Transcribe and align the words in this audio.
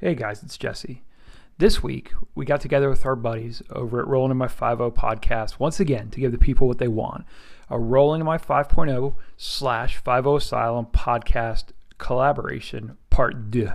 Hey 0.00 0.14
guys, 0.14 0.44
it's 0.44 0.56
Jesse. 0.56 1.02
This 1.58 1.82
week, 1.82 2.12
we 2.36 2.44
got 2.44 2.60
together 2.60 2.88
with 2.88 3.04
our 3.04 3.16
buddies 3.16 3.64
over 3.70 3.98
at 3.98 4.06
Rolling 4.06 4.30
in 4.30 4.36
My 4.36 4.46
5.0 4.46 4.94
podcast 4.94 5.58
once 5.58 5.80
again 5.80 6.08
to 6.10 6.20
give 6.20 6.30
the 6.30 6.38
people 6.38 6.68
what 6.68 6.78
they 6.78 6.86
want 6.86 7.24
a 7.68 7.80
Rolling 7.80 8.20
in 8.20 8.26
My 8.26 8.38
5.0 8.38 9.16
slash 9.36 10.00
5.0 10.00 10.36
Asylum 10.36 10.86
podcast 10.86 11.70
collaboration, 11.98 12.96
part 13.10 13.50
deux. 13.50 13.72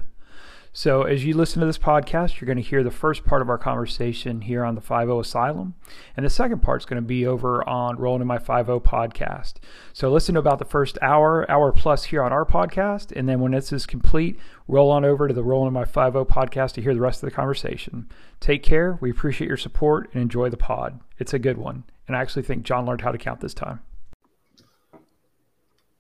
So, 0.75 1.03
as 1.03 1.23
you 1.23 1.37
listen 1.37 1.59
to 1.59 1.67
this 1.67 1.77
podcast, 1.77 2.41
you're 2.41 2.47
going 2.47 2.57
to 2.57 2.67
hear 2.67 2.83
the 2.83 2.89
first 2.89 3.23
part 3.25 3.43
of 3.43 3.49
our 3.49 3.59
conversation 3.59 4.41
here 4.41 4.65
on 4.65 4.73
the 4.73 4.81
5.0 4.81 5.21
Asylum, 5.21 5.75
and 6.17 6.25
the 6.25 6.31
second 6.31 6.63
part 6.63 6.81
is 6.81 6.85
going 6.87 6.99
to 6.99 7.07
be 7.07 7.27
over 7.27 7.67
on 7.69 7.97
Rolling 7.97 8.21
in 8.21 8.27
My 8.27 8.39
5.0 8.39 8.81
podcast. 8.81 9.57
So, 9.93 10.11
listen 10.11 10.33
to 10.33 10.39
about 10.39 10.57
the 10.57 10.65
first 10.65 10.97
hour, 10.99 11.49
hour 11.49 11.71
plus 11.71 12.05
here 12.05 12.23
on 12.23 12.33
our 12.33 12.43
podcast, 12.43 13.11
and 13.15 13.29
then 13.29 13.39
when 13.39 13.51
this 13.51 13.71
is 13.71 13.85
complete, 13.85 14.39
roll 14.67 14.89
on 14.89 15.05
over 15.05 15.27
to 15.27 15.33
the 15.33 15.43
Rolling 15.43 15.67
in 15.67 15.73
My 15.73 15.85
5.0 15.85 16.27
podcast 16.27 16.73
to 16.73 16.81
hear 16.81 16.95
the 16.95 17.01
rest 17.01 17.21
of 17.21 17.29
the 17.29 17.35
conversation. 17.35 18.09
Take 18.39 18.63
care. 18.63 18.97
We 18.99 19.11
appreciate 19.11 19.47
your 19.47 19.57
support 19.57 20.09
and 20.11 20.23
enjoy 20.23 20.49
the 20.49 20.57
pod. 20.57 20.99
It's 21.19 21.35
a 21.35 21.39
good 21.39 21.59
one, 21.59 21.83
and 22.07 22.17
I 22.17 22.21
actually 22.21 22.43
think 22.43 22.63
John 22.63 22.87
learned 22.87 23.01
how 23.01 23.11
to 23.11 23.19
count 23.19 23.41
this 23.41 23.53
time. 23.53 23.81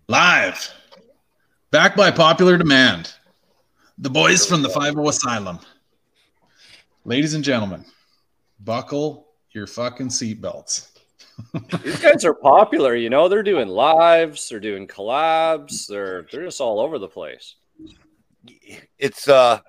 Live, 0.07 0.73
back 1.69 1.95
by 1.95 2.09
popular 2.09 2.57
demand. 2.57 3.13
The 3.97 4.09
boys 4.09 4.45
from 4.45 4.61
the 4.61 4.69
5.0 4.69 5.07
Asylum. 5.09 5.59
Ladies 7.05 7.33
and 7.33 7.43
gentlemen, 7.43 7.85
buckle 8.61 9.27
your 9.51 9.67
fucking 9.67 10.07
seatbelts. 10.07 10.89
These 11.83 11.99
guys 11.99 12.23
are 12.25 12.33
popular, 12.33 12.95
you 12.95 13.09
know. 13.09 13.27
They're 13.27 13.43
doing 13.43 13.67
lives, 13.67 14.47
they're 14.47 14.59
doing 14.59 14.87
collabs, 14.87 15.87
they're 15.87 16.25
they're 16.31 16.43
just 16.45 16.61
all 16.61 16.79
over 16.79 16.97
the 16.99 17.07
place. 17.07 17.55
It's 18.97 19.27
uh 19.27 19.59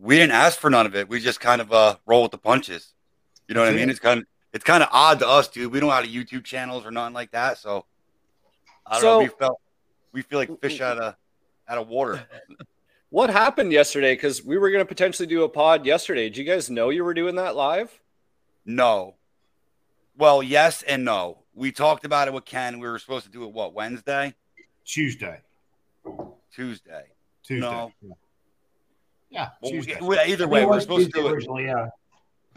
we 0.00 0.16
didn't 0.16 0.32
ask 0.32 0.58
for 0.58 0.70
none 0.70 0.86
of 0.86 0.94
it. 0.94 1.08
We 1.08 1.18
just 1.20 1.40
kind 1.40 1.60
of 1.60 1.72
uh 1.72 1.96
roll 2.06 2.22
with 2.22 2.30
the 2.30 2.38
punches. 2.38 2.92
You 3.48 3.54
know 3.54 3.62
what 3.62 3.70
I 3.70 3.76
mean? 3.76 3.90
It's 3.90 3.98
kind 4.00 4.20
of 4.20 4.26
it's 4.52 4.64
kind 4.64 4.82
of 4.82 4.88
odd 4.92 5.18
to 5.20 5.28
us, 5.28 5.48
dude. 5.48 5.72
We 5.72 5.80
don't 5.80 5.90
have 5.90 6.04
YouTube 6.04 6.44
channels 6.44 6.84
or 6.86 6.90
nothing 6.90 7.14
like 7.14 7.30
that, 7.32 7.58
so 7.58 7.86
I 8.86 8.92
don't 8.94 9.00
So- 9.00 9.08
know. 9.10 9.18
We 9.20 9.28
felt 9.28 9.60
we 10.12 10.22
feel 10.22 10.38
like 10.38 10.60
fish 10.60 10.80
out 10.80 10.98
of 10.98 11.14
out 11.68 11.78
of 11.78 11.88
water. 11.88 12.26
What 13.10 13.30
happened 13.30 13.72
yesterday? 13.72 14.14
Because 14.14 14.44
we 14.44 14.56
were 14.56 14.70
going 14.70 14.80
to 14.82 14.88
potentially 14.88 15.26
do 15.26 15.42
a 15.42 15.48
pod 15.48 15.84
yesterday. 15.84 16.28
Did 16.28 16.36
you 16.36 16.44
guys 16.44 16.70
know 16.70 16.90
you 16.90 17.04
were 17.04 17.14
doing 17.14 17.34
that 17.36 17.56
live? 17.56 18.00
No. 18.64 19.16
Well, 20.16 20.42
yes 20.42 20.82
and 20.82 21.04
no. 21.04 21.38
We 21.54 21.72
talked 21.72 22.04
about 22.04 22.28
it 22.28 22.34
with 22.34 22.44
Ken. 22.44 22.78
We 22.78 22.88
were 22.88 22.98
supposed 23.00 23.24
to 23.26 23.30
do 23.32 23.44
it 23.44 23.52
what 23.52 23.74
Wednesday, 23.74 24.34
Tuesday. 24.84 25.40
Tuesday. 26.54 27.04
Tuesday. 27.42 27.60
No. 27.68 27.92
Yeah, 29.28 29.48
Well, 29.60 29.72
Tuesday. 29.72 29.98
we- 30.00 30.18
either 30.18 30.46
way, 30.48 30.64
we're 30.64 30.80
supposed 30.80 31.12
to 31.12 31.20
do 31.20 31.26
it 31.28 31.32
originally, 31.32 31.64
yeah. 31.66 31.88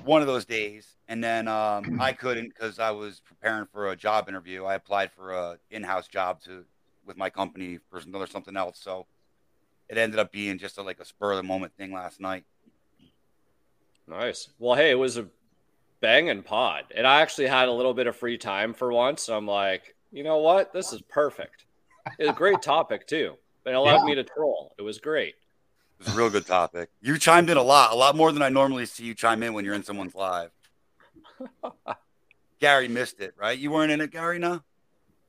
one 0.04 0.22
of 0.22 0.28
those 0.28 0.46
days, 0.46 0.88
and 1.08 1.24
then 1.24 1.48
um, 1.48 2.00
I 2.02 2.14
couldn't 2.14 2.50
because 2.50 2.80
I 2.80 2.92
was 2.92 3.22
preparing 3.22 3.66
for 3.68 3.92
a 3.92 3.96
job 3.96 4.28
interview. 4.30 4.66
I 4.66 4.76
applied 4.76 5.12
for 5.12 5.34
a 5.34 5.58
in-house 5.70 6.08
job 6.08 6.42
to 6.44 6.64
with 7.06 7.16
my 7.18 7.30
company 7.30 7.80
for 7.90 8.00
another 8.00 8.26
something 8.28 8.56
else. 8.56 8.80
So 8.82 9.06
it 9.90 9.98
ended 9.98 10.20
up 10.20 10.32
being 10.32 10.58
just 10.58 10.78
a, 10.78 10.82
like 10.84 11.00
a 11.00 11.06
spur 11.06 11.32
of 11.32 11.38
the 11.38 11.44
moment 11.44 11.74
thing 11.78 11.94
last 11.94 12.20
night. 12.20 12.46
Nice. 14.08 14.50
Well, 14.60 14.76
hey, 14.76 14.92
it 14.92 14.96
was 14.96 15.18
a 15.18 15.28
banging 16.02 16.44
pod, 16.44 16.86
and 16.96 17.08
I 17.08 17.22
actually 17.22 17.48
had 17.48 17.68
a 17.70 17.72
little 17.72 17.94
bit 17.94 18.08
of 18.08 18.16
free 18.16 18.38
time 18.38 18.74
for 18.74 18.92
once. 18.92 19.24
So 19.24 19.38
I'm 19.38 19.48
like, 19.48 19.96
you 20.12 20.24
know 20.24 20.38
what? 20.40 20.74
This 20.74 20.92
is 20.94 21.02
perfect. 21.04 21.66
It's 22.20 22.30
a 22.30 22.34
great 22.34 22.62
topic 22.62 23.08
too. 23.08 23.36
It 23.66 23.72
allowed 23.74 24.00
Yeah. 24.00 24.04
me 24.06 24.16
to 24.16 24.24
troll. 24.24 24.76
It 24.78 24.82
was 24.82 25.00
great. 25.00 25.36
It 26.00 26.06
was 26.08 26.14
a 26.14 26.18
real 26.18 26.30
good 26.30 26.46
topic. 26.46 26.90
You 27.02 27.18
chimed 27.18 27.50
in 27.50 27.56
a 27.56 27.64
lot, 27.64 27.94
a 27.94 27.96
lot 27.96 28.16
more 28.18 28.32
than 28.34 28.42
I 28.42 28.50
normally 28.50 28.86
see 28.86 29.06
you 29.06 29.14
chime 29.16 29.42
in 29.42 29.54
when 29.54 29.64
you're 29.64 29.74
in 29.76 29.84
someone's 29.84 30.16
live. 30.16 30.52
Gary 32.60 32.88
missed 32.90 33.22
it, 33.22 33.34
right? 33.38 33.58
You 33.58 33.72
weren't 33.72 33.92
in 33.92 34.02
it, 34.02 34.12
Gary. 34.12 34.40
No. 34.40 34.62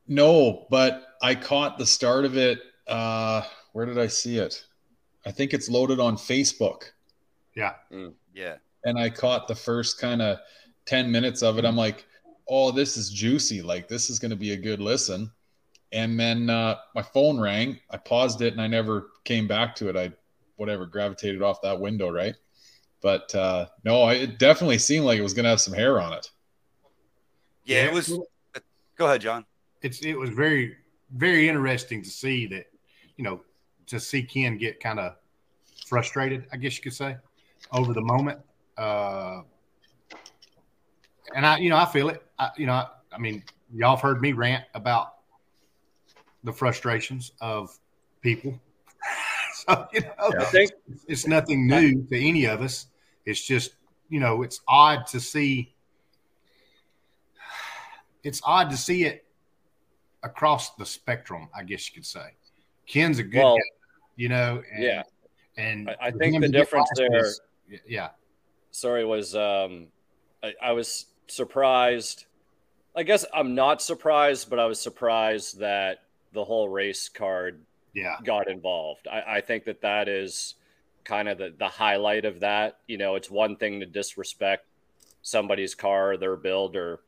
No, 0.07 0.67
but 0.71 1.07
I 1.23 1.35
caught 1.35 1.79
the 1.79 1.87
start 1.87 2.25
of 2.25 2.37
it. 2.37 2.61
Uh, 2.87 3.43
where 3.75 3.85
did 3.85 3.99
I 3.99 4.07
see 4.07 4.39
it? 4.39 4.65
I 5.27 5.33
think 5.33 5.53
it's 5.53 5.69
loaded 5.69 5.99
on 5.99 6.17
Facebook. 6.17 6.85
Yeah. 7.57 7.75
Yeah. 8.33 8.57
and 8.85 8.99
I 8.99 9.11
caught 9.11 9.49
the 9.49 9.55
first 9.55 10.01
kind 10.01 10.23
of 10.23 10.39
10 10.87 11.11
minutes 11.11 11.43
of 11.43 11.59
it. 11.59 11.65
I'm 11.65 11.77
like, 11.77 12.07
oh, 12.49 12.71
this 12.71 12.97
is 12.97 13.11
juicy. 13.11 13.63
Like, 13.63 13.89
this 13.89 14.11
is 14.11 14.19
going 14.21 14.31
to 14.31 14.37
be 14.37 14.53
a 14.53 14.57
good 14.57 14.81
listen. 14.81 15.31
And 15.93 16.19
then 16.19 16.51
uh, 16.51 16.77
my 16.95 17.03
phone 17.03 17.39
rang. 17.39 17.81
I 17.91 17.97
paused 17.97 18.43
it 18.43 18.53
and 18.53 18.63
I 18.63 18.69
never 18.69 19.11
came 19.25 19.49
back 19.49 19.75
to 19.77 19.89
it. 19.89 19.97
I, 19.97 20.13
whatever, 20.55 20.87
gravitated 20.87 21.43
off 21.43 21.61
that 21.63 21.79
window, 21.81 22.11
right? 22.11 22.37
But 23.03 23.35
uh, 23.35 23.67
no, 23.85 24.03
I, 24.03 24.15
it 24.15 24.39
definitely 24.39 24.79
seemed 24.79 25.05
like 25.05 25.19
it 25.19 25.23
was 25.23 25.35
going 25.35 25.45
to 25.45 25.51
have 25.51 25.61
some 25.61 25.75
hair 25.75 26.01
on 26.01 26.13
it. 26.13 26.31
Yeah. 27.65 27.87
It 27.87 27.93
was. 27.93 28.17
Go 28.97 29.07
ahead, 29.07 29.21
John. 29.21 29.45
It's 29.83 30.01
it 30.03 30.17
was 30.17 30.31
very 30.31 30.77
very 31.13 31.49
interesting 31.49 32.03
to 32.03 32.11
see 32.11 32.47
that, 32.47 32.67
you 33.17 33.25
know, 33.25 33.41
to 33.87 34.01
see 34.01 34.23
Ken 34.23 34.57
get 34.59 34.81
kind 34.81 34.99
of 34.99 35.17
frustrated, 35.87 36.47
I 36.53 36.57
guess 36.57 36.77
you 36.77 36.83
could 36.83 36.95
say, 36.95 37.17
over 37.73 37.93
the 37.93 38.01
moment. 38.01 38.41
Uh, 38.77 39.43
and 41.35 41.47
I, 41.47 41.59
you 41.59 41.71
know, 41.71 41.77
I 41.77 41.87
feel 41.87 42.09
it. 42.09 42.23
I, 42.39 42.51
you 42.57 42.67
know, 42.67 42.73
I, 42.73 42.87
I 43.13 43.19
mean, 43.19 43.43
y'all 43.73 43.97
have 43.97 44.03
heard 44.03 44.21
me 44.21 44.33
rant 44.33 44.65
about 44.75 45.15
the 46.43 46.53
frustrations 46.53 47.33
of 47.41 47.77
people. 48.21 48.61
so 49.55 49.87
you 49.93 50.01
know, 50.01 50.33
I 50.39 50.45
think 50.45 50.73
it's 51.07 51.27
nothing 51.27 51.67
new 51.67 52.05
to 52.05 52.19
any 52.19 52.47
of 52.47 52.61
us. 52.61 52.87
It's 53.25 53.45
just, 53.45 53.77
you 54.09 54.21
know, 54.21 54.43
it's 54.43 54.61
odd 54.69 55.07
to 55.09 55.21
see. 55.21 55.75
It's 58.23 58.41
odd 58.45 58.71
to 58.71 58.77
see 58.77 59.05
it 59.05 59.25
across 60.23 60.75
the 60.77 60.87
spectrum, 60.87 61.49
I 61.55 61.63
guess 61.63 61.89
you 61.89 61.95
could 61.95 62.07
say. 62.07 62.35
Ken's 62.87 63.19
a 63.19 63.23
good 63.23 63.43
Well, 63.43 63.57
guy, 63.57 63.63
you 64.17 64.29
know. 64.29 64.63
And, 64.73 64.83
yeah. 64.83 65.03
and 65.57 65.91
I- 65.91 65.97
I 66.07 66.11
think 66.11 66.41
the 66.41 66.49
difference 66.49 66.91
there- 66.97 67.33
yeah, 67.87 68.11
sorry 68.71 69.05
was 69.05 69.35
um 69.35 69.89
I, 70.43 70.53
I 70.63 70.73
was 70.73 71.07
surprised. 71.27 72.27
I 72.97 73.03
guess 73.03 73.25
i'm 73.35 73.55
not 73.57 73.83
surprised 73.83 74.49
but 74.51 74.61
i 74.61 74.67
was 74.67 74.81
surprised 74.81 75.59
that 75.59 75.99
the 76.33 76.45
whole 76.45 76.69
race 76.69 77.09
card 77.09 77.61
yeah, 77.93 78.17
got 78.25 78.49
involved. 78.49 79.07
I, 79.09 79.37
I 79.37 79.41
think 79.41 79.65
that 79.65 79.81
that 79.83 80.09
is 80.09 80.55
kind 81.05 81.29
of 81.29 81.39
the, 81.39 81.55
the 81.57 81.69
highlight 81.69 82.25
of 82.25 82.41
that. 82.41 82.79
You 82.89 82.99
know 82.99 83.15
it's 83.15 83.31
one 83.31 83.57
thing 83.57 83.81
to 83.81 83.87
disrespect 83.87 84.67
somebody's 85.23 85.75
car 85.75 86.17
their 86.17 86.37
build 86.37 86.77
or 86.77 87.01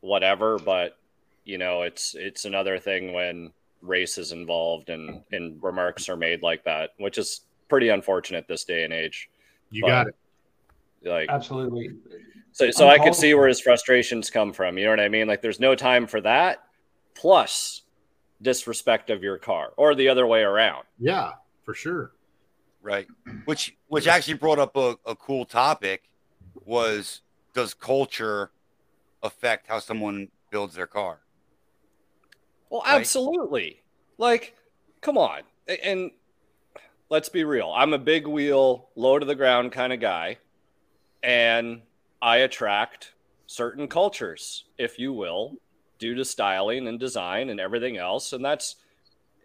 whatever 0.00 0.58
but 0.58 0.98
you 1.44 1.56
know 1.56 1.82
it's 1.82 2.14
it's 2.14 2.44
another 2.44 2.78
thing 2.78 3.12
when 3.12 3.52
race 3.84 4.18
is 4.18 4.32
involved 4.32 4.88
and 4.90 5.22
and 5.32 5.62
remarks 5.62 6.08
are 6.08 6.16
made 6.16 6.42
like 6.42 6.64
that 6.64 6.90
which 6.98 7.18
is 7.18 7.42
pretty 7.68 7.90
unfortunate 7.90 8.46
this 8.48 8.64
day 8.64 8.84
and 8.84 8.92
age 8.92 9.28
you 9.70 9.82
But- 9.82 9.88
got 9.88 10.06
it. 10.08 10.14
like 11.04 11.28
Absolutely. 11.28 11.90
so, 12.52 12.70
so 12.70 12.88
I 12.88 12.98
could 12.98 13.14
see 13.14 13.34
where 13.34 13.48
his 13.48 13.60
frustrations 13.60 14.30
come 14.30 14.52
from. 14.52 14.78
You 14.78 14.84
know 14.84 14.90
what 14.90 15.00
I 15.00 15.08
mean? 15.08 15.26
Like, 15.26 15.42
there's 15.42 15.58
no 15.60 15.74
time 15.74 16.06
for 16.06 16.20
that. 16.22 16.64
Plus, 17.14 17.82
disrespect 18.40 19.10
of 19.10 19.22
your 19.22 19.36
car, 19.36 19.72
or 19.76 19.94
the 19.94 20.08
other 20.08 20.26
way 20.26 20.42
around. 20.42 20.84
Yeah, 20.98 21.32
for 21.64 21.74
sure. 21.74 22.12
right 22.82 23.06
which 23.46 23.76
which 23.88 24.06
actually 24.06 24.34
brought 24.34 24.58
up 24.58 24.76
a, 24.76 24.96
a 25.06 25.16
cool 25.16 25.44
topic 25.46 26.08
was 26.64 27.22
does 27.54 27.72
culture 27.74 28.50
affect 29.22 29.66
how 29.66 29.78
someone 29.78 30.28
builds 30.50 30.74
their 30.74 30.86
car 30.86 31.20
Well, 32.70 32.82
absolutely. 32.84 33.82
Like, 34.18 34.56
come 35.00 35.18
on. 35.18 35.42
And 35.82 36.10
let's 37.10 37.28
be 37.28 37.44
real. 37.44 37.72
I'm 37.74 37.92
a 37.92 37.98
big 37.98 38.26
wheel, 38.26 38.88
low 38.96 39.18
to 39.18 39.26
the 39.26 39.34
ground 39.34 39.72
kind 39.72 39.92
of 39.92 40.00
guy, 40.00 40.38
and 41.22 41.82
I 42.20 42.38
attract 42.38 43.12
certain 43.46 43.88
cultures, 43.88 44.64
if 44.78 44.98
you 44.98 45.12
will, 45.12 45.56
due 45.98 46.14
to 46.14 46.24
styling 46.24 46.88
and 46.88 46.98
design 46.98 47.50
and 47.50 47.60
everything 47.60 47.96
else. 47.96 48.32
And 48.32 48.44
that's, 48.44 48.76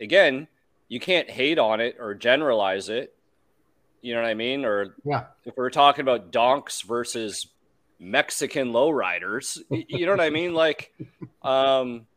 again, 0.01 0.47
you 0.87 0.99
can't 0.99 1.29
hate 1.29 1.59
on 1.59 1.79
it 1.79 1.97
or 1.99 2.15
generalize 2.15 2.89
it. 2.89 3.15
You 4.01 4.15
know 4.15 4.21
what 4.21 4.29
I 4.29 4.33
mean? 4.33 4.65
Or 4.65 4.95
Yeah, 5.03 5.25
if 5.45 5.55
we're 5.57 5.69
talking 5.69 6.01
about 6.01 6.31
donks 6.31 6.81
versus 6.81 7.47
Mexican 7.99 8.71
lowriders, 8.71 9.59
you 9.69 10.05
know 10.05 10.13
what 10.13 10.21
I 10.21 10.29
mean? 10.29 10.53
Like, 10.53 10.93
um, 11.43 12.07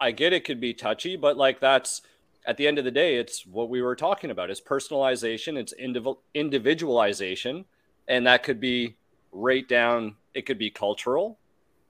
I 0.00 0.12
get 0.12 0.32
it 0.32 0.44
could 0.44 0.60
be 0.60 0.74
touchy, 0.74 1.16
but 1.16 1.36
like 1.36 1.60
that's 1.60 2.02
at 2.46 2.56
the 2.56 2.66
end 2.66 2.78
of 2.78 2.84
the 2.84 2.90
day, 2.90 3.16
it's 3.16 3.44
what 3.46 3.68
we 3.68 3.82
were 3.82 3.96
talking 3.96 4.30
about. 4.30 4.50
It's 4.50 4.60
personalization, 4.60 5.58
it's 5.58 5.74
indiv- 5.74 6.18
individualization, 6.34 7.64
and 8.08 8.26
that 8.26 8.42
could 8.42 8.60
be 8.60 8.96
right 9.32 9.68
down. 9.68 10.16
It 10.34 10.46
could 10.46 10.58
be 10.58 10.70
cultural 10.70 11.38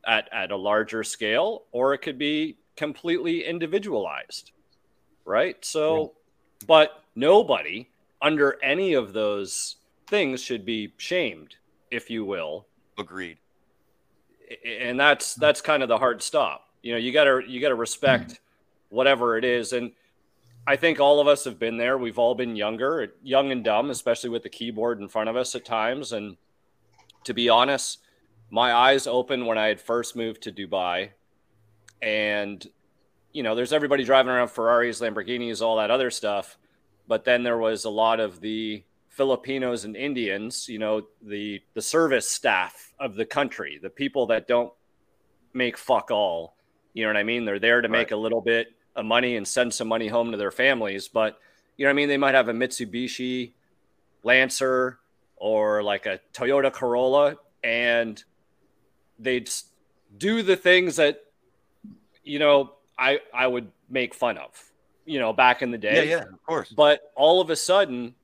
at 0.06 0.28
at 0.32 0.50
a 0.50 0.56
larger 0.56 1.04
scale, 1.04 1.64
or 1.72 1.94
it 1.94 1.98
could 1.98 2.18
be 2.18 2.56
completely 2.76 3.44
individualized, 3.44 4.52
right? 5.24 5.62
So, 5.64 6.14
but 6.66 7.02
nobody 7.14 7.90
under 8.20 8.56
any 8.62 8.94
of 8.94 9.12
those 9.12 9.76
things 10.08 10.42
should 10.42 10.64
be 10.64 10.92
shamed, 10.96 11.56
if 11.90 12.10
you 12.10 12.24
will. 12.24 12.66
Agreed. 12.98 13.38
And 14.64 14.98
that's 14.98 15.34
that's 15.34 15.60
kind 15.60 15.82
of 15.82 15.88
the 15.88 15.98
hard 15.98 16.22
stop. 16.22 16.67
You 16.82 16.92
know, 16.92 16.98
you 16.98 17.12
gotta 17.12 17.42
you 17.46 17.60
gotta 17.60 17.74
respect 17.74 18.40
whatever 18.88 19.36
it 19.36 19.44
is. 19.44 19.72
And 19.72 19.92
I 20.66 20.76
think 20.76 21.00
all 21.00 21.20
of 21.20 21.26
us 21.26 21.44
have 21.44 21.58
been 21.58 21.76
there. 21.76 21.96
We've 21.98 22.18
all 22.18 22.34
been 22.34 22.56
younger, 22.56 23.14
young 23.22 23.52
and 23.52 23.64
dumb, 23.64 23.90
especially 23.90 24.30
with 24.30 24.42
the 24.42 24.48
keyboard 24.48 25.00
in 25.00 25.08
front 25.08 25.28
of 25.28 25.36
us 25.36 25.54
at 25.54 25.64
times. 25.64 26.12
And 26.12 26.36
to 27.24 27.34
be 27.34 27.48
honest, 27.48 28.00
my 28.50 28.72
eyes 28.72 29.06
opened 29.06 29.46
when 29.46 29.58
I 29.58 29.66
had 29.68 29.80
first 29.80 30.16
moved 30.16 30.42
to 30.42 30.52
Dubai. 30.52 31.10
And, 32.00 32.66
you 33.32 33.42
know, 33.42 33.54
there's 33.54 33.72
everybody 33.72 34.04
driving 34.04 34.30
around 34.30 34.48
Ferraris, 34.48 35.00
Lamborghinis, 35.00 35.62
all 35.62 35.76
that 35.76 35.90
other 35.90 36.10
stuff. 36.10 36.58
But 37.06 37.24
then 37.24 37.42
there 37.42 37.58
was 37.58 37.84
a 37.84 37.90
lot 37.90 38.20
of 38.20 38.40
the 38.40 38.84
Filipinos 39.08 39.84
and 39.84 39.96
Indians, 39.96 40.68
you 40.68 40.78
know, 40.78 41.02
the 41.22 41.60
the 41.74 41.82
service 41.82 42.30
staff 42.30 42.92
of 43.00 43.16
the 43.16 43.24
country, 43.24 43.80
the 43.82 43.90
people 43.90 44.26
that 44.26 44.46
don't 44.46 44.72
make 45.52 45.76
fuck 45.76 46.10
all. 46.10 46.57
You 46.94 47.04
know 47.04 47.10
what 47.10 47.16
I 47.16 47.22
mean? 47.22 47.44
They're 47.44 47.58
there 47.58 47.80
to 47.80 47.88
make 47.88 48.10
a 48.10 48.16
little 48.16 48.40
bit 48.40 48.68
of 48.96 49.04
money 49.04 49.36
and 49.36 49.46
send 49.46 49.72
some 49.72 49.88
money 49.88 50.08
home 50.08 50.32
to 50.32 50.36
their 50.36 50.50
families, 50.50 51.08
but 51.08 51.38
you 51.76 51.84
know 51.84 51.90
what 51.90 51.92
I 51.92 51.96
mean? 51.96 52.08
They 52.08 52.16
might 52.16 52.34
have 52.34 52.48
a 52.48 52.52
Mitsubishi 52.52 53.52
Lancer 54.24 54.98
or 55.36 55.82
like 55.82 56.06
a 56.06 56.18
Toyota 56.34 56.72
Corolla 56.72 57.36
and 57.62 58.22
they'd 59.18 59.50
do 60.16 60.42
the 60.42 60.56
things 60.56 60.96
that 60.96 61.24
you 62.24 62.38
know 62.38 62.72
I 62.98 63.20
I 63.32 63.46
would 63.46 63.70
make 63.88 64.14
fun 64.14 64.38
of, 64.38 64.50
you 65.04 65.18
know, 65.18 65.32
back 65.32 65.62
in 65.62 65.70
the 65.70 65.78
day. 65.78 66.08
Yeah, 66.08 66.16
yeah, 66.16 66.22
of 66.24 66.42
course. 66.44 66.70
But 66.70 67.12
all 67.14 67.40
of 67.40 67.50
a 67.50 67.56
sudden, 67.56 68.14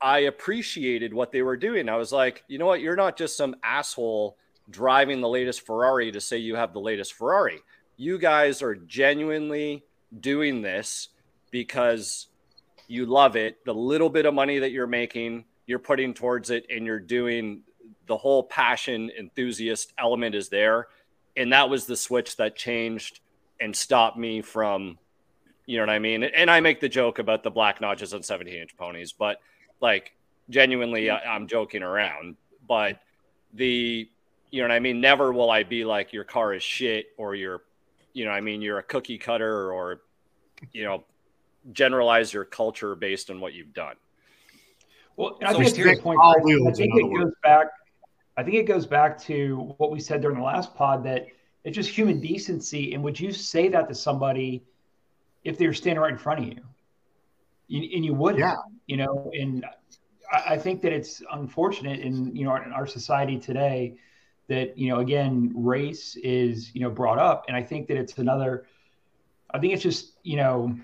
I 0.00 0.20
appreciated 0.20 1.14
what 1.14 1.32
they 1.32 1.42
were 1.42 1.56
doing. 1.56 1.88
I 1.88 1.96
was 1.96 2.12
like, 2.12 2.44
you 2.48 2.58
know 2.58 2.66
what? 2.66 2.80
You're 2.80 2.96
not 2.96 3.16
just 3.16 3.36
some 3.36 3.56
asshole 3.62 4.36
driving 4.70 5.20
the 5.20 5.28
latest 5.28 5.66
Ferrari 5.66 6.10
to 6.12 6.20
say 6.20 6.38
you 6.38 6.56
have 6.56 6.72
the 6.72 6.80
latest 6.80 7.12
Ferrari. 7.14 7.60
You 7.96 8.18
guys 8.18 8.62
are 8.62 8.74
genuinely 8.74 9.84
doing 10.20 10.62
this 10.62 11.08
because 11.50 12.26
you 12.88 13.06
love 13.06 13.36
it. 13.36 13.64
The 13.64 13.74
little 13.74 14.10
bit 14.10 14.26
of 14.26 14.34
money 14.34 14.58
that 14.58 14.72
you're 14.72 14.86
making, 14.86 15.44
you're 15.66 15.78
putting 15.78 16.14
towards 16.14 16.50
it, 16.50 16.66
and 16.68 16.84
you're 16.84 17.00
doing 17.00 17.62
the 18.06 18.16
whole 18.16 18.42
passion 18.42 19.10
enthusiast 19.18 19.92
element 19.98 20.34
is 20.34 20.48
there. 20.48 20.88
And 21.36 21.52
that 21.52 21.70
was 21.70 21.86
the 21.86 21.96
switch 21.96 22.36
that 22.36 22.56
changed 22.56 23.20
and 23.60 23.74
stopped 23.74 24.18
me 24.18 24.42
from, 24.42 24.98
you 25.66 25.78
know 25.78 25.82
what 25.82 25.90
I 25.90 25.98
mean? 25.98 26.22
And 26.24 26.50
I 26.50 26.60
make 26.60 26.80
the 26.80 26.88
joke 26.88 27.18
about 27.18 27.42
the 27.42 27.50
black 27.50 27.80
notches 27.80 28.12
on 28.12 28.22
17 28.22 28.54
inch 28.54 28.76
ponies, 28.76 29.12
but 29.12 29.40
like 29.80 30.12
genuinely, 30.50 31.10
I, 31.10 31.20
I'm 31.20 31.46
joking 31.46 31.82
around. 31.82 32.36
But 32.66 33.00
the, 33.52 34.08
you 34.50 34.62
know 34.62 34.68
what 34.68 34.74
I 34.74 34.80
mean? 34.80 35.00
Never 35.00 35.32
will 35.32 35.50
I 35.50 35.62
be 35.62 35.84
like, 35.84 36.12
your 36.12 36.24
car 36.24 36.54
is 36.54 36.62
shit 36.62 37.06
or 37.16 37.34
you're, 37.34 37.62
you 38.14 38.24
know, 38.24 38.30
I 38.30 38.40
mean, 38.40 38.62
you're 38.62 38.78
a 38.78 38.82
cookie 38.82 39.18
cutter 39.18 39.70
or, 39.72 40.00
you 40.72 40.84
know, 40.84 41.04
generalize 41.72 42.32
your 42.32 42.44
culture 42.44 42.94
based 42.94 43.30
on 43.30 43.40
what 43.40 43.52
you've 43.52 43.74
done. 43.74 43.96
Well, 45.16 45.38
I 45.44 45.52
think 45.52 45.66
it's 45.66 45.78
a 45.78 46.02
point. 46.02 46.18
Chris. 46.18 46.66
I 46.66 46.72
think 46.72 46.94
it 46.94 47.14
goes 47.14 47.32
back. 47.42 47.66
I 48.36 48.42
think 48.42 48.56
it 48.56 48.64
goes 48.64 48.86
back 48.86 49.20
to 49.22 49.74
what 49.78 49.90
we 49.90 50.00
said 50.00 50.20
during 50.22 50.38
the 50.38 50.42
last 50.42 50.74
pod 50.74 51.04
that 51.04 51.26
it's 51.64 51.74
just 51.74 51.90
human 51.90 52.20
decency. 52.20 52.94
And 52.94 53.02
would 53.04 53.18
you 53.18 53.32
say 53.32 53.68
that 53.68 53.88
to 53.88 53.94
somebody 53.94 54.64
if 55.44 55.56
they 55.58 55.66
were 55.66 55.72
standing 55.72 56.00
right 56.00 56.12
in 56.12 56.18
front 56.18 56.40
of 56.40 56.46
you? 56.46 56.60
you 57.68 57.96
and 57.96 58.04
you 58.04 58.14
wouldn't, 58.14 58.40
Yeah. 58.40 58.56
you 58.86 58.96
know. 58.96 59.30
And 59.32 59.64
I, 60.32 60.54
I 60.54 60.58
think 60.58 60.82
that 60.82 60.92
it's 60.92 61.22
unfortunate 61.32 62.00
in 62.00 62.34
you 62.34 62.44
know 62.44 62.54
in 62.56 62.72
our 62.72 62.86
society 62.86 63.38
today 63.38 63.96
that 64.48 64.76
you 64.76 64.88
know 64.88 65.00
again 65.00 65.52
race 65.54 66.16
is 66.16 66.74
you 66.74 66.80
know 66.80 66.90
brought 66.90 67.18
up, 67.18 67.44
and 67.48 67.56
I 67.56 67.62
think 67.62 67.88
that 67.88 67.96
it's 67.96 68.18
another. 68.18 68.66
I 69.50 69.58
think 69.58 69.72
it's 69.72 69.82
just 69.82 70.14
you 70.22 70.36
know 70.36 70.76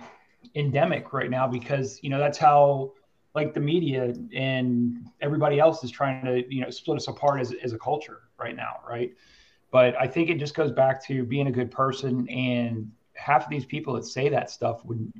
endemic 0.55 1.13
right 1.13 1.31
now 1.31 1.47
because 1.47 2.01
you 2.03 2.11
know 2.11 2.19
that's 2.19 2.39
how 2.39 2.93
like 3.35 3.55
the 3.55 3.61
media 3.61 4.15
and 4.35 5.07
everybody 5.21 5.61
else 5.61 5.85
is 5.85 5.91
trying 5.91 6.25
to 6.25 6.53
you 6.53 6.63
know 6.63 6.71
split 6.71 6.97
us 6.97 7.09
apart 7.09 7.41
as, 7.41 7.53
as 7.63 7.73
a 7.73 7.79
culture 7.79 8.23
right 8.39 8.57
now 8.57 8.77
right 8.89 9.15
but 9.71 9.95
i 10.01 10.07
think 10.07 10.31
it 10.31 10.39
just 10.39 10.55
goes 10.55 10.73
back 10.73 11.05
to 11.05 11.25
being 11.25 11.47
a 11.47 11.53
good 11.53 11.71
person 11.71 12.29
and 12.29 12.91
half 13.15 13.45
of 13.45 13.51
these 13.51 13.65
people 13.65 13.95
that 13.95 14.05
say 14.05 14.29
that 14.29 14.51
stuff 14.51 14.85
would 14.85 15.13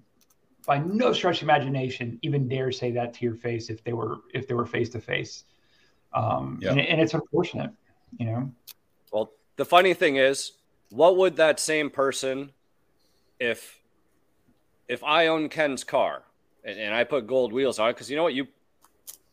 by 0.67 0.79
no 0.79 1.13
stretch 1.13 1.39
of 1.39 1.43
imagination 1.45 2.19
even 2.23 2.49
dare 2.49 2.73
say 2.73 2.91
that 2.91 3.15
to 3.15 3.25
your 3.25 3.35
face 3.35 3.71
if 3.71 3.85
they 3.85 3.93
were 3.93 4.19
if 4.35 4.49
they 4.49 4.55
were 4.55 4.67
face 4.67 4.89
to 4.89 5.01
face 5.01 5.45
um 6.13 6.59
Yeah. 6.61 6.71
and, 6.73 6.81
and 6.81 7.01
it's 7.01 7.15
unfortunate 7.15 7.71
you 8.19 8.27
know 8.27 8.53
Well, 9.13 9.33
the 9.57 9.65
funny 9.65 9.95
thing 9.95 10.17
is, 10.17 10.53
what 10.91 11.17
would 11.17 11.37
that 11.37 11.61
same 11.61 11.91
person, 11.91 12.53
if 13.39 13.79
if 14.89 15.05
I 15.05 15.29
own 15.29 15.49
Ken's 15.49 15.85
car 15.85 16.23
and, 16.65 16.79
and 16.79 16.95
I 16.95 17.05
put 17.05 17.27
gold 17.27 17.53
wheels 17.53 17.79
on 17.79 17.91
it, 17.91 17.93
because 17.95 18.11
you 18.11 18.17
know 18.17 18.25
what, 18.25 18.35
you 18.35 18.49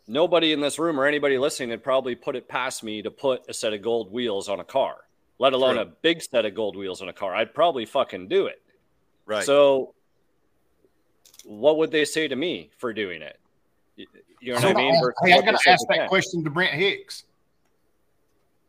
nobody 0.08 0.54
in 0.54 0.62
this 0.62 0.78
room 0.80 1.00
or 1.00 1.06
anybody 1.06 1.38
listening 1.38 1.70
would 1.70 1.84
probably 1.84 2.16
put 2.16 2.36
it 2.36 2.48
past 2.48 2.84
me 2.84 3.02
to 3.02 3.12
put 3.12 3.42
a 3.50 3.54
set 3.54 3.74
of 3.74 3.82
gold 3.82 4.12
wheels 4.12 4.48
on 4.50 4.60
a 4.60 4.64
car, 4.64 4.98
let 5.40 5.54
alone 5.54 5.74
True. 5.76 5.84
a 5.84 5.86
big 5.86 6.22
set 6.22 6.46
of 6.46 6.54
gold 6.56 6.76
wheels 6.76 7.02
on 7.02 7.10
a 7.10 7.14
car. 7.14 7.36
I'd 7.36 7.54
probably 7.54 7.86
fucking 7.86 8.28
do 8.28 8.46
it. 8.48 8.62
Right. 9.26 9.44
So, 9.46 9.94
what 11.44 11.78
would 11.78 11.92
they 11.92 12.06
say 12.06 12.28
to 12.28 12.36
me 12.36 12.70
for 12.78 12.94
doing 12.94 13.22
it? 13.22 13.40
You- 13.96 14.08
You 14.40 14.54
know 14.54 14.60
So, 14.60 14.68
what 14.68 14.78
I 14.78 14.80
mean? 14.82 15.00
Versus 15.02 15.16
hey, 15.26 15.34
I'm 15.34 15.42
going 15.44 15.58
to 15.58 15.70
ask 15.70 15.86
that 15.88 15.98
Ken. 15.98 16.08
question 16.08 16.44
to 16.44 16.50
Brent 16.52 16.74
Hicks. 16.74 17.24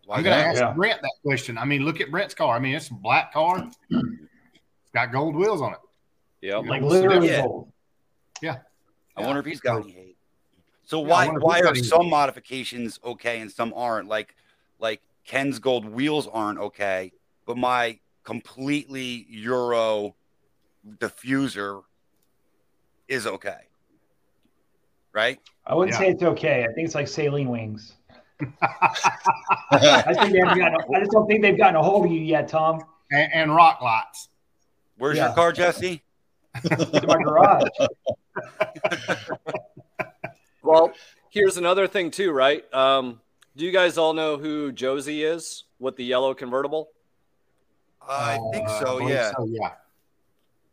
Why 0.08 0.16
I'm 0.16 0.22
going 0.22 0.38
to 0.38 0.42
ask 0.42 0.56
Yeah. 0.58 0.72
Brent 0.72 1.02
that 1.02 1.12
question. 1.22 1.58
I 1.58 1.66
mean, 1.66 1.84
look 1.84 2.00
at 2.00 2.10
Brent's 2.10 2.32
car. 2.32 2.56
I 2.56 2.58
mean, 2.58 2.74
it's 2.74 2.88
a 2.88 2.94
black 2.94 3.30
car. 3.30 3.68
It's 3.90 4.90
got 4.94 5.12
gold 5.12 5.36
wheels 5.36 5.60
on 5.60 5.74
it. 5.74 5.78
Yep. 6.40 6.64
like 6.64 6.80
Yeah. 6.80 6.88
literally 6.88 7.28
Yeah. 7.28 7.42
gold 7.42 7.68
I 8.40 9.20
wonder 9.20 9.40
if 9.40 9.44
he's 9.44 9.60
got 9.60 9.82
any 9.82 9.92
hate. 9.92 10.16
So 10.84 11.02
Yeah, 11.02 11.08
why 11.08 11.26
why 11.26 11.60
are 11.60 11.74
some 11.74 12.04
hate. 12.04 12.10
modifications 12.10 12.98
okay 13.04 13.42
and 13.42 13.52
some 13.52 13.74
aren't? 13.76 14.08
Like 14.08 14.34
like 14.78 15.02
Ken's 15.26 15.58
gold 15.58 15.84
wheels 15.84 16.26
aren't 16.26 16.58
okay, 16.58 17.12
but 17.44 17.58
my 17.58 17.98
completely 18.24 19.26
Euro 19.28 20.16
diffuser 20.88 21.82
is 23.08 23.26
okay. 23.26 23.60
Right? 25.12 25.38
i 25.66 25.74
wouldn't 25.74 25.92
Yeah. 25.92 25.98
say 25.98 26.08
it's 26.08 26.22
okay 26.22 26.62
i 26.64 26.72
think 26.72 26.86
it's 26.86 26.94
like 26.94 27.06
Saleen 27.06 27.48
wings 27.48 27.97
i 28.40 30.12
think 30.14 30.32
they 30.32 30.38
haven't 30.38 30.58
gotten, 30.58 30.76
i 30.94 30.98
just 31.00 31.10
don't 31.10 31.26
think 31.26 31.42
they've 31.42 31.58
gotten 31.58 31.76
a 31.76 31.82
hold 31.82 32.06
of 32.06 32.12
you 32.12 32.20
yet 32.20 32.48
tom 32.48 32.80
And, 33.10 33.32
and 33.32 33.54
rock 33.54 33.80
lots. 33.82 34.28
Where's 34.98 35.16
Yeah. 35.16 35.26
your 35.26 35.34
car, 35.34 35.52
Jesse? 35.52 36.02
to 36.64 37.04
my 37.06 37.22
garage 37.22 37.68
Well, 40.62 40.92
here's 41.30 41.56
another 41.56 41.86
thing 41.86 42.10
too, 42.10 42.30
right? 42.32 42.62
Um, 42.74 43.20
do 43.56 43.64
you 43.64 43.72
guys 43.72 43.96
all 43.96 44.12
know 44.12 44.36
who 44.36 44.70
Josie 44.72 45.24
is 45.24 45.64
with 45.78 45.96
the 45.96 46.04
yellow 46.04 46.34
convertible? 46.34 46.90
I 48.06 48.38
think 48.52 48.68
Uh, 48.68 48.80
so, 48.80 48.98
believe 48.98 49.14
yeah. 49.14 49.32
So, 49.36 49.46
yeah. 49.50 49.72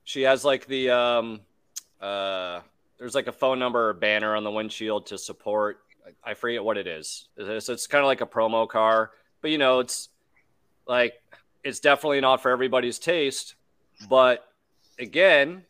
She 0.04 0.22
has 0.24 0.44
like 0.44 0.66
the 0.68 0.90
um, 0.92 1.40
uh, 2.02 2.60
there's 2.98 3.16
like 3.16 3.28
a 3.28 3.32
phone 3.32 3.58
number 3.60 3.90
or 3.90 3.94
banner 3.94 4.36
on 4.36 4.44
the 4.44 4.52
windshield 4.52 5.08
to 5.08 5.18
support. 5.18 5.80
I 6.24 6.34
forget 6.34 6.64
what 6.64 6.78
it 6.78 6.88
is. 6.88 7.28
It's, 7.38 7.70
it's 7.70 7.88
kind 7.88 8.04
of 8.04 8.08
like 8.08 8.22
a 8.22 8.26
promo 8.26 8.68
car, 8.68 9.12
but 9.42 9.52
you 9.52 9.58
know, 9.58 9.80
it's 9.80 10.10
like 10.88 11.14
it's 11.64 11.80
definitely 11.80 12.22
not 12.22 12.42
for 12.42 12.52
everybody's 12.52 13.00
taste. 13.00 13.56
But 14.10 14.48
again, 15.00 15.64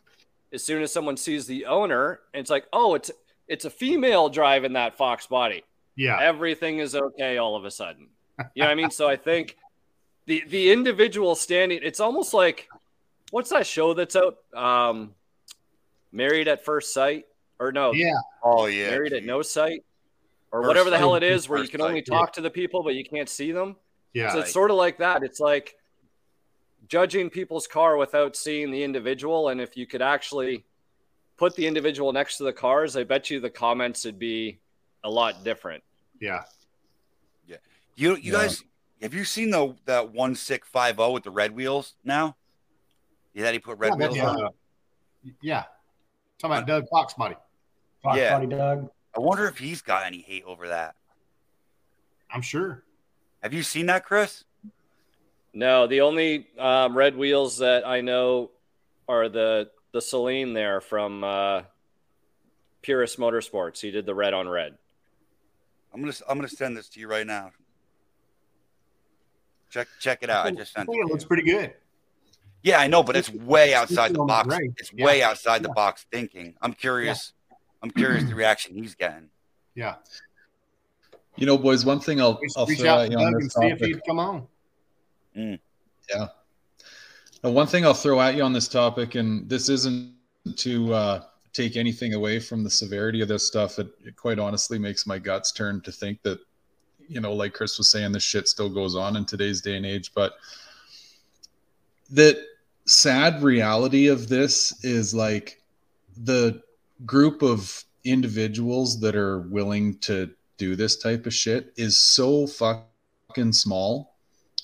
as 0.51 0.63
soon 0.63 0.81
as 0.81 0.91
someone 0.91 1.17
sees 1.17 1.45
the 1.45 1.65
owner, 1.65 2.19
it's 2.33 2.49
like, 2.49 2.65
oh, 2.73 2.95
it's 2.95 3.11
it's 3.47 3.65
a 3.65 3.69
female 3.69 4.29
driving 4.29 4.73
that 4.73 4.97
Fox 4.97 5.27
body. 5.27 5.63
Yeah. 5.97 6.19
everything 6.19 6.79
is 6.79 6.93
okay 6.93 7.37
all 7.37 7.55
of 7.55 7.63
a 7.63 7.71
sudden. 7.71 8.09
You 8.53 8.63
know 8.63 8.65
what 8.65 8.71
I 8.71 8.75
mean? 8.75 8.91
So 8.91 9.07
I 9.07 9.15
think 9.15 9.55
the 10.25 10.43
the 10.49 10.71
individual 10.71 11.35
standing, 11.35 11.79
it's 11.81 11.99
almost 11.99 12.33
like 12.33 12.67
what's 13.31 13.49
that 13.51 13.65
show 13.65 13.93
that's 13.93 14.15
out? 14.15 14.37
Um, 14.53 15.13
Married 16.11 16.47
at 16.47 16.63
First 16.63 16.93
Sight, 16.93 17.25
or 17.59 17.71
no, 17.71 17.93
Yeah. 17.93 18.13
Oh 18.43 18.65
yeah. 18.65 18.89
Married 18.89 19.13
at 19.13 19.23
No 19.23 19.41
Sight, 19.41 19.83
or 20.51 20.61
First 20.61 20.67
whatever 20.67 20.89
the 20.89 20.97
hell 20.97 21.15
it 21.15 21.23
is, 21.23 21.49
where 21.49 21.61
you 21.61 21.67
can 21.67 21.81
only 21.81 22.01
talk 22.01 22.33
to 22.33 22.41
the 22.41 22.49
people 22.49 22.83
but 22.83 22.95
you 22.95 23.03
can't 23.03 23.29
see 23.29 23.51
them. 23.51 23.75
Yeah. 24.13 24.31
So 24.31 24.39
it's 24.39 24.53
sort 24.53 24.71
of 24.71 24.77
like 24.77 24.97
that. 24.99 25.23
It's 25.23 25.39
like 25.39 25.75
judging 26.87 27.29
people's 27.29 27.67
car 27.67 27.97
without 27.97 28.35
seeing 28.35 28.71
the 28.71 28.83
individual, 28.83 29.49
and 29.49 29.59
if 29.59 29.75
you 29.75 29.85
could 29.87 30.01
actually 30.01 30.63
put 31.37 31.55
the 31.55 31.67
individual 31.67 32.13
next 32.13 32.37
to 32.37 32.43
the 32.43 32.53
cars, 32.53 32.95
I 32.95 33.03
bet 33.03 33.29
you 33.29 33.39
the 33.39 33.49
comments 33.49 34.05
would 34.05 34.19
be 34.19 34.59
a 35.03 35.09
lot 35.09 35.43
different. 35.43 35.83
yeah. 36.21 36.43
Yeah. 37.47 37.57
You 37.95 38.15
you 38.15 38.31
Yeah. 38.33 38.39
guys 38.39 38.63
have 39.01 39.13
you 39.13 39.25
seen 39.25 39.49
the 39.49 39.75
that 39.85 40.11
one 40.13 40.35
sick 40.35 40.65
five 40.65 40.95
zero 40.95 41.11
with 41.11 41.23
the 41.23 41.31
red 41.31 41.51
wheels 41.51 41.95
now? 42.03 42.35
Yeah, 43.33 43.43
that 43.43 43.53
he 43.53 43.59
put 43.59 43.77
red 43.77 43.89
yeah, 43.99 44.07
wheels 44.07 44.15
that's, 44.15 44.27
on. 44.27 44.45
uh, 44.45 44.49
yeah. 45.41 45.63
Talking 46.39 46.55
about 46.57 46.67
Doug 46.67 46.85
Fox 46.89 47.13
body. 47.15 47.35
Fox 48.01 48.17
Yeah. 48.17 48.33
Body 48.39 48.47
Doug. 48.47 48.89
I 49.15 49.19
wonder 49.19 49.48
if 49.48 49.57
he's 49.57 49.81
got 49.81 50.05
any 50.05 50.19
hate 50.22 50.43
over 50.45 50.67
that. 50.67 50.95
I'm 52.31 52.41
sure. 52.41 52.84
Have 53.41 53.53
you 53.53 53.63
seen 53.63 53.86
that, 53.86 54.03
Chris? 54.05 54.43
No, 55.53 55.88
the 55.88 56.01
only 56.01 56.48
um, 56.60 56.98
red 56.98 57.15
wheels 57.15 57.60
that 57.60 57.88
I 57.88 58.01
know 58.01 58.51
are 59.07 59.29
the 59.29 59.69
the 59.93 60.00
Saleen 60.00 60.53
there 60.53 60.81
from 60.81 61.24
uh, 61.24 61.62
Purist 62.81 63.17
Motorsports. 63.17 63.79
He 63.79 63.91
did 63.91 64.05
the 64.05 64.13
red 64.15 64.34
on 64.34 64.50
red. 64.50 64.77
I'm 65.93 66.01
gonna 66.01 66.13
I'm 66.27 66.38
gonna 66.38 66.50
send 66.50 66.75
this 66.75 66.89
to 66.89 67.00
you 67.00 67.07
right 67.07 67.25
now. 67.25 67.51
Check 69.69 69.88
check 70.01 70.19
it 70.24 70.29
out. 70.29 70.45
I 70.45 70.51
just 70.51 70.74
sent 70.74 70.88
think 70.89 71.00
it. 71.00 71.07
it 71.07 71.12
looks 71.12 71.24
pretty 71.24 71.43
good. 71.43 71.74
Yeah, 72.63 72.79
I 72.79 72.88
know, 72.88 73.03
but 73.03 73.15
it's 73.15 73.29
way 73.29 73.74
outside 73.75 74.13
the 74.13 74.24
box. 74.24 74.57
It's 74.77 74.91
way 74.91 75.22
outside 75.22 75.62
the 75.63 75.69
Yeah. 75.69 75.74
box 75.75 76.05
thinking. 76.12 76.55
I'm 76.62 76.74
curious. 76.74 77.31
I'm 77.85 77.91
curious 77.91 78.23
the 78.23 78.33
reaction 78.33 78.73
he's 78.73 78.95
getting. 78.95 79.29
Yeah. 79.75 79.97
You 81.35 81.45
know, 81.45 81.55
boys, 81.55 81.85
one 81.85 81.99
thing 81.99 82.19
I'll, 82.19 82.39
I'll 82.57 82.65
reach 82.65 82.79
throw 82.79 82.89
out 82.89 83.01
at 83.01 83.05
to 83.05 83.11
you 83.11 83.17
Doug 83.19 83.27
on 83.27 83.33
and 83.35 83.43
this 83.43 83.53
see 83.53 83.67
if 83.67 83.79
he'd 83.79 84.01
come 84.07 84.17
on. 84.17 84.47
Yeah. 85.35 86.27
Uh, 87.43 87.51
one 87.51 87.67
thing 87.67 87.85
I'll 87.85 87.93
throw 87.93 88.19
at 88.19 88.33
you 88.33 88.41
on 88.41 88.53
this 88.53 88.67
topic, 88.67 89.13
and 89.13 89.47
this 89.47 89.69
isn't 89.69 90.15
to 90.55 90.93
uh, 90.95 91.23
take 91.53 91.77
anything 91.77 92.15
away 92.15 92.39
from 92.39 92.63
the 92.63 92.71
severity 92.71 93.21
of 93.21 93.27
this 93.27 93.45
stuff. 93.45 93.77
It, 93.77 93.89
it 94.03 94.15
quite 94.15 94.39
honestly 94.39 94.79
makes 94.79 95.05
my 95.05 95.19
guts 95.19 95.51
turn 95.51 95.79
to 95.81 95.91
think 95.91 96.23
that, 96.23 96.39
you 97.07 97.19
know, 97.19 97.33
like 97.33 97.53
Chris 97.53 97.77
was 97.77 97.87
saying, 97.87 98.13
this 98.13 98.23
shit 98.23 98.47
still 98.47 98.69
goes 98.69 98.95
on 98.95 99.15
in 99.15 99.25
today's 99.25 99.61
day 99.61 99.77
and 99.77 99.85
age. 99.85 100.11
But 100.15 100.33
the 102.09 102.47
sad 102.85 103.43
reality 103.43 104.07
of 104.07 104.27
this 104.27 104.83
is 104.83 105.13
like 105.13 105.61
the 106.23 106.63
group 107.05 107.41
of 107.41 107.83
individuals 108.03 108.99
that 109.01 109.15
are 109.15 109.39
willing 109.39 109.97
to 109.99 110.29
do 110.57 110.75
this 110.75 110.97
type 110.97 111.25
of 111.25 111.33
shit 111.33 111.73
is 111.75 111.97
so 111.97 112.47
fucking 112.47 113.51
small. 113.51 114.15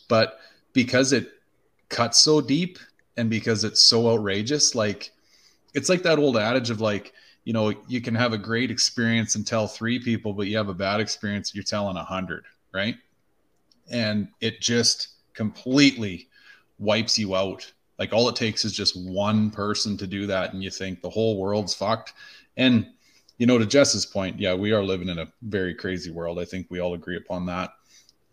But 0.07 0.39
because 0.73 1.11
it 1.11 1.29
cuts 1.89 2.19
so 2.19 2.39
deep 2.39 2.79
and 3.17 3.29
because 3.29 3.63
it's 3.63 3.81
so 3.83 4.09
outrageous 4.09 4.73
like 4.73 5.11
it's 5.73 5.89
like 5.89 6.03
that 6.03 6.17
old 6.17 6.37
adage 6.37 6.69
of 6.69 6.79
like 6.79 7.13
you 7.43 7.53
know 7.53 7.73
you 7.87 8.01
can 8.01 8.15
have 8.15 8.33
a 8.33 8.37
great 8.37 8.71
experience 8.71 9.35
and 9.35 9.45
tell 9.45 9.67
three 9.67 9.99
people 9.99 10.31
but 10.33 10.47
you 10.47 10.55
have 10.55 10.69
a 10.69 10.73
bad 10.73 11.01
experience 11.01 11.53
you're 11.53 11.63
telling 11.63 11.97
a 11.97 12.03
hundred 12.03 12.45
right 12.73 12.95
and 13.91 14.29
it 14.39 14.61
just 14.61 15.09
completely 15.33 16.29
wipes 16.79 17.19
you 17.19 17.35
out 17.35 17.71
like 18.01 18.13
all 18.13 18.27
it 18.27 18.35
takes 18.35 18.65
is 18.65 18.73
just 18.73 18.99
one 18.99 19.51
person 19.51 19.95
to 19.95 20.07
do 20.07 20.25
that 20.25 20.53
and 20.53 20.63
you 20.63 20.71
think 20.71 21.01
the 21.01 21.09
whole 21.09 21.37
world's 21.37 21.73
fucked 21.73 22.13
and 22.57 22.87
you 23.37 23.45
know 23.45 23.57
to 23.57 23.65
jess's 23.65 24.05
point 24.05 24.39
yeah 24.39 24.53
we 24.53 24.71
are 24.71 24.83
living 24.83 25.09
in 25.09 25.19
a 25.19 25.27
very 25.43 25.73
crazy 25.73 26.09
world 26.09 26.39
i 26.39 26.45
think 26.45 26.65
we 26.69 26.79
all 26.79 26.95
agree 26.95 27.17
upon 27.17 27.45
that 27.45 27.73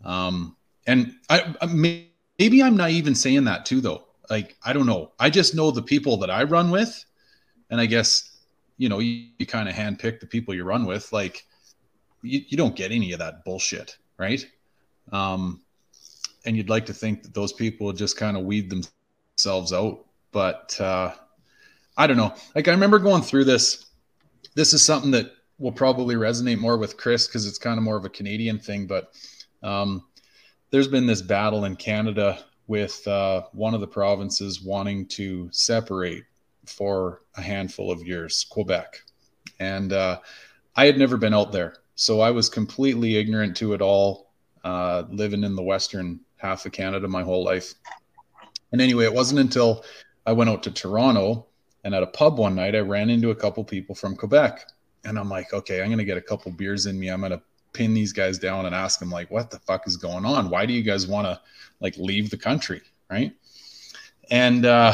um 0.03 0.55
and 0.89 1.13
I, 1.29 1.55
I 1.61 1.67
maybe 1.67 2.63
I'm 2.63 2.75
not 2.75 2.89
even 2.89 3.13
saying 3.13 3.43
that 3.43 3.65
too, 3.65 3.79
though. 3.79 4.05
Like 4.29 4.57
I 4.63 4.73
don't 4.73 4.87
know. 4.87 5.11
I 5.19 5.29
just 5.29 5.55
know 5.55 5.69
the 5.69 5.83
people 5.83 6.17
that 6.17 6.31
I 6.31 6.43
run 6.43 6.71
with, 6.71 7.05
and 7.69 7.79
I 7.79 7.85
guess 7.85 8.37
you 8.77 8.89
know 8.89 8.97
you, 8.99 9.27
you 9.37 9.45
kind 9.45 9.69
of 9.69 9.75
handpick 9.75 10.19
the 10.19 10.25
people 10.25 10.55
you 10.55 10.63
run 10.63 10.85
with. 10.85 11.13
Like 11.13 11.45
you, 12.23 12.41
you 12.47 12.57
don't 12.57 12.75
get 12.75 12.91
any 12.91 13.11
of 13.11 13.19
that 13.19 13.45
bullshit, 13.45 13.97
right? 14.17 14.43
Um, 15.11 15.61
and 16.45 16.57
you'd 16.57 16.69
like 16.69 16.87
to 16.87 16.93
think 16.93 17.21
that 17.21 17.35
those 17.35 17.53
people 17.53 17.93
just 17.93 18.17
kind 18.17 18.35
of 18.35 18.43
weed 18.43 18.69
themselves 18.69 18.93
out, 19.47 20.05
but 20.31 20.79
uh, 20.79 21.13
I 21.97 22.07
don't 22.07 22.17
know. 22.17 22.33
Like 22.55 22.67
I 22.67 22.71
remember 22.71 22.99
going 22.99 23.21
through 23.21 23.45
this. 23.45 23.85
This 24.55 24.73
is 24.73 24.81
something 24.81 25.11
that 25.11 25.31
will 25.57 25.71
probably 25.71 26.15
resonate 26.15 26.57
more 26.57 26.77
with 26.77 26.97
Chris 26.97 27.27
because 27.27 27.45
it's 27.45 27.57
kind 27.57 27.77
of 27.77 27.83
more 27.83 27.97
of 27.97 28.05
a 28.05 28.09
Canadian 28.09 28.59
thing, 28.59 28.87
but. 28.87 29.11
Um, 29.61 30.03
there's 30.71 30.87
been 30.87 31.07
this 31.07 31.21
battle 31.21 31.65
in 31.65 31.75
Canada 31.75 32.43
with 32.67 33.07
uh, 33.07 33.43
one 33.53 33.73
of 33.73 33.81
the 33.81 33.87
provinces 33.87 34.61
wanting 34.61 35.07
to 35.07 35.49
separate 35.51 36.23
for 36.65 37.21
a 37.35 37.41
handful 37.41 37.91
of 37.91 38.05
years, 38.05 38.45
Quebec. 38.49 39.01
And 39.59 39.91
uh, 39.91 40.19
I 40.75 40.85
had 40.85 40.97
never 40.97 41.17
been 41.17 41.33
out 41.33 41.51
there. 41.51 41.77
So 41.95 42.21
I 42.21 42.31
was 42.31 42.47
completely 42.47 43.15
ignorant 43.15 43.57
to 43.57 43.73
it 43.73 43.81
all, 43.81 44.31
uh, 44.63 45.03
living 45.09 45.43
in 45.43 45.55
the 45.55 45.63
western 45.63 46.19
half 46.37 46.65
of 46.65 46.71
Canada 46.71 47.07
my 47.07 47.23
whole 47.23 47.43
life. 47.43 47.73
And 48.71 48.81
anyway, 48.81 49.05
it 49.05 49.13
wasn't 49.13 49.39
until 49.39 49.83
I 50.25 50.33
went 50.33 50.49
out 50.49 50.63
to 50.63 50.71
Toronto 50.71 51.47
and 51.83 51.95
at 51.95 52.03
a 52.03 52.07
pub 52.07 52.37
one 52.37 52.55
night, 52.55 52.75
I 52.75 52.79
ran 52.79 53.09
into 53.09 53.31
a 53.31 53.35
couple 53.35 53.63
people 53.63 53.95
from 53.95 54.15
Quebec. 54.15 54.65
And 55.05 55.17
I'm 55.17 55.29
like, 55.29 55.53
okay, 55.53 55.81
I'm 55.81 55.87
going 55.87 55.97
to 55.99 56.05
get 56.05 56.17
a 56.17 56.21
couple 56.21 56.51
beers 56.51 56.85
in 56.85 56.99
me. 56.99 57.07
I'm 57.07 57.21
going 57.21 57.31
to 57.31 57.41
pin 57.73 57.93
these 57.93 58.13
guys 58.13 58.39
down 58.39 58.65
and 58.65 58.75
ask 58.75 58.99
them 58.99 59.09
like 59.09 59.29
what 59.29 59.51
the 59.51 59.59
fuck 59.59 59.87
is 59.87 59.97
going 59.97 60.25
on? 60.25 60.49
Why 60.49 60.65
do 60.65 60.73
you 60.73 60.81
guys 60.81 61.07
want 61.07 61.27
to 61.27 61.39
like 61.79 61.95
leave 61.97 62.29
the 62.29 62.37
country 62.37 62.81
right? 63.09 63.33
And 64.31 64.65
uh 64.65 64.93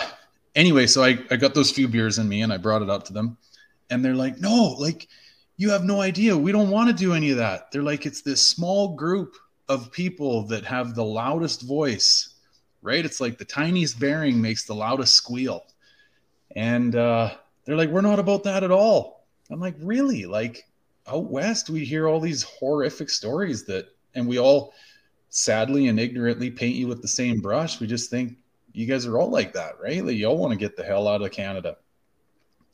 anyway 0.55 0.87
so 0.87 1.03
I, 1.03 1.17
I 1.31 1.35
got 1.35 1.53
those 1.53 1.71
few 1.71 1.87
beers 1.87 2.17
in 2.17 2.29
me 2.29 2.41
and 2.41 2.51
i 2.53 2.57
brought 2.57 2.81
it 2.81 2.89
up 2.89 3.03
to 3.05 3.13
them. 3.13 3.37
And 3.89 4.03
they're 4.03 4.15
like 4.15 4.39
no 4.39 4.75
like 4.79 5.07
you 5.57 5.69
have 5.69 5.83
no 5.83 6.01
idea. 6.01 6.37
We 6.37 6.51
don't 6.51 6.69
want 6.69 6.89
to 6.89 6.93
do 6.93 7.13
any 7.13 7.31
of 7.31 7.37
that. 7.37 7.71
They're 7.71 7.83
like 7.83 8.05
it's 8.05 8.21
this 8.21 8.45
small 8.45 8.95
group 8.95 9.35
of 9.69 9.91
people 9.91 10.45
that 10.47 10.65
have 10.65 10.95
the 10.95 11.03
loudest 11.03 11.61
voice 11.61 12.34
right? 12.85 13.03
It's 13.03 13.19
like 13.19 13.37
the 13.37 13.45
tiniest 13.45 13.99
bearing 13.99 14.39
makes 14.41 14.65
the 14.65 14.75
loudest 14.75 15.13
squeal. 15.13 15.65
And 16.55 16.95
uh 16.95 17.33
they're 17.65 17.75
like 17.75 17.89
we're 17.89 18.01
not 18.01 18.19
about 18.19 18.43
that 18.43 18.63
at 18.63 18.71
all. 18.71 19.25
I'm 19.49 19.59
like 19.59 19.75
really? 19.79 20.25
Like 20.25 20.63
out 21.07 21.25
west 21.25 21.69
we 21.69 21.83
hear 21.83 22.07
all 22.07 22.19
these 22.19 22.43
horrific 22.43 23.09
stories 23.09 23.65
that 23.65 23.87
and 24.13 24.27
we 24.27 24.39
all 24.39 24.73
sadly 25.29 25.87
and 25.87 25.99
ignorantly 25.99 26.49
paint 26.49 26.75
you 26.75 26.87
with 26.87 27.01
the 27.01 27.07
same 27.07 27.41
brush. 27.41 27.79
We 27.79 27.87
just 27.87 28.09
think 28.09 28.37
you 28.71 28.85
guys 28.85 29.05
are 29.05 29.17
all 29.17 29.29
like 29.29 29.53
that 29.53 29.79
right? 29.81 30.05
Like 30.05 30.15
you 30.15 30.27
all 30.27 30.37
want 30.37 30.53
to 30.53 30.59
get 30.59 30.77
the 30.77 30.83
hell 30.83 31.07
out 31.07 31.21
of 31.21 31.31
canada. 31.31 31.77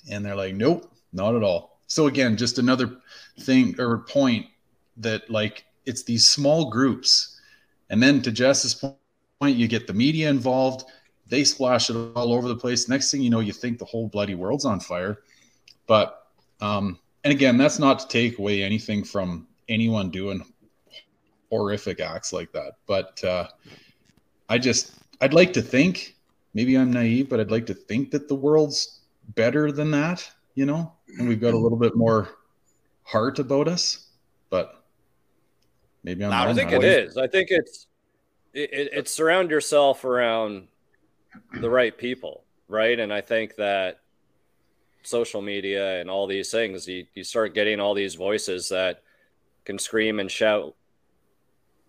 And 0.10 0.26
they're 0.26 0.36
like 0.36 0.56
nope 0.56 0.92
not 1.14 1.36
at 1.36 1.44
all. 1.44 1.80
So 1.88 2.08
again 2.08 2.36
just 2.38 2.60
another 2.60 2.98
thing 3.40 3.80
or 3.80 4.00
point 4.00 4.46
that 4.98 5.30
like 5.30 5.66
it's 5.86 6.04
these 6.04 6.28
small 6.28 6.70
groups. 6.70 7.40
And 7.90 8.02
then 8.02 8.22
to 8.22 8.32
jess's 8.32 8.74
point 8.74 8.96
you 9.50 9.68
get 9.68 9.88
the 9.88 9.94
media 9.94 10.30
involved 10.30 10.86
they 11.28 11.44
splash 11.44 11.90
it 11.90 11.96
all 12.16 12.34
over 12.34 12.48
the 12.48 12.56
place 12.56 12.88
next 12.88 13.12
thing 13.12 13.22
you 13.22 13.30
know 13.30 13.40
you 13.40 13.54
think 13.54 13.80
the 13.80 13.86
whole 13.86 14.08
bloody 14.08 14.36
world's 14.36 14.66
on 14.66 14.80
fire 14.80 15.20
but 15.88 16.28
um 16.62 17.00
and 17.24 17.32
again, 17.32 17.58
that's 17.58 17.80
not 17.80 18.00
to 18.00 18.08
take 18.08 18.40
away 18.40 18.64
anything 18.64 19.04
from 19.04 19.48
anyone 19.70 20.10
doing 20.10 20.44
horrific 21.50 22.00
acts 22.00 22.34
like 22.34 22.52
that. 22.54 22.74
But 22.88 23.24
uh, 23.24 23.48
I 24.50 24.58
just, 24.58 24.96
I'd 25.22 25.34
like 25.34 25.54
to 25.54 25.62
think, 25.62 26.16
maybe 26.54 26.76
I'm 26.76 26.92
naive, 26.92 27.30
but 27.30 27.40
I'd 27.40 27.52
like 27.52 27.68
to 27.68 27.74
think 27.74 28.12
that 28.12 28.28
the 28.28 28.36
world's 28.36 29.02
better 29.36 29.72
than 29.72 29.92
that, 29.92 30.28
you 30.56 30.66
know, 30.66 30.92
and 31.20 31.28
we've 31.28 31.40
got 31.40 31.54
a 31.54 31.58
little 31.58 31.78
bit 31.78 31.96
more 31.96 32.30
heart 33.04 33.38
about 33.38 33.68
us. 33.68 34.08
But 34.50 34.84
maybe 36.04 36.26
I'm 36.26 36.32
I 36.32 36.54
think 36.54 36.72
it 36.72 36.84
is. 36.84 37.18
I 37.18 37.28
think 37.28 37.50
it's 37.52 37.88
it, 38.54 38.74
it, 38.74 38.90
it's 38.94 39.12
surround 39.12 39.50
yourself 39.50 40.06
around 40.06 40.68
the 41.60 41.70
right 41.70 41.98
people, 41.98 42.44
right? 42.68 43.00
And 43.00 43.14
I 43.14 43.22
think 43.22 43.56
that 43.56 44.00
social 45.04 45.42
media 45.42 46.00
and 46.00 46.10
all 46.10 46.28
these 46.28 46.52
things, 46.52 46.88
you, 46.88 47.06
you 47.14 47.24
start 47.24 47.54
getting 47.54 47.80
all 47.80 47.94
these 47.94 48.16
voices 48.16 48.70
that 48.70 49.02
can 49.66 49.80
scream 49.80 50.20
and 50.20 50.30
shout 50.30 50.76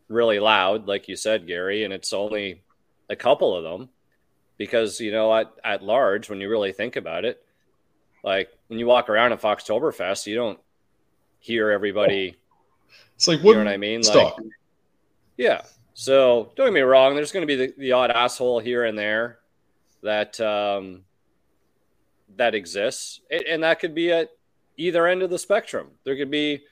really 0.09 0.39
loud, 0.39 0.87
like 0.87 1.09
you 1.09 1.17
said, 1.17 1.47
Gary, 1.47 1.85
and 1.85 1.93
it's 1.93 2.13
only 2.13 2.63
a 3.09 3.17
couple 3.17 3.57
of 3.57 3.65
them 3.65 3.89
because 4.59 5.01
you 5.01 5.13
know 5.13 5.35
at, 5.35 5.53
at 5.65 5.83
large 5.83 6.31
when 6.31 6.41
you 6.41 6.49
really 6.49 6.73
think 6.73 6.97
about 6.97 7.25
it 7.25 7.45
like 8.23 8.49
when 8.69 8.79
you 8.79 8.87
walk 8.87 9.09
around 9.09 9.33
at 9.33 9.41
foxtoberfest 9.41 10.27
you 10.27 10.35
don't 10.35 10.59
hear 11.41 11.71
everybody 11.71 12.37
It's 13.17 13.27
like, 13.27 13.41
you 13.41 13.45
what? 13.47 13.53
know 13.55 13.59
what 13.65 13.69
i 13.69 13.77
mean 13.77 14.03
stop. 14.03 14.39
like 14.39 14.47
yeah 15.37 15.63
so 15.95 16.53
don't 16.57 16.67
get 16.67 16.73
me 16.73 16.81
wrong 16.81 17.15
there's 17.15 17.33
going 17.33 17.47
to 17.47 17.47
be 17.47 17.67
the, 17.67 17.75
the 17.79 17.93
odd 17.93 18.11
asshole 18.11 18.59
here 18.59 18.85
and 18.85 18.99
there 18.99 19.39
that 20.03 20.41
um 20.41 21.05
that 22.37 22.55
exists. 22.55 23.21
And, 23.31 23.43
and 23.43 23.63
that 23.63 23.81
could 23.81 23.95
be 23.95 24.11
at 24.13 24.31
either 24.77 25.07
end 25.07 25.23
of 25.23 25.31
the 25.31 25.39
spectrum. 25.39 25.89
There 26.05 26.17
could 26.17 26.31
be 26.31 26.63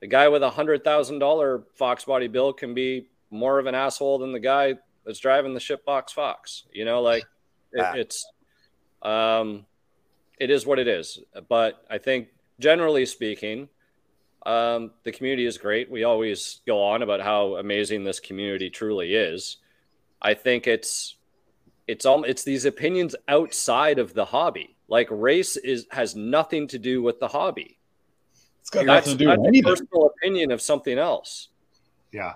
the 0.00 0.06
guy 0.06 0.28
with 0.28 0.42
a 0.42 0.50
hundred 0.50 0.82
thousand 0.82 1.18
dollar 1.18 1.64
fox 1.74 2.04
body 2.04 2.28
bill 2.28 2.52
can 2.52 2.74
be 2.74 3.08
more 3.30 3.58
of 3.58 3.66
an 3.66 3.74
asshole 3.74 4.18
than 4.18 4.32
the 4.32 4.40
guy 4.40 4.74
that's 5.04 5.18
driving 5.18 5.54
the 5.54 5.60
shipbox 5.60 6.10
fox 6.10 6.64
you 6.72 6.84
know 6.84 7.00
like 7.00 7.24
it, 7.72 7.80
Ah. 7.80 7.92
it's 7.94 8.26
um 9.02 9.66
it 10.38 10.50
is 10.50 10.66
what 10.66 10.78
it 10.78 10.88
is. 10.88 11.20
But 11.48 11.84
i 11.90 11.98
think 11.98 12.28
generally 12.58 13.06
speaking 13.06 13.68
um 14.46 14.90
the 15.04 15.12
community 15.12 15.44
is 15.46 15.58
great 15.58 15.90
we 15.90 16.04
always 16.04 16.60
go 16.66 16.82
on 16.82 17.02
about 17.02 17.20
how 17.20 17.56
amazing 17.56 18.04
this 18.04 18.20
community 18.20 18.70
truly 18.70 19.14
is 19.14 19.58
i 20.22 20.32
think 20.34 20.66
it's 20.66 21.16
it's 21.86 22.06
all 22.06 22.24
it's 22.24 22.42
these 22.42 22.64
opinions 22.64 23.14
outside 23.28 23.98
of 23.98 24.14
the 24.14 24.24
hobby 24.24 24.76
like 24.88 25.08
race 25.10 25.56
is 25.58 25.86
has 25.90 26.16
nothing 26.16 26.66
to 26.68 26.78
do 26.78 27.02
with 27.02 27.20
the 27.20 27.28
hobby 27.28 27.78
It's 28.60 28.70
got 28.70 28.86
That's, 28.86 29.06
nothing 29.06 29.18
to 29.18 29.24
do 29.24 29.28
that's 29.28 29.38
with 29.38 29.44
a 29.44 29.48
anything. 29.48 29.72
personal 29.76 30.06
opinion 30.06 30.50
of 30.52 30.60
something 30.60 30.98
else. 30.98 31.48
Yeah. 32.12 32.34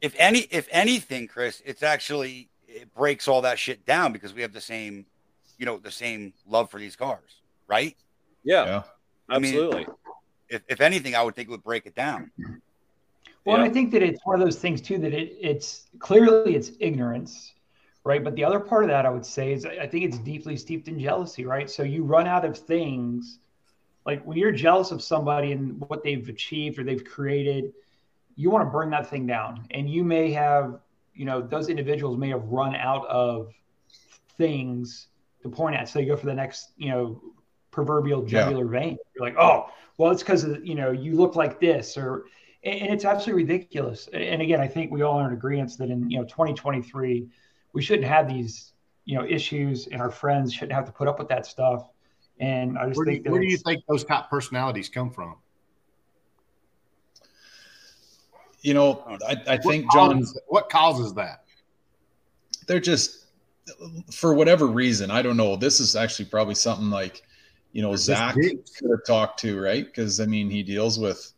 If 0.00 0.14
any, 0.18 0.40
if 0.50 0.68
anything, 0.70 1.26
Chris, 1.28 1.62
it's 1.66 1.82
actually 1.82 2.48
it 2.68 2.92
breaks 2.94 3.28
all 3.28 3.42
that 3.42 3.58
shit 3.58 3.84
down 3.86 4.12
because 4.12 4.32
we 4.34 4.42
have 4.42 4.52
the 4.52 4.60
same, 4.60 5.06
you 5.58 5.66
know, 5.66 5.78
the 5.78 5.90
same 5.90 6.32
love 6.46 6.70
for 6.70 6.78
these 6.80 6.96
cars, 6.96 7.40
right? 7.66 7.96
Yeah, 8.44 8.64
Yeah. 8.64 8.82
I 9.28 9.38
mean- 9.38 9.54
absolutely. 9.54 9.86
If 10.48 10.62
if 10.68 10.80
anything, 10.80 11.14
I 11.14 11.22
would 11.22 11.34
think 11.34 11.48
it 11.48 11.50
would 11.52 11.62
break 11.64 11.86
it 11.86 11.94
down. 11.94 12.30
Well, 13.44 13.56
Yeah. 13.58 13.62
and 13.62 13.62
I 13.62 13.68
think 13.72 13.92
that 13.92 14.02
it's 14.02 14.24
one 14.24 14.38
of 14.40 14.44
those 14.44 14.58
things 14.58 14.80
too 14.80 14.98
that 14.98 15.12
it, 15.14 15.36
it's 15.40 15.88
clearly 15.98 16.56
it's 16.56 16.72
ignorance, 16.80 17.54
right? 18.04 18.22
But 18.22 18.34
the 18.36 18.44
other 18.44 18.60
part 18.60 18.84
of 18.84 18.90
that 18.90 19.06
I 19.06 19.10
would 19.10 19.26
say 19.26 19.52
is 19.52 19.64
I 19.66 19.70
I 19.82 19.86
think 19.86 20.04
it's 20.04 20.18
deeply 20.18 20.56
steeped 20.56 20.88
in 20.88 20.98
jealousy, 20.98 21.44
right? 21.44 21.68
So 21.70 21.82
you 21.82 22.04
run 22.04 22.26
out 22.26 22.44
of 22.44 22.56
things, 22.58 23.38
like 24.04 24.24
when 24.24 24.36
you're 24.38 24.52
jealous 24.52 24.90
of 24.90 25.02
somebody 25.02 25.52
and 25.52 25.80
what 25.88 26.02
they've 26.02 26.28
achieved 26.28 26.78
or 26.78 26.84
they've 26.84 27.04
created, 27.04 27.72
you 28.36 28.50
want 28.50 28.64
to 28.66 28.70
bring 28.70 28.90
that 28.90 29.08
thing 29.08 29.26
down, 29.26 29.66
and 29.70 29.88
you 29.88 30.04
may 30.04 30.30
have, 30.32 30.78
you 31.14 31.24
know, 31.24 31.40
those 31.40 31.68
individuals 31.68 32.16
may 32.16 32.28
have 32.28 32.44
run 32.44 32.74
out 32.76 33.06
of 33.06 33.52
things 34.36 35.08
to 35.42 35.48
point 35.48 35.74
at, 35.76 35.88
so 35.88 35.98
you 35.98 36.06
go 36.06 36.16
for 36.16 36.26
the 36.26 36.34
next, 36.34 36.72
you 36.76 36.90
know, 36.90 37.20
proverbial 37.70 38.22
Yeah. 38.22 38.42
jugular 38.44 38.66
vein. 38.66 38.98
You're 39.14 39.24
like, 39.24 39.36
oh, 39.38 39.70
well, 39.98 40.12
it's 40.12 40.22
because 40.22 40.44
uh, 40.44 40.58
you 40.62 40.74
know 40.74 40.90
you 40.90 41.16
look 41.16 41.36
like 41.36 41.60
this 41.60 41.96
or 41.96 42.26
and 42.64 42.82
and 42.82 42.92
it's 42.92 43.04
absolutely 43.04 43.44
ridiculous. 43.44 44.08
And 44.12 44.42
again, 44.42 44.60
I 44.60 44.68
think 44.68 44.90
we 44.90 45.02
all 45.02 45.18
are 45.18 45.26
in 45.28 45.32
agreement 45.32 45.76
that 45.78 45.90
in 45.90 46.10
you 46.10 46.18
know 46.18 46.24
2023, 46.24 47.28
we 47.72 47.82
shouldn't 47.82 48.08
have 48.08 48.28
these 48.28 48.72
you 49.04 49.16
know 49.16 49.24
issues, 49.24 49.86
and 49.88 50.00
our 50.00 50.10
friends 50.10 50.52
shouldn't 50.52 50.72
have 50.72 50.86
to 50.86 50.92
put 50.92 51.08
up 51.08 51.18
with 51.18 51.28
that 51.28 51.46
stuff. 51.46 51.88
And 52.38 52.76
I 52.78 52.86
just 52.86 52.98
Where 52.98 53.06
do, 53.06 53.12
you, 53.12 53.16
think 53.16 53.24
that 53.24 53.32
where 53.32 53.40
do 53.40 53.46
you 53.46 53.56
think 53.56 53.84
those 53.88 54.04
top 54.04 54.28
personalities 54.28 54.88
come 54.90 55.10
from? 55.10 55.36
You 58.60 58.74
know, 58.74 59.18
I, 59.26 59.36
I 59.46 59.56
think 59.58 59.86
what 59.86 59.94
John, 59.94 60.18
causes, 60.18 60.40
what 60.48 60.68
causes 60.68 61.14
that? 61.14 61.46
they're 62.66 62.80
just 62.80 63.26
for 64.12 64.34
whatever 64.34 64.66
reason. 64.66 65.10
I 65.10 65.22
don't 65.22 65.36
know. 65.36 65.56
This 65.56 65.80
is 65.80 65.96
actually 65.96 66.26
probably 66.26 66.54
something 66.54 66.90
like, 66.90 67.22
you 67.76 67.82
know, 67.82 67.90
They're 67.90 67.98
Zach 67.98 68.34
could 68.36 68.90
have 68.90 69.04
talked 69.06 69.38
to, 69.40 69.60
right? 69.60 69.84
Because 69.84 70.18
I 70.18 70.24
mean, 70.24 70.48
he 70.48 70.62
deals 70.62 70.98
with 70.98 71.34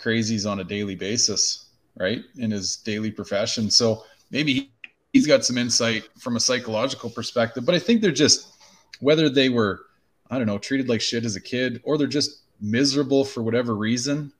crazies 0.00 0.50
on 0.50 0.58
a 0.58 0.64
daily 0.64 0.96
basis, 0.96 1.66
right, 1.96 2.24
in 2.38 2.50
his 2.50 2.78
daily 2.78 3.12
profession. 3.12 3.70
So 3.70 4.02
maybe 4.32 4.52
he, 4.52 4.72
he's 5.12 5.28
got 5.28 5.44
some 5.44 5.56
insight 5.56 6.08
from 6.18 6.34
a 6.34 6.40
psychological 6.40 7.08
perspective. 7.08 7.64
But 7.64 7.76
I 7.76 7.78
think 7.78 8.00
they're 8.00 8.10
just 8.10 8.56
whether 8.98 9.28
they 9.28 9.48
were, 9.48 9.86
I 10.28 10.38
don't 10.38 10.48
know, 10.48 10.58
treated 10.58 10.88
like 10.88 11.00
shit 11.00 11.24
as 11.24 11.36
a 11.36 11.40
kid, 11.40 11.80
or 11.84 11.96
they're 11.96 12.08
just 12.08 12.40
miserable 12.60 13.24
for 13.24 13.40
whatever 13.40 13.76
reason. 13.76 14.32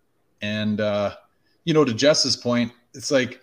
And 0.43 0.81
uh, 0.81 1.15
you 1.63 1.75
know, 1.75 1.85
to 1.85 1.95
Jess's 1.95 2.37
point, 2.37 2.73
it's 2.93 3.13
like 3.13 3.41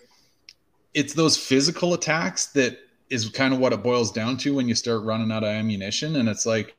it's 0.93 1.13
those 1.13 1.37
physical 1.37 1.93
attacks 1.93 2.47
that 2.47 2.79
is 3.09 3.29
kind 3.29 3.53
of 3.53 3.61
what 3.61 3.71
it 3.71 3.81
boils 3.81 4.11
down 4.11 4.35
to 4.39 4.55
when 4.55 4.67
you 4.67 4.75
start 4.75 5.03
running 5.03 5.31
out 5.31 5.45
of 5.45 5.49
ammunition. 5.49 6.17
And 6.17 6.27
it's 6.27 6.45
like, 6.45 6.76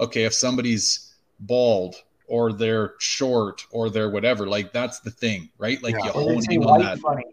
okay, 0.00 0.24
if 0.24 0.34
somebody's 0.34 1.14
bald 1.40 1.96
or 2.28 2.52
they're 2.52 2.94
short 2.98 3.64
or 3.70 3.90
they're 3.90 4.10
whatever, 4.10 4.46
like 4.46 4.72
that's 4.72 5.00
the 5.00 5.10
thing, 5.10 5.48
right? 5.58 5.82
Like 5.82 5.94
Yeah. 5.94 6.06
you 6.06 6.10
or 6.12 6.24
they 6.24 6.34
hone 6.34 6.44
in 6.50 6.64
on 6.64 6.80
that. 6.80 6.98
funny, 6.98 7.24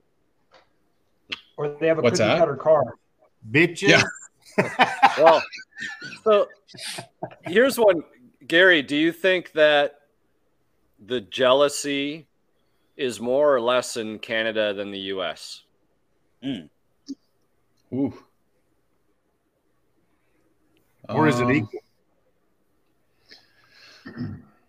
or 1.57 1.69
they 1.79 1.87
have 1.87 1.99
a 1.99 2.01
What's 2.01 2.19
cookie 2.19 2.27
that? 2.29 2.37
cutter 2.39 2.55
car. 2.55 2.95
Bitches. 3.51 3.87
Yeah. 3.89 4.03
Well, 5.17 5.43
so 6.23 6.47
here's 7.43 7.77
one, 7.77 8.03
Gary. 8.47 8.81
Do 8.81 8.95
you 8.95 9.11
think 9.11 9.51
that 9.53 9.95
the 11.05 11.21
jealousy 11.21 12.27
is 12.97 13.19
more 13.19 13.53
or 13.55 13.61
less 13.61 13.97
in 13.97 14.19
Canada 14.19 14.73
than 14.73 14.91
the 14.91 14.99
U.S.? 14.99 15.61
Ooh. 17.93 18.13
or 21.09 21.27
is 21.27 21.39
it 21.39 21.43
Um, 21.43 21.51
equal? 21.51 21.82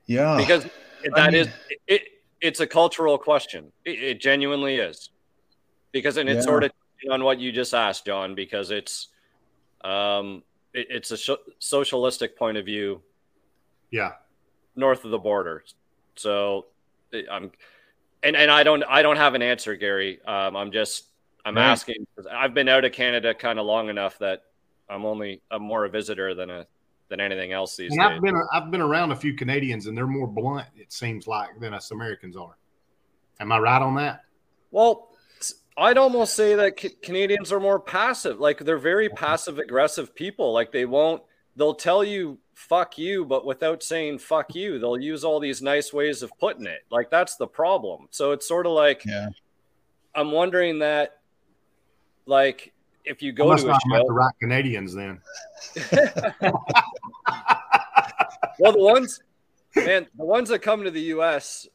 Yeah. 0.06 0.36
Because 0.36 0.66
I 1.04 1.08
that 1.16 1.34
is 1.34 1.46
mean- 1.46 1.78
it, 1.86 2.02
it's 2.40 2.60
a 2.60 2.66
cultural 2.66 3.16
question. 3.18 3.72
It, 3.84 4.02
it 4.02 4.20
genuinely 4.20 4.76
is. 4.76 5.10
Because 5.92 6.16
and 6.16 6.28
it's 6.28 6.38
Yeah. 6.38 6.42
sort 6.42 6.64
of 6.64 6.72
on 7.10 7.22
what 7.24 7.38
you 7.38 7.52
just 7.52 7.74
asked, 7.74 8.06
John. 8.06 8.34
Because 8.34 8.70
it's 8.70 9.08
um, 9.82 10.42
it, 10.72 10.86
it's 10.90 11.10
a 11.10 11.16
sho- 11.16 11.38
socialistic 11.58 12.36
point 12.36 12.56
of 12.58 12.64
view 12.64 13.02
Yeah. 13.90 14.12
north 14.76 15.04
of 15.04 15.10
the 15.10 15.18
border. 15.18 15.64
So 16.16 16.66
I'm, 17.30 17.50
and 18.22 18.36
and 18.36 18.50
I 18.50 18.62
don't 18.62 18.82
I 18.84 19.02
don't 19.02 19.16
have 19.16 19.34
an 19.34 19.42
answer, 19.42 19.76
Gary. 19.76 20.20
Um, 20.24 20.56
I'm 20.56 20.72
just 20.72 21.04
I'm 21.44 21.56
Right. 21.56 21.64
asking. 21.70 22.06
'cause 22.16 22.26
I've 22.26 22.54
been 22.54 22.68
out 22.68 22.84
of 22.84 22.92
Canada 22.92 23.34
kind 23.34 23.58
of 23.58 23.66
long 23.66 23.88
enough 23.88 24.18
that 24.18 24.42
I'm 24.88 25.04
only 25.04 25.42
I'm 25.50 25.62
more 25.62 25.84
a 25.84 25.88
visitor 25.90 26.34
than 26.34 26.50
a 26.50 26.66
than 27.16 27.32
anything 27.32 27.52
else 27.52 27.76
these 27.76 27.92
And 27.92 28.00
days. 28.00 28.10
I've 28.10 28.22
been 28.22 28.42
I've 28.52 28.70
been 28.70 28.80
around 28.80 29.12
a 29.12 29.16
few 29.16 29.34
Canadians, 29.34 29.86
and 29.86 29.96
they're 29.96 30.06
more 30.06 30.26
blunt. 30.26 30.66
It 30.76 30.92
seems 30.92 31.26
like 31.26 31.58
than 31.60 31.72
us 31.72 31.90
Americans 31.90 32.36
are. 32.36 32.56
Am 33.40 33.52
I 33.52 33.58
right 33.58 33.82
on 33.82 33.94
that? 33.96 34.22
Well, 34.70 35.10
I'd 35.76 35.98
almost 35.98 36.34
say 36.34 36.54
that 36.54 36.78
ca- 36.78 36.96
Canadians 37.02 37.52
are 37.52 37.60
more 37.60 37.80
passive. 37.80 38.40
Like 38.40 38.58
they're 38.58 38.78
very 38.78 39.08
passive 39.08 39.58
aggressive 39.58 40.14
people. 40.14 40.52
Like 40.52 40.72
they 40.72 40.84
won't. 40.84 41.22
They'll 41.56 41.74
tell 41.74 42.02
you 42.02 42.38
"fuck 42.54 42.98
you," 42.98 43.24
but 43.24 43.46
without 43.46 43.82
saying 43.82 44.18
"fuck 44.18 44.54
you," 44.54 44.78
they'll 44.80 44.98
use 44.98 45.22
all 45.24 45.38
these 45.38 45.62
nice 45.62 45.92
ways 45.92 46.22
of 46.22 46.36
putting 46.38 46.66
it. 46.66 46.84
Like 46.90 47.10
that's 47.10 47.36
the 47.36 47.46
problem. 47.46 48.08
So 48.10 48.32
it's 48.32 48.46
sort 48.48 48.66
of 48.66 48.72
like 48.72 49.04
yeah. 49.04 49.28
I'm 50.14 50.30
wondering 50.30 50.80
that, 50.80 51.18
like, 52.26 52.72
if 53.04 53.22
you 53.22 53.32
I 53.32 53.34
go 53.34 53.48
must 53.48 53.64
to 53.64 53.68
a 53.68 53.72
not 53.72 53.82
have 53.82 53.90
met 53.90 54.00
show, 54.00 54.06
the 54.06 54.12
right 54.12 54.34
Canadians 54.40 54.94
then. 54.94 55.20
well, 58.58 58.72
the 58.72 58.78
ones, 58.78 59.20
man, 59.76 60.06
the 60.16 60.24
ones 60.24 60.48
that 60.48 60.60
come 60.60 60.84
to 60.84 60.90
the 60.90 61.00
U.S., 61.00 61.68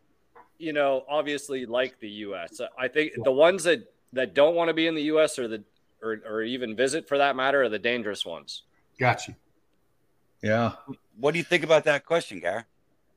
you 0.58 0.74
know, 0.74 1.06
obviously 1.08 1.66
like 1.66 2.00
the 2.00 2.10
U.S. 2.10 2.60
I 2.78 2.88
think 2.88 3.14
the 3.24 3.32
ones 3.32 3.64
that 3.64 3.92
that 4.14 4.34
don't 4.34 4.56
want 4.56 4.70
to 4.70 4.74
be 4.74 4.88
in 4.88 4.96
the 4.96 5.04
U.S. 5.04 5.40
or 5.40 5.48
the 5.48 5.64
or, 6.02 6.20
or 6.28 6.42
even 6.42 6.76
visit 6.76 7.08
for 7.08 7.18
that 7.18 7.36
matter 7.36 7.64
are 7.64 7.70
the 7.70 7.80
dangerous 7.80 8.26
ones. 8.26 8.64
Got 9.00 9.28
you. 9.28 9.36
Yeah. 10.42 10.74
What 11.18 11.32
do 11.32 11.38
you 11.38 11.44
think 11.44 11.64
about 11.64 11.84
that 11.86 12.06
question, 12.06 12.40
Gar? 12.40 12.66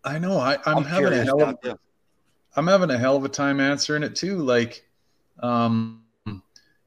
I 0.04 0.18
know. 0.18 0.38
I, 0.38 0.58
I'm, 0.66 0.84
having 0.84 1.12
a 1.12 1.24
hell 1.24 1.42
of, 1.42 1.78
I'm 2.56 2.66
having 2.66 2.90
a 2.90 2.98
hell 2.98 3.16
of 3.16 3.24
a 3.24 3.28
time 3.28 3.60
answering 3.60 4.02
it 4.02 4.16
too. 4.16 4.38
Like, 4.38 4.84
um, 5.38 6.01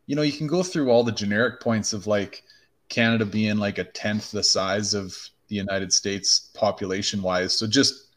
you 0.07 0.15
know, 0.15 0.21
you 0.21 0.31
can 0.31 0.47
go 0.47 0.63
through 0.63 0.89
all 0.89 1.03
the 1.03 1.11
generic 1.11 1.59
points 1.59 1.93
of 1.93 2.07
like 2.07 2.43
Canada 2.89 3.25
being 3.25 3.57
like 3.57 3.77
a 3.77 3.83
tenth 3.83 4.31
the 4.31 4.43
size 4.43 4.93
of 4.93 5.17
the 5.47 5.55
United 5.55 5.91
States 5.91 6.51
population 6.53 7.21
wise. 7.21 7.57
So 7.57 7.67
just 7.67 8.07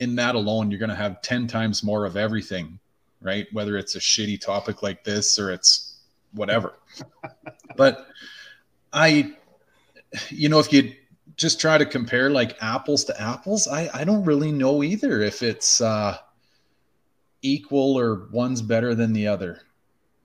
in 0.00 0.16
that 0.16 0.34
alone, 0.34 0.70
you're 0.70 0.80
going 0.80 0.90
to 0.90 0.96
have 0.96 1.22
10 1.22 1.46
times 1.46 1.84
more 1.84 2.04
of 2.04 2.16
everything, 2.16 2.78
right? 3.20 3.46
Whether 3.52 3.76
it's 3.76 3.94
a 3.94 4.00
shitty 4.00 4.40
topic 4.40 4.82
like 4.82 5.04
this 5.04 5.38
or 5.38 5.50
it's 5.50 6.00
whatever. 6.32 6.74
but 7.76 8.06
I, 8.92 9.34
you 10.30 10.48
know, 10.48 10.58
if 10.58 10.72
you 10.72 10.94
just 11.36 11.60
try 11.60 11.78
to 11.78 11.86
compare 11.86 12.30
like 12.30 12.56
apples 12.62 13.04
to 13.04 13.20
apples, 13.20 13.68
I, 13.68 13.90
I 13.92 14.04
don't 14.04 14.24
really 14.24 14.52
know 14.52 14.82
either 14.82 15.20
if 15.20 15.42
it's, 15.42 15.80
uh, 15.80 16.18
equal 17.42 17.98
or 17.98 18.28
one's 18.30 18.62
better 18.62 18.94
than 18.94 19.12
the 19.12 19.26
other. 19.26 19.60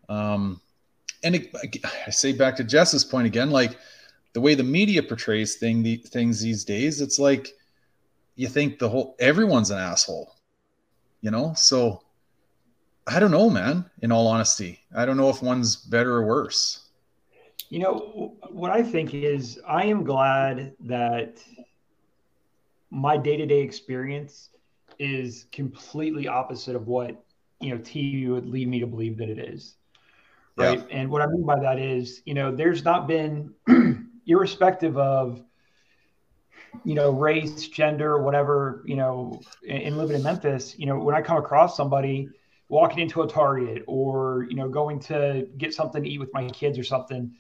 Um, 0.08 0.62
and 1.24 1.36
it, 1.36 1.84
I 2.06 2.10
say 2.10 2.32
back 2.32 2.56
to 2.58 2.64
Jess's 2.64 3.04
point 3.04 3.28
again, 3.28 3.50
like 3.50 3.78
the 4.34 4.42
way 4.42 4.56
the 4.56 4.64
media 4.64 5.02
portrays 5.02 5.56
thing, 5.56 5.84
the, 5.84 5.98
things 5.98 6.42
these 6.42 6.64
days, 6.64 7.02
it's 7.02 7.20
like 7.20 7.56
you 8.36 8.48
think 8.48 8.80
the 8.80 8.90
whole 8.90 9.16
everyone's 9.20 9.72
an 9.72 9.80
asshole, 9.80 10.36
you 11.22 11.32
know. 11.32 11.54
So 11.56 12.04
I 13.08 13.20
don't 13.20 13.32
know, 13.32 13.50
man. 13.50 13.86
In 14.02 14.12
all 14.12 14.28
honesty, 14.28 14.80
I 14.96 15.06
don't 15.06 15.18
know 15.18 15.30
if 15.30 15.42
one's 15.42 15.76
better 15.76 16.14
or 16.14 16.26
worse. 16.26 16.90
You 17.70 17.80
know, 17.80 18.36
what 18.50 18.72
I 18.72 18.84
think 18.84 19.14
is 19.14 19.60
I 19.68 19.86
am 19.86 20.04
glad 20.04 20.74
that 20.82 21.42
my 22.92 23.18
day 23.18 23.38
to 23.38 23.46
day 23.46 23.62
experience 23.62 24.50
is 25.00 25.48
completely 25.52 26.28
opposite 26.28 26.76
of 26.76 26.88
what, 26.88 27.24
you 27.60 27.72
know, 27.74 27.82
TV 27.82 28.30
would 28.30 28.48
lead 28.48 28.68
me 28.68 28.80
to 28.80 28.88
believe 28.88 29.18
that 29.18 29.30
it 29.30 29.40
is. 29.40 29.77
Right. 30.58 30.86
And 30.90 31.10
what 31.10 31.22
I 31.22 31.28
mean 31.28 31.46
by 31.46 31.60
that 31.60 31.80
is, 31.80 32.22
you 32.26 32.34
know, 32.34 32.56
there's 32.56 32.84
not 32.84 33.08
been, 33.08 33.54
irrespective 34.28 34.98
of, 34.98 35.42
you 36.84 36.96
know, 36.96 37.12
race, 37.12 37.68
gender, 37.68 38.22
whatever, 38.22 38.84
you 38.86 38.96
know, 38.96 39.42
and 39.68 39.98
living 39.98 40.16
in 40.16 40.24
Memphis, 40.24 40.78
you 40.78 40.86
know, 40.86 40.98
when 41.00 41.16
I 41.16 41.22
come 41.22 41.38
across 41.38 41.78
somebody 41.78 42.30
walking 42.70 43.00
into 43.00 43.22
a 43.22 43.28
Target 43.28 43.84
or, 43.88 44.48
you 44.50 44.56
know, 44.56 44.68
going 44.68 45.00
to 45.02 45.48
get 45.58 45.74
something 45.74 46.04
to 46.04 46.10
eat 46.10 46.20
with 46.20 46.34
my 46.34 46.48
kids 46.50 46.78
or 46.78 46.84
something, 46.84 47.32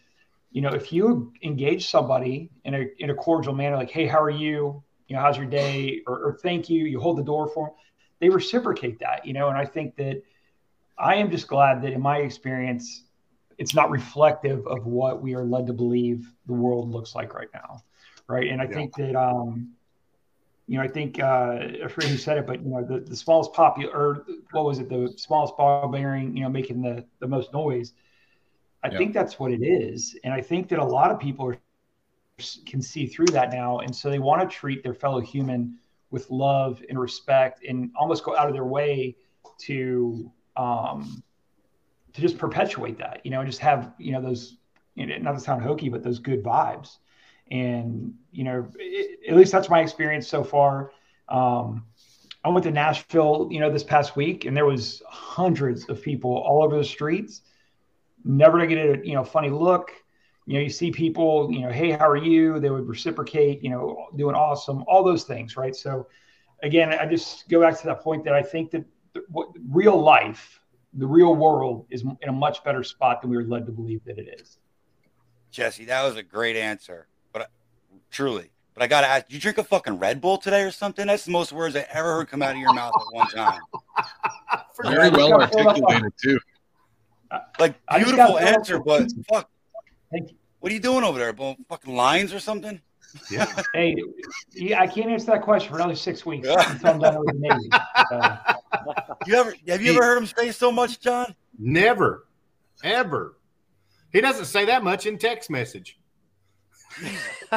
you 0.51 0.62
know, 0.62 0.69
if 0.69 0.93
you 0.93 1.34
engage 1.43 1.89
somebody 1.89 2.49
in 2.63 2.73
a 2.73 2.86
in 2.99 3.10
a 3.10 3.15
cordial 3.15 3.53
manner, 3.53 3.75
like, 3.75 3.91
"Hey, 3.91 4.08
how 4.08 4.21
are 4.21 4.30
you?" 4.30 4.82
you 5.08 5.15
know, 5.15 5.21
how's 5.21 5.38
your 5.38 5.45
day, 5.45 6.01
or, 6.06 6.19
or 6.19 6.39
thank 6.41 6.69
you. 6.69 6.86
You 6.86 6.99
hold 6.99 7.17
the 7.17 7.23
door 7.23 7.47
for 7.47 7.67
them. 7.67 7.75
They 8.19 8.30
reciprocate 8.30 8.99
that, 8.99 9.25
you 9.25 9.34
know, 9.34 9.47
and 9.47 9.58
I 9.58 9.65
think 9.65 9.95
that 9.97 10.21
I 10.97 11.15
am 11.15 11.30
just 11.32 11.47
glad 11.47 11.82
that 11.84 11.93
in 11.93 12.01
my 12.01 12.17
experience, 12.17 13.03
it's 13.58 13.74
not 13.74 13.89
reflective 13.89 14.65
of 14.67 14.86
what 14.86 15.22
we 15.22 15.34
are 15.36 15.43
led 15.43 15.67
to 15.67 15.74
believe 15.74 16.32
the 16.46 16.54
world 16.54 16.91
looks 16.91 17.15
like 17.15 17.34
right 17.34 17.50
now, 17.54 17.84
right? 18.28 18.48
And 18.50 18.62
I 18.62 18.65
yeah. 18.65 18.74
think 18.74 18.96
that, 18.96 19.15
um, 19.15 19.74
you 20.67 20.78
know, 20.78 20.84
I 20.84 20.88
think 20.88 21.20
uh, 21.20 21.60
I 21.86 21.88
forget 21.88 22.10
who 22.10 22.17
said 22.17 22.38
it, 22.38 22.46
but 22.46 22.62
you 22.62 22.70
know, 22.70 22.84
the, 22.84 23.00
the 23.00 23.15
smallest 23.15 23.54
popular, 23.54 23.91
or 23.93 24.26
what 24.52 24.65
was 24.65 24.80
it, 24.80 24.89
the 24.89 25.13
smallest 25.17 25.56
ball 25.58 25.88
bearing, 25.88 26.36
you 26.36 26.43
know, 26.43 26.50
making 26.50 26.82
the 26.82 27.06
the 27.20 27.28
most 27.28 27.54
noise. 27.54 27.93
I 28.84 28.89
yeah. 28.91 28.98
think 28.98 29.13
that's 29.13 29.39
what 29.39 29.52
it 29.52 29.63
is, 29.63 30.15
and 30.24 30.34
I 30.34 30.41
think 30.41 30.67
that 30.70 30.80
a 30.80 30.86
lot 30.86 31.10
of 31.10 31.20
people 31.20 31.48
are, 31.48 31.58
can 32.65 32.82
see 32.82 33.08
through 33.08 33.28
that 33.28 33.52
now, 33.52 33.80
and 33.80 33.96
so 33.96 34.10
they 34.10 34.20
want 34.20 34.48
to 34.48 34.56
treat 34.56 34.84
their 34.84 34.93
fellow 34.93 35.20
human 35.20 35.78
with 36.12 36.30
love 36.30 36.84
and 36.89 37.00
respect, 37.00 37.63
and 37.63 37.89
almost 37.98 38.24
go 38.24 38.36
out 38.36 38.48
of 38.48 38.54
their 38.54 38.65
way 38.65 39.15
to 39.60 40.32
um, 40.58 41.24
to 42.17 42.21
just 42.21 42.39
perpetuate 42.39 42.97
that, 42.97 43.21
you 43.23 43.30
know, 43.30 43.45
just 43.45 43.60
have 43.60 43.93
you 43.99 44.12
know 44.12 44.19
those, 44.19 44.58
you 44.95 45.06
know, 45.06 45.17
not 45.19 45.34
to 45.34 45.39
sound 45.39 45.62
hokey, 45.62 45.88
but 45.88 46.01
those 46.01 46.17
good 46.17 46.43
vibes, 46.43 46.97
and 47.51 48.15
you 48.32 48.43
know, 48.43 48.67
it, 48.80 49.19
at 49.30 49.38
least 49.38 49.51
that's 49.51 49.69
my 49.69 49.82
experience 49.82 50.27
so 50.27 50.43
far. 50.43 50.91
Um, 51.30 51.86
I 52.43 52.49
went 52.49 52.63
to 52.63 52.71
Nashville, 52.71 53.49
you 53.51 53.60
know, 53.60 53.71
this 53.71 53.84
past 53.84 54.15
week, 54.15 54.45
and 54.45 54.58
there 54.58 54.65
was 54.65 55.03
hundreds 55.08 55.88
of 55.89 56.01
people 56.01 56.36
all 56.36 56.63
over 56.63 56.75
the 56.75 56.84
streets. 56.84 57.43
Never 58.25 58.60
to 58.60 58.65
get 58.65 58.77
a 58.80 59.08
you 59.08 59.13
know 59.13 59.23
funny 59.23 59.51
look. 59.51 59.91
You 60.47 60.56
know, 60.56 60.62
you 60.62 60.71
see 60.71 60.89
people, 60.89 61.51
you 61.51 61.60
know, 61.60 61.69
hey, 61.69 61.91
how 61.91 62.10
are 62.10 62.17
you? 62.17 62.60
They 62.60 62.71
would 62.71 62.88
reciprocate, 62.88 63.62
you 63.62 63.69
know, 63.69 64.08
doing 64.15 64.34
awesome, 64.34 64.84
all 64.88 65.03
those 65.03 65.23
things, 65.23 65.56
right? 65.56 65.75
So, 65.75 66.08
again, 66.63 66.93
I 66.93 67.06
just 67.06 67.47
go 67.47 67.62
back 67.62 67.77
to 67.82 67.86
that 67.88 68.01
point 68.01 68.23
that 68.23 68.34
I 68.34 68.41
think 68.41 68.71
that 68.71 68.86
what, 69.27 69.49
real 69.69 70.01
life, 70.01 70.62
the 70.97 71.07
real 71.07 71.36
world, 71.36 71.86
is 71.89 72.01
in 72.01 72.29
a 72.29 72.31
much 72.31 72.63
better 72.63 72.83
spot 72.83 73.21
than 73.21 73.29
we 73.29 73.38
were 73.38 73.43
led 73.43 73.65
to 73.67 73.71
believe 73.71 74.03
that 74.05 74.17
it 74.17 74.39
is. 74.41 74.57
Jesse, 75.51 75.86
that 75.86 76.03
was 76.03 76.15
a 76.15 76.23
great 76.23 76.55
answer, 76.55 77.07
but 77.31 77.43
uh, 77.43 77.45
truly, 78.12 78.51
but 78.73 78.83
I 78.83 78.88
gotta 78.88 79.07
ask, 79.07 79.27
did 79.27 79.36
you 79.36 79.39
drink 79.39 79.57
a 79.57 79.63
fucking 79.63 79.99
Red 79.99 80.21
Bull 80.21 80.38
today 80.38 80.63
or 80.63 80.71
something? 80.71 81.07
That's 81.07 81.25
the 81.25 81.31
most 81.31 81.51
words 81.51 81.75
I 81.75 81.86
ever 81.91 82.15
heard 82.15 82.29
come 82.29 82.43
out 82.43 82.51
of 82.51 82.57
your 82.57 82.73
mouth 82.73 82.93
at 82.95 83.15
one 83.15 83.27
time. 83.27 83.62
Very 84.83 85.10
well 85.10 85.33
articulated 85.33 86.13
too. 86.21 86.39
Like 87.60 87.75
beautiful 87.95 88.38
answer, 88.38 88.79
but 88.79 89.12
fuck. 89.29 89.49
What 90.60 90.71
are 90.71 90.73
you 90.73 90.79
doing 90.79 91.03
over 91.03 91.19
there? 91.19 91.33
Fucking 91.69 91.95
lines 91.95 92.33
or 92.33 92.39
something? 92.39 92.81
Yeah. 93.32 93.63
hey, 93.74 93.96
yeah, 94.54 94.82
I 94.82 94.88
can't 94.88 95.10
answer 95.10 95.28
that 95.28 95.41
question 95.41 95.70
for 95.70 95.78
another 95.78 95.96
six 95.96 96.26
weeks 96.26 96.48
until 96.48 96.88
I'm 96.88 97.00
done 97.00 97.20
with 97.20 97.28
the 97.28 97.39
Navy. 97.39 97.70
So. 98.10 98.38
You 99.26 99.36
ever 99.36 99.54
have 99.67 99.82
you 99.82 99.91
ever 99.93 100.04
heard 100.04 100.17
him 100.17 100.26
say 100.26 100.52
so 100.52 100.72
much, 100.72 101.00
John? 101.00 101.36
Never, 101.58 102.28
ever. 102.84 103.38
He 104.12 104.22
doesn't 104.22 104.46
say 104.46 104.65
that 104.65 104.84
much 104.84 105.06
in 105.06 105.17
text 105.17 105.50
message. 105.50 106.00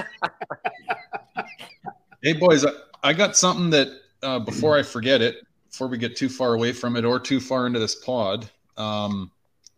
hey, 2.22 2.32
boys, 2.34 2.64
I, 2.64 2.70
I, 3.02 3.12
got 3.12 3.36
something 3.36 3.70
that 3.70 3.88
uh, 4.22 4.38
before 4.40 4.76
I 4.76 4.82
forget 4.82 5.22
it, 5.22 5.36
before 5.70 5.88
we 5.88 5.98
get 5.98 6.16
too 6.16 6.28
far 6.28 6.54
away 6.54 6.72
from 6.72 6.96
it 6.96 7.04
or 7.04 7.18
too 7.20 7.40
far 7.40 7.66
into 7.66 7.78
this 7.78 7.94
pod, 7.94 8.50
um, 8.76 9.30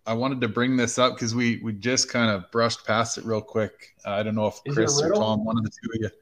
I 0.06 0.14
wanted 0.14 0.40
to 0.40 0.48
bring 0.48 0.76
this 0.76 0.98
up 0.98 1.14
because 1.14 1.34
we 1.34 1.60
we 1.62 1.72
just 1.72 2.08
kind 2.08 2.30
of 2.30 2.50
brushed 2.50 2.86
past 2.86 3.18
it 3.18 3.24
real 3.24 3.40
quick. 3.40 3.94
Uh, 4.04 4.10
I 4.10 4.22
don't 4.22 4.34
know 4.34 4.46
if 4.46 4.60
Is 4.64 4.74
Chris 4.74 5.00
or 5.00 5.12
Tom, 5.12 5.44
one 5.44 5.56
of 5.58 5.64
the 5.64 5.70
two 5.70 5.90
of 5.94 6.02
you. 6.02 6.10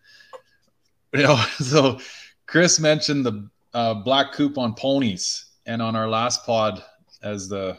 You 1.12 1.24
know, 1.24 1.42
so 1.58 1.98
Chris 2.46 2.78
mentioned 2.78 3.26
the 3.26 3.50
uh, 3.74 3.94
black 3.94 4.32
coupon 4.32 4.74
ponies, 4.74 5.46
and 5.66 5.82
on 5.82 5.96
our 5.96 6.08
last 6.08 6.46
pod, 6.46 6.84
as 7.20 7.48
the 7.48 7.78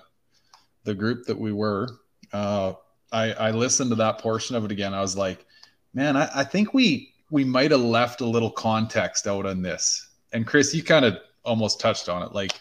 the 0.84 0.94
group 0.94 1.26
that 1.28 1.40
we 1.40 1.54
were, 1.54 1.88
uh, 2.34 2.74
I, 3.12 3.32
I 3.34 3.52
listened 3.52 3.90
to 3.92 3.96
that 3.96 4.18
portion 4.18 4.56
of 4.56 4.66
it 4.66 4.72
again. 4.72 4.94
I 4.94 5.00
was 5.02 5.16
like, 5.16 5.46
man, 5.94 6.18
I, 6.18 6.30
I 6.36 6.44
think 6.44 6.74
we 6.74 7.14
we 7.30 7.44
might 7.44 7.72
have 7.72 7.82
left 7.82 8.22
a 8.22 8.26
little 8.26 8.52
context 8.52 9.28
out 9.28 9.46
on 9.46 9.62
this. 9.62 10.10
And 10.34 10.46
Chris, 10.46 10.74
you 10.74 10.84
kind 10.84 11.06
of 11.06 11.18
almost 11.44 11.80
touched 11.80 12.10
on 12.10 12.24
it, 12.24 12.34
like 12.34 12.52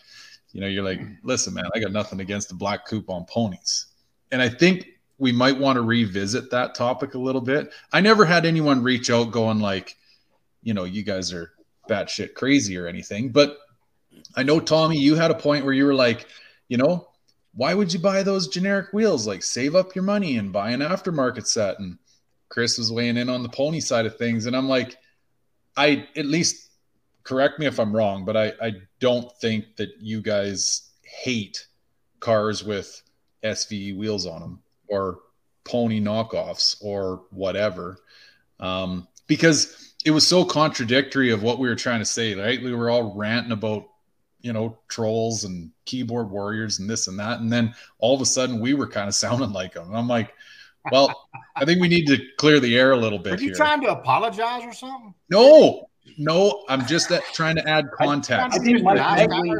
you 0.52 0.60
know, 0.60 0.66
you're 0.66 0.84
like, 0.84 1.00
listen, 1.22 1.54
man, 1.54 1.64
I 1.74 1.78
got 1.78 1.92
nothing 1.92 2.20
against 2.20 2.48
the 2.48 2.54
black 2.54 2.86
coupon 2.86 3.24
ponies. 3.26 3.86
And 4.32 4.42
I 4.42 4.48
think 4.48 4.86
we 5.18 5.32
might 5.32 5.58
want 5.58 5.76
to 5.76 5.82
revisit 5.82 6.50
that 6.50 6.74
topic 6.74 7.14
a 7.14 7.18
little 7.18 7.40
bit. 7.40 7.72
I 7.92 8.00
never 8.00 8.24
had 8.24 8.46
anyone 8.46 8.82
reach 8.82 9.10
out 9.10 9.30
going 9.30 9.60
like, 9.60 9.96
you 10.62 10.74
know, 10.74 10.84
you 10.84 11.02
guys 11.02 11.32
are 11.32 11.52
batshit 11.88 12.34
crazy 12.34 12.76
or 12.76 12.86
anything. 12.86 13.30
But 13.30 13.58
I 14.34 14.42
know 14.42 14.60
Tommy, 14.60 14.98
you 14.98 15.14
had 15.14 15.30
a 15.30 15.34
point 15.34 15.64
where 15.64 15.74
you 15.74 15.84
were 15.84 15.94
like, 15.94 16.26
you 16.68 16.76
know, 16.76 17.08
why 17.54 17.74
would 17.74 17.92
you 17.92 17.98
buy 17.98 18.22
those 18.22 18.48
generic 18.48 18.92
wheels? 18.92 19.26
Like 19.26 19.42
save 19.42 19.74
up 19.74 19.94
your 19.94 20.04
money 20.04 20.36
and 20.36 20.52
buy 20.52 20.70
an 20.70 20.80
aftermarket 20.80 21.46
set. 21.46 21.78
And 21.78 21.98
Chris 22.48 22.78
was 22.78 22.92
weighing 22.92 23.16
in 23.16 23.28
on 23.28 23.42
the 23.42 23.48
pony 23.48 23.80
side 23.80 24.06
of 24.06 24.16
things. 24.16 24.46
And 24.46 24.56
I'm 24.56 24.68
like, 24.68 24.96
I 25.76 26.08
at 26.16 26.26
least 26.26 26.69
correct 27.22 27.59
me 27.59 27.66
if 27.66 27.78
I'm 27.78 27.94
wrong, 27.94 28.24
but 28.24 28.37
I, 28.37 28.52
I 28.61 28.72
don't 28.98 29.30
think 29.40 29.76
that 29.76 29.90
you 30.00 30.20
guys 30.20 30.90
hate 31.02 31.66
cars 32.20 32.62
with 32.62 33.02
SVE 33.42 33.96
wheels 33.96 34.26
on 34.26 34.40
them 34.40 34.62
or 34.88 35.20
pony 35.64 36.00
knockoffs 36.00 36.76
or 36.83 37.22
whatever. 37.30 37.98
Um, 38.59 39.09
because 39.26 39.94
it 40.04 40.11
was 40.11 40.26
so 40.26 40.44
contradictory 40.44 41.30
of 41.30 41.42
what 41.42 41.59
we 41.59 41.68
were 41.68 41.76
trying 41.76 42.00
to 42.00 42.06
say, 42.06 42.35
right? 42.35 42.62
We 42.62 42.74
were 42.74 42.90
all 42.90 43.14
ranting 43.14 43.52
about, 43.52 43.88
you 44.40 44.52
know, 44.52 44.78
trolls 44.88 45.44
and 45.44 45.70
keyboard 45.85 46.30
warriors 46.30 46.78
and 46.78 46.88
this 46.88 47.06
and 47.06 47.18
that. 47.18 47.40
And 47.40 47.52
then 47.52 47.74
all 47.98 48.14
of 48.14 48.20
a 48.20 48.26
sudden 48.26 48.61
we 48.61 48.74
were 48.74 48.88
kind 48.88 49.09
of 49.09 49.14
sounding 49.14 49.52
like 49.52 49.74
them. 49.74 49.88
And 49.88 49.96
I'm 49.96 50.09
like, 50.09 50.33
well, 50.90 51.28
I 51.56 51.64
think 51.64 51.80
we 51.80 51.88
need 51.88 52.06
to 52.06 52.18
clear 52.38 52.59
the 52.59 52.76
air 52.76 52.92
a 52.92 52.96
little 52.96 53.18
bit. 53.18 53.35
Are 53.35 53.42
you 53.42 53.48
here. 53.48 53.54
trying 53.54 53.83
to 53.83 53.88
apologize 53.88 54.64
or 54.64 54.72
something? 54.72 55.14
No, 55.28 55.89
no, 56.18 56.64
I'm 56.68 56.86
just 56.86 57.10
at, 57.10 57.22
trying 57.32 57.56
to 57.56 57.68
add 57.68 57.86
context. 57.92 58.58
I, 58.58 58.62
think 58.62 58.82
Mike 58.82 59.28
Medley, 59.28 59.58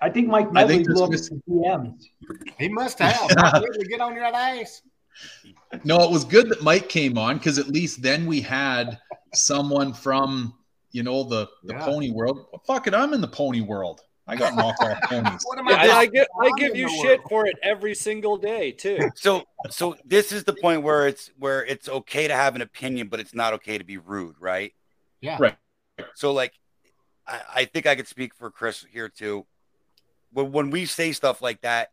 I 0.00 0.10
think 0.10 0.28
Mike 0.28 0.52
Medley 0.52 0.82
blew 0.84 1.04
up 1.04 1.12
his 1.12 1.30
DMs. 1.48 2.04
He 2.58 2.68
must 2.68 2.98
have. 2.98 3.28
get 3.88 4.00
on 4.00 4.14
your 4.14 4.24
ass. 4.24 4.82
No, 5.84 6.02
it 6.02 6.10
was 6.10 6.24
good 6.24 6.48
that 6.50 6.62
Mike 6.62 6.88
came 6.88 7.16
on 7.18 7.38
because 7.38 7.58
at 7.58 7.68
least 7.68 8.02
then 8.02 8.26
we 8.26 8.40
had 8.40 8.98
someone 9.34 9.92
from 9.92 10.54
you 10.92 11.02
know 11.02 11.22
the 11.24 11.48
the 11.64 11.74
yeah. 11.74 11.84
pony 11.84 12.10
world. 12.10 12.46
Well, 12.52 12.62
fuck 12.66 12.86
it, 12.86 12.94
I'm 12.94 13.12
in 13.12 13.20
the 13.20 13.28
pony 13.28 13.60
world. 13.60 14.02
I 14.28 14.34
got 14.34 14.54
knockoff 14.54 15.00
ponies. 15.08 15.40
what 15.44 15.58
am 15.58 15.68
I? 15.68 15.84
Yeah, 15.84 15.96
I, 15.96 16.06
give, 16.06 16.26
I 16.40 16.50
give 16.58 16.74
you 16.74 16.88
shit 16.88 17.20
world. 17.20 17.28
for 17.28 17.46
it 17.46 17.56
every 17.62 17.94
single 17.94 18.36
day 18.36 18.72
too. 18.72 19.10
So 19.14 19.44
so 19.70 19.96
this 20.04 20.32
is 20.32 20.44
the 20.44 20.54
point 20.54 20.82
where 20.82 21.06
it's 21.06 21.30
where 21.38 21.64
it's 21.64 21.88
okay 21.88 22.28
to 22.28 22.34
have 22.34 22.56
an 22.56 22.62
opinion, 22.62 23.08
but 23.08 23.20
it's 23.20 23.34
not 23.34 23.54
okay 23.54 23.78
to 23.78 23.84
be 23.84 23.98
rude, 23.98 24.36
right? 24.40 24.72
Yeah. 25.20 25.36
Right. 25.40 25.56
So 26.14 26.32
like 26.32 26.52
I, 27.26 27.40
I 27.54 27.64
think 27.64 27.86
I 27.86 27.96
could 27.96 28.08
speak 28.08 28.34
for 28.34 28.50
Chris 28.50 28.84
here 28.90 29.08
too. 29.08 29.46
When 30.32 30.52
when 30.52 30.70
we 30.70 30.86
say 30.86 31.12
stuff 31.12 31.42
like 31.42 31.62
that, 31.62 31.92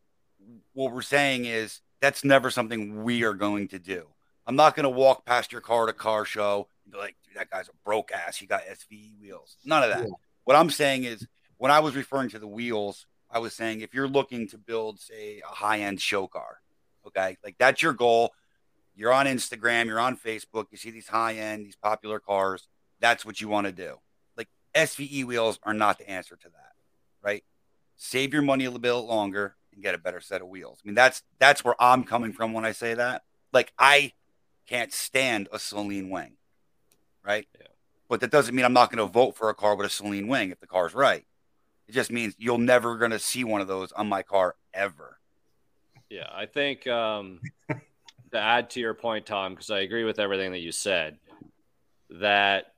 what 0.73 0.93
we're 0.93 1.01
saying 1.01 1.45
is 1.45 1.81
that's 2.01 2.23
never 2.23 2.49
something 2.49 3.03
we 3.03 3.23
are 3.23 3.33
going 3.33 3.69
to 3.69 3.79
do. 3.79 4.07
I'm 4.45 4.55
not 4.55 4.75
going 4.75 4.83
to 4.83 4.89
walk 4.89 5.25
past 5.25 5.51
your 5.51 5.61
car 5.61 5.83
at 5.83 5.89
a 5.89 5.93
car 5.93 6.25
show 6.25 6.67
and 6.83 6.91
be 6.91 6.99
like, 6.99 7.15
dude, 7.25 7.37
that 7.37 7.49
guy's 7.49 7.69
a 7.69 7.73
broke 7.85 8.11
ass. 8.11 8.35
He 8.35 8.45
got 8.45 8.63
SVE 8.65 9.19
wheels. 9.21 9.55
None 9.63 9.83
of 9.83 9.89
that. 9.89 10.03
Yeah. 10.03 10.13
What 10.43 10.57
I'm 10.57 10.69
saying 10.69 11.05
is, 11.05 11.25
when 11.57 11.71
I 11.71 11.79
was 11.79 11.95
referring 11.95 12.29
to 12.31 12.39
the 12.39 12.47
wheels, 12.47 13.05
I 13.31 13.39
was 13.39 13.53
saying 13.53 13.79
if 13.79 13.93
you're 13.93 14.07
looking 14.07 14.49
to 14.49 14.57
build, 14.57 14.99
say, 14.99 15.41
a 15.49 15.53
high 15.53 15.79
end 15.79 16.01
show 16.01 16.27
car, 16.27 16.59
okay, 17.07 17.37
like 17.43 17.55
that's 17.57 17.81
your 17.81 17.93
goal. 17.93 18.33
You're 18.95 19.13
on 19.13 19.25
Instagram, 19.25 19.85
you're 19.85 19.99
on 19.99 20.17
Facebook, 20.17 20.65
you 20.71 20.77
see 20.77 20.91
these 20.91 21.07
high 21.07 21.35
end, 21.35 21.65
these 21.65 21.77
popular 21.77 22.19
cars 22.19 22.67
that's 23.03 23.25
what 23.25 23.41
you 23.41 23.49
want 23.49 23.67
to 23.67 23.73
do. 23.73 23.97
Like 24.37 24.47
SVE 24.73 25.25
wheels 25.25 25.59
are 25.63 25.73
not 25.73 25.97
the 25.99 26.09
answer 26.09 26.37
to 26.37 26.49
that, 26.49 26.71
right? 27.21 27.43
Save 27.97 28.31
your 28.31 28.41
money 28.41 28.63
a 28.63 28.69
little 28.69 28.79
bit 28.79 28.93
longer 28.93 29.55
and 29.73 29.83
get 29.83 29.93
a 29.93 29.97
better 29.97 30.21
set 30.21 30.41
of 30.41 30.47
wheels. 30.47 30.79
I 30.81 30.87
mean, 30.87 30.95
that's 30.95 31.21
that's 31.37 31.65
where 31.65 31.75
I'm 31.79 32.05
coming 32.05 32.31
from 32.31 32.53
when 32.53 32.63
I 32.63 32.71
say 32.71 32.93
that. 32.93 33.23
Like 33.51 33.73
I 33.77 34.13
can't 34.67 34.93
stand 34.93 35.49
a 35.51 35.57
Saleen 35.57 36.09
wing, 36.09 36.37
right? 37.25 37.45
Yeah. 37.59 37.67
But 38.07 38.21
that 38.21 38.31
doesn't 38.31 38.55
mean 38.55 38.63
I'm 38.63 38.73
not 38.73 38.89
going 38.89 39.05
to 39.05 39.11
vote 39.11 39.35
for 39.35 39.49
a 39.49 39.53
car 39.53 39.75
with 39.75 39.85
a 39.85 39.89
Saleen 39.89 40.29
wing 40.29 40.51
if 40.51 40.61
the 40.61 40.67
car's 40.67 40.95
right. 40.95 41.25
It 41.89 41.91
just 41.91 42.09
means 42.09 42.35
you'll 42.37 42.57
never 42.57 42.97
going 42.97 43.11
to 43.11 43.19
see 43.19 43.43
one 43.43 43.59
of 43.59 43.67
those 43.67 43.91
on 43.91 44.07
my 44.07 44.23
car 44.23 44.55
ever. 44.73 45.19
Yeah, 46.09 46.29
I 46.33 46.45
think 46.45 46.87
um, 46.87 47.41
to 47.69 48.39
add 48.39 48.69
to 48.71 48.79
your 48.79 48.93
point, 48.93 49.25
Tom, 49.25 49.53
because 49.53 49.69
I 49.69 49.79
agree 49.79 50.05
with 50.05 50.19
everything 50.19 50.53
that 50.53 50.59
you 50.59 50.71
said, 50.71 51.17
that 52.11 52.72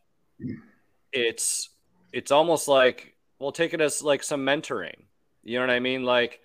it's 1.12 1.70
it's 2.12 2.32
almost 2.32 2.68
like 2.68 3.16
we'll 3.40 3.52
take 3.52 3.74
it 3.74 3.82
as 3.82 4.02
like 4.02 4.24
some 4.24 4.46
mentoring. 4.46 5.04
You 5.44 5.60
know 5.60 5.68
what 5.68 5.74
I 5.74 5.80
mean? 5.80 6.04
Like 6.04 6.40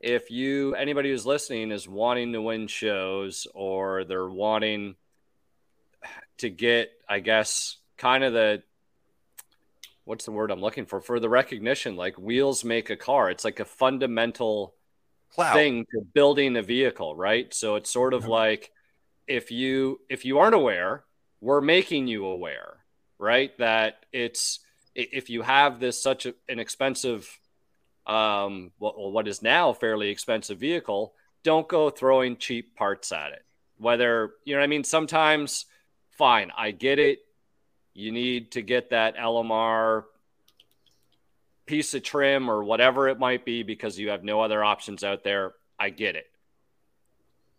if 0.00 0.30
you 0.30 0.74
anybody 0.74 1.10
who's 1.10 1.26
listening 1.26 1.70
is 1.70 1.88
wanting 1.88 2.32
to 2.32 2.42
win 2.42 2.66
shows 2.66 3.46
or 3.54 4.04
they're 4.04 4.28
wanting 4.28 4.96
to 6.38 6.50
get, 6.50 6.92
I 7.08 7.20
guess, 7.20 7.76
kind 7.96 8.24
of 8.24 8.32
the 8.32 8.62
what's 10.04 10.24
the 10.24 10.32
word 10.32 10.50
I'm 10.50 10.60
looking 10.60 10.86
for 10.86 11.00
for 11.00 11.20
the 11.20 11.28
recognition. 11.28 11.96
Like 11.96 12.18
wheels 12.18 12.64
make 12.64 12.90
a 12.90 12.96
car. 12.96 13.30
It's 13.30 13.44
like 13.44 13.60
a 13.60 13.64
fundamental 13.64 14.74
thing 15.52 15.86
to 15.92 16.00
building 16.14 16.56
a 16.56 16.62
vehicle, 16.62 17.16
right? 17.16 17.52
So 17.52 17.76
it's 17.76 17.90
sort 17.90 18.14
of 18.14 18.26
like 18.26 18.70
if 19.26 19.50
you 19.50 20.00
if 20.08 20.24
you 20.24 20.38
aren't 20.38 20.54
aware, 20.54 21.04
we're 21.40 21.60
making 21.60 22.06
you 22.06 22.26
aware, 22.26 22.75
right? 23.18 23.56
That 23.58 24.06
it's 24.12 24.60
if 24.94 25.30
you 25.30 25.42
have 25.42 25.80
this 25.80 26.02
such 26.02 26.26
an 26.26 26.58
expensive 26.58 27.28
um 28.06 28.70
what, 28.78 28.94
what 28.96 29.28
is 29.28 29.42
now 29.42 29.72
fairly 29.72 30.08
expensive 30.08 30.58
vehicle, 30.58 31.14
don't 31.42 31.68
go 31.68 31.90
throwing 31.90 32.36
cheap 32.36 32.74
parts 32.76 33.12
at 33.12 33.32
it. 33.32 33.44
Whether, 33.78 34.32
you 34.44 34.54
know 34.54 34.60
what 34.60 34.64
I 34.64 34.68
mean, 34.68 34.84
sometimes 34.84 35.66
fine, 36.10 36.50
I 36.56 36.70
get 36.70 36.98
it. 36.98 37.20
You 37.94 38.12
need 38.12 38.52
to 38.52 38.62
get 38.62 38.90
that 38.90 39.16
LMR 39.16 40.04
piece 41.66 41.94
of 41.94 42.02
trim 42.02 42.50
or 42.50 42.64
whatever 42.64 43.08
it 43.08 43.18
might 43.18 43.44
be 43.44 43.62
because 43.62 43.98
you 43.98 44.10
have 44.10 44.24
no 44.24 44.40
other 44.40 44.62
options 44.62 45.04
out 45.04 45.24
there. 45.24 45.54
I 45.78 45.90
get 45.90 46.16
it. 46.16 46.26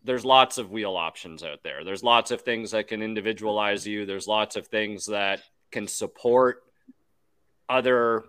There's 0.04 0.24
lots 0.24 0.58
of 0.58 0.70
wheel 0.70 0.96
options 0.96 1.42
out 1.42 1.62
there. 1.62 1.84
There's 1.84 2.02
lots 2.02 2.30
of 2.30 2.42
things 2.42 2.70
that 2.70 2.88
can 2.88 3.02
individualize 3.02 3.86
you. 3.86 4.06
There's 4.06 4.26
lots 4.26 4.56
of 4.56 4.68
things 4.68 5.06
that 5.06 5.40
can 5.70 5.86
support 5.86 6.62
other 7.68 8.24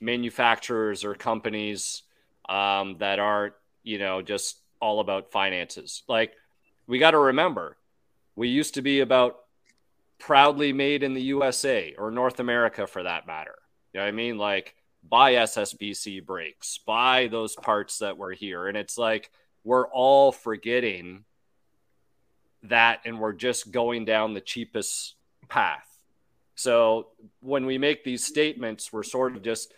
manufacturers 0.00 1.04
or 1.04 1.14
companies 1.14 2.02
um, 2.48 2.96
that 2.98 3.18
aren't, 3.18 3.54
you 3.82 3.98
know, 3.98 4.22
just 4.22 4.58
all 4.80 5.00
about 5.00 5.32
finances. 5.32 6.02
Like, 6.08 6.34
we 6.86 6.98
got 6.98 7.12
to 7.12 7.18
remember, 7.18 7.76
we 8.36 8.48
used 8.48 8.74
to 8.74 8.82
be 8.82 9.00
about 9.00 9.36
proudly 10.18 10.72
made 10.72 11.02
in 11.02 11.14
the 11.14 11.22
USA 11.22 11.94
or 11.98 12.10
North 12.10 12.40
America 12.40 12.86
for 12.86 13.02
that 13.02 13.26
matter. 13.26 13.56
You 13.92 14.00
know 14.00 14.04
what 14.04 14.08
I 14.08 14.12
mean? 14.12 14.38
Like, 14.38 14.74
buy 15.08 15.34
SSBC 15.34 16.24
brakes, 16.24 16.78
buy 16.78 17.28
those 17.28 17.54
parts 17.56 17.98
that 17.98 18.16
were 18.16 18.32
here. 18.32 18.68
And 18.68 18.76
it's 18.76 18.98
like 18.98 19.30
we're 19.64 19.86
all 19.88 20.30
forgetting 20.30 21.24
that 22.64 23.00
and 23.04 23.18
we're 23.18 23.32
just 23.32 23.70
going 23.70 24.04
down 24.04 24.34
the 24.34 24.40
cheapest 24.40 25.14
path. 25.48 25.88
So 26.54 27.08
when 27.40 27.66
we 27.66 27.78
make 27.78 28.04
these 28.04 28.24
statements, 28.24 28.92
we're 28.92 29.02
sort 29.02 29.36
of 29.36 29.42
just 29.42 29.72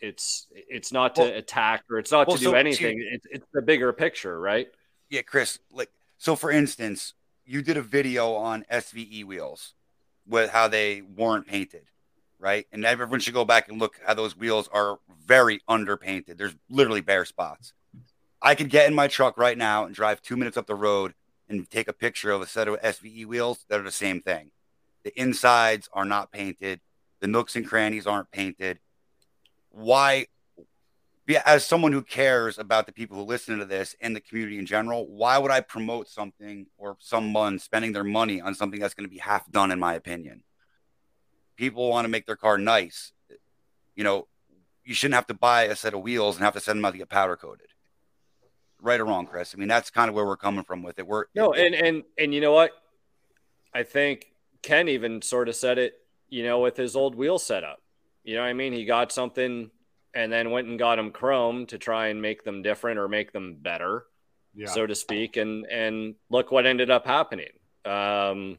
it's 0.00 0.46
it's 0.52 0.92
not 0.92 1.14
to 1.16 1.22
Well- 1.22 1.34
attack 1.34 1.84
or 1.90 1.98
it's 1.98 2.10
not 2.10 2.26
well, 2.26 2.36
to 2.36 2.42
do 2.42 2.50
so- 2.50 2.56
anything. 2.56 3.06
It's, 3.12 3.26
it's 3.30 3.46
the 3.52 3.62
bigger 3.62 3.92
picture, 3.92 4.38
right? 4.40 4.68
Yeah, 5.08 5.22
Chris. 5.22 5.58
Like, 5.72 5.90
so 6.18 6.34
for 6.36 6.50
instance, 6.50 7.14
you 7.46 7.62
did 7.62 7.76
a 7.76 7.82
video 7.82 8.34
on 8.34 8.64
SVE 8.70 9.24
wheels 9.24 9.74
with 10.26 10.50
how 10.50 10.68
they 10.68 11.00
weren't 11.00 11.46
painted, 11.46 11.84
right? 12.38 12.66
And 12.72 12.84
everyone 12.84 13.20
should 13.20 13.32
go 13.34 13.44
back 13.44 13.68
and 13.68 13.78
look 13.78 13.98
how 14.04 14.14
those 14.14 14.36
wheels 14.36 14.68
are 14.72 14.98
very 15.24 15.60
underpainted. 15.68 16.36
There's 16.36 16.54
literally 16.68 17.00
bare 17.00 17.24
spots. 17.24 17.72
I 18.40 18.54
could 18.54 18.70
get 18.70 18.86
in 18.86 18.94
my 18.94 19.08
truck 19.08 19.36
right 19.36 19.58
now 19.58 19.84
and 19.84 19.94
drive 19.94 20.22
two 20.22 20.36
minutes 20.36 20.56
up 20.56 20.66
the 20.66 20.74
road 20.74 21.14
and 21.48 21.68
take 21.68 21.88
a 21.88 21.92
picture 21.92 22.30
of 22.30 22.40
a 22.40 22.46
set 22.46 22.68
of 22.68 22.80
SVE 22.80 23.26
wheels 23.26 23.64
that 23.68 23.80
are 23.80 23.84
the 23.84 23.90
same 23.90 24.20
thing. 24.20 24.50
The 25.02 25.18
insides 25.20 25.88
are 25.92 26.04
not 26.04 26.30
painted. 26.30 26.80
The 27.20 27.26
nooks 27.26 27.56
and 27.56 27.66
crannies 27.66 28.06
aren't 28.06 28.30
painted. 28.30 28.78
Why 29.70 30.26
as 31.44 31.64
someone 31.64 31.92
who 31.92 32.02
cares 32.02 32.58
about 32.58 32.86
the 32.86 32.92
people 32.92 33.18
who 33.18 33.24
listen 33.24 33.58
to 33.58 33.66
this 33.66 33.94
and 34.00 34.16
the 34.16 34.20
community 34.20 34.58
in 34.58 34.64
general, 34.64 35.06
why 35.06 35.36
would 35.36 35.50
I 35.50 35.60
promote 35.60 36.08
something 36.08 36.66
or 36.78 36.96
someone 37.00 37.58
spending 37.58 37.92
their 37.92 38.04
money 38.04 38.40
on 38.40 38.54
something 38.54 38.80
that's 38.80 38.94
going 38.94 39.06
to 39.06 39.10
be 39.12 39.18
half 39.18 39.50
done, 39.50 39.70
in 39.70 39.78
my 39.78 39.94
opinion? 39.94 40.42
People 41.56 41.90
want 41.90 42.06
to 42.06 42.08
make 42.08 42.24
their 42.24 42.36
car 42.36 42.56
nice. 42.56 43.12
You 43.94 44.04
know, 44.04 44.26
you 44.84 44.94
shouldn't 44.94 45.16
have 45.16 45.26
to 45.26 45.34
buy 45.34 45.64
a 45.64 45.76
set 45.76 45.92
of 45.92 46.00
wheels 46.00 46.36
and 46.36 46.44
have 46.44 46.54
to 46.54 46.60
send 46.60 46.78
them 46.78 46.84
out 46.86 46.92
to 46.92 46.98
get 46.98 47.10
powder 47.10 47.36
coated. 47.36 47.68
Right 48.80 49.00
or 49.00 49.04
wrong, 49.06 49.26
Chris? 49.26 49.54
I 49.54 49.58
mean, 49.58 49.68
that's 49.68 49.90
kind 49.90 50.08
of 50.08 50.14
where 50.14 50.24
we're 50.24 50.36
coming 50.36 50.64
from 50.64 50.82
with 50.82 50.98
it. 50.98 51.06
We're 51.06 51.26
No, 51.34 51.52
and 51.52 51.74
and 51.74 52.04
and 52.16 52.32
you 52.32 52.40
know 52.40 52.52
what? 52.52 52.70
I 53.74 53.82
think 53.82 54.32
Ken 54.62 54.88
even 54.88 55.20
sort 55.22 55.48
of 55.48 55.56
said 55.56 55.78
it, 55.78 55.94
you 56.28 56.44
know, 56.44 56.60
with 56.60 56.76
his 56.76 56.94
old 56.96 57.14
wheel 57.14 57.38
setup. 57.38 57.80
You 58.24 58.36
know 58.36 58.42
what 58.42 58.48
I 58.48 58.52
mean? 58.52 58.72
He 58.72 58.84
got 58.84 59.10
something 59.12 59.70
and 60.14 60.32
then 60.32 60.50
went 60.50 60.68
and 60.68 60.78
got 60.78 60.96
them 60.96 61.10
chrome 61.10 61.66
to 61.66 61.78
try 61.78 62.08
and 62.08 62.20
make 62.22 62.44
them 62.44 62.62
different 62.62 62.98
or 62.98 63.08
make 63.08 63.32
them 63.32 63.56
better, 63.60 64.06
Yeah. 64.54 64.68
so 64.68 64.86
to 64.86 64.94
speak. 64.94 65.36
And 65.36 65.66
and 65.66 66.14
look 66.30 66.50
what 66.52 66.66
ended 66.66 66.90
up 66.90 67.04
happening. 67.06 67.50
Um, 67.84 68.58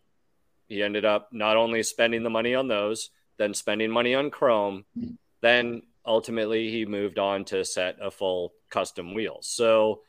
he 0.67 0.83
ended 0.83 1.05
up 1.05 1.29
not 1.31 1.57
only 1.57 1.81
spending 1.83 2.23
the 2.23 2.29
money 2.29 2.55
on 2.55 2.67
those, 2.67 3.09
then 3.37 3.53
spending 3.53 3.89
money 3.89 4.13
on 4.15 4.29
chrome, 4.31 4.85
then 5.41 5.81
ultimately 6.05 6.69
he 6.69 6.85
moved 6.85 7.17
on 7.19 7.45
to 7.45 7.63
set 7.65 7.97
a 8.01 8.11
full 8.11 8.53
custom 8.69 9.13
wheel. 9.13 9.37
So 9.41 10.01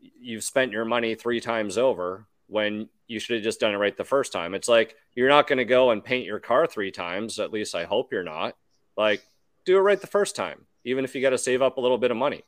you've 0.00 0.44
spent 0.44 0.72
your 0.72 0.84
money 0.84 1.14
three 1.14 1.40
times 1.40 1.78
over 1.78 2.26
when 2.46 2.88
you 3.06 3.18
should 3.18 3.36
have 3.36 3.44
just 3.44 3.60
done 3.60 3.74
it 3.74 3.78
right 3.78 3.96
the 3.96 4.04
first 4.04 4.32
time. 4.32 4.54
It's 4.54 4.68
like 4.68 4.96
you're 5.14 5.28
not 5.28 5.46
going 5.46 5.58
to 5.58 5.64
go 5.64 5.90
and 5.90 6.04
paint 6.04 6.26
your 6.26 6.40
car 6.40 6.66
three 6.66 6.90
times. 6.90 7.38
At 7.38 7.52
least 7.52 7.74
I 7.74 7.84
hope 7.84 8.12
you're 8.12 8.22
not. 8.24 8.56
Like, 8.96 9.26
do 9.64 9.76
it 9.76 9.80
right 9.80 10.00
the 10.00 10.06
first 10.06 10.36
time, 10.36 10.66
even 10.84 11.04
if 11.04 11.14
you 11.14 11.22
got 11.22 11.30
to 11.30 11.38
save 11.38 11.62
up 11.62 11.76
a 11.76 11.80
little 11.80 11.98
bit 11.98 12.10
of 12.10 12.16
money. 12.16 12.42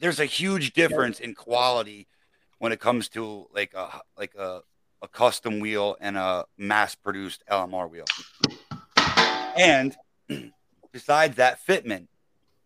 there's 0.00 0.20
a 0.20 0.24
huge 0.24 0.72
difference 0.72 1.20
in 1.20 1.34
quality 1.34 2.06
when 2.58 2.72
it 2.72 2.80
comes 2.80 3.08
to 3.10 3.46
like 3.52 3.74
a 3.74 4.00
like 4.16 4.34
a, 4.34 4.60
a 5.02 5.08
custom 5.08 5.60
wheel 5.60 5.96
and 6.00 6.16
a 6.16 6.46
mass 6.56 6.94
produced 6.94 7.42
LMR 7.50 7.90
wheel. 7.90 8.06
And 9.56 9.94
besides 10.92 11.36
that 11.36 11.64
fitment, 11.66 12.06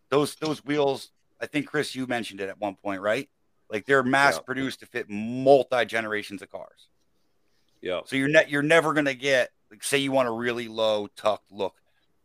those 0.09 0.37
those 0.37 0.65
wheels, 0.65 1.11
I 1.41 1.47
think 1.47 1.67
Chris, 1.67 1.95
you 1.95 2.07
mentioned 2.07 2.41
it 2.41 2.49
at 2.49 2.59
one 2.59 2.75
point, 2.77 3.01
right? 3.01 3.29
Like 3.71 3.87
they're 3.87 4.03
mass 4.03 4.35
Yeah. 4.37 4.41
produced 4.43 4.81
to 4.81 4.87
fit 4.87 5.07
multi 5.09 5.85
generations 5.85 6.43
of 6.43 6.51
cars. 6.51 6.89
Yeah. 7.81 8.01
So 8.07 8.17
you're 8.17 8.29
ne- 8.29 8.47
you're 8.49 8.63
never 8.63 8.93
gonna 8.93 9.15
get 9.15 9.51
like 9.71 9.85
say 9.85 9.99
you 9.99 10.11
want 10.13 10.29
a 10.29 10.33
really 10.33 10.69
low 10.69 11.07
tucked 11.17 11.53
look. 11.53 11.75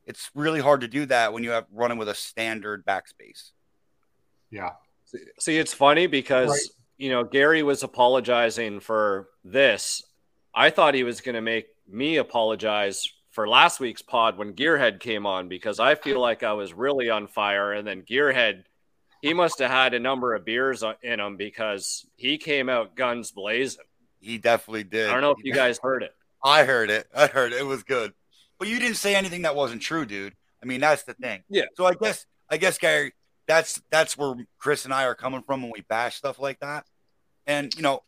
It's 0.05 0.29
really 0.35 0.59
hard 0.59 0.81
to 0.81 0.87
do 0.87 1.05
that 1.07 1.31
when 1.33 1.43
you 1.43 1.51
have 1.51 1.65
running 1.71 1.97
with 1.97 2.09
a 2.09 2.15
standard 2.15 2.85
backspace. 2.85 3.51
yeah. 4.49 4.71
See, 5.39 5.57
it's 5.59 5.73
funny 5.75 6.07
because 6.07 6.49
Right. 6.49 6.59
you 6.97 7.09
know 7.09 7.23
Gary 7.23 7.61
was 7.61 7.83
apologizing 7.83 8.79
for 8.79 9.29
this. 9.43 10.01
I 10.55 10.69
thought 10.71 10.93
he 10.95 11.03
was 11.03 11.21
going 11.21 11.35
to 11.35 11.41
make 11.41 11.67
me 11.87 12.17
apologize 12.17 13.07
for 13.31 13.47
last 13.47 13.79
week's 13.79 14.01
pod 14.01 14.37
when 14.37 14.53
Gearhead 14.53 14.99
came 14.99 15.25
on 15.25 15.47
because 15.49 15.79
I 15.79 15.95
feel 15.95 16.19
like 16.19 16.41
I 16.43 16.53
was 16.53 16.73
really 16.73 17.09
on 17.09 17.27
fire, 17.27 17.73
and 17.73 17.87
then 17.87 18.01
Gearhead, 18.03 18.63
he 19.23 19.33
must 19.33 19.59
have 19.59 19.71
had 19.71 19.93
a 19.93 19.99
number 20.01 20.35
of 20.35 20.43
beers 20.43 20.83
in 21.01 21.21
him 21.21 21.37
because 21.37 22.05
he 22.17 22.37
came 22.37 22.67
out 22.67 22.93
guns 22.93 23.31
blazing. 23.31 23.85
He 24.19 24.37
definitely 24.37 24.83
did. 24.83 25.09
I 25.09 25.13
don't 25.13 25.21
know 25.21 25.31
if 25.31 25.37
He 25.41 25.47
you 25.47 25.55
guys 25.55 25.79
heard 25.81 26.03
it. 26.03 26.13
I 26.43 26.65
heard 26.65 26.89
it. 26.89 27.07
I 27.15 27.27
heard 27.27 27.53
it. 27.53 27.61
It 27.61 27.65
was 27.65 27.83
good. 27.83 28.11
But 28.59 28.67
you 28.67 28.79
didn't 28.79 28.97
say 28.97 29.15
anything 29.15 29.43
that 29.43 29.55
wasn't 29.55 29.81
true, 29.81 30.05
dude. 30.05 30.35
I 30.61 30.65
mean, 30.65 30.81
that's 30.81 31.03
the 31.03 31.13
thing. 31.13 31.41
Yeah. 31.47 31.63
So 31.75 31.85
I 31.85 31.93
guess 31.93 32.25
I 32.49 32.57
guess 32.57 32.77
Gary, 32.77 33.13
that's 33.47 33.81
that's 33.89 34.17
where 34.17 34.35
Chris 34.59 34.83
and 34.83 34.93
I 34.93 35.05
are 35.05 35.15
coming 35.15 35.41
from 35.41 35.61
when 35.61 35.71
we 35.73 35.81
bash 35.87 36.17
stuff 36.17 36.37
like 36.37 36.59
that. 36.59 36.85
And 37.47 37.73
you 37.75 37.81
know, 37.81 38.03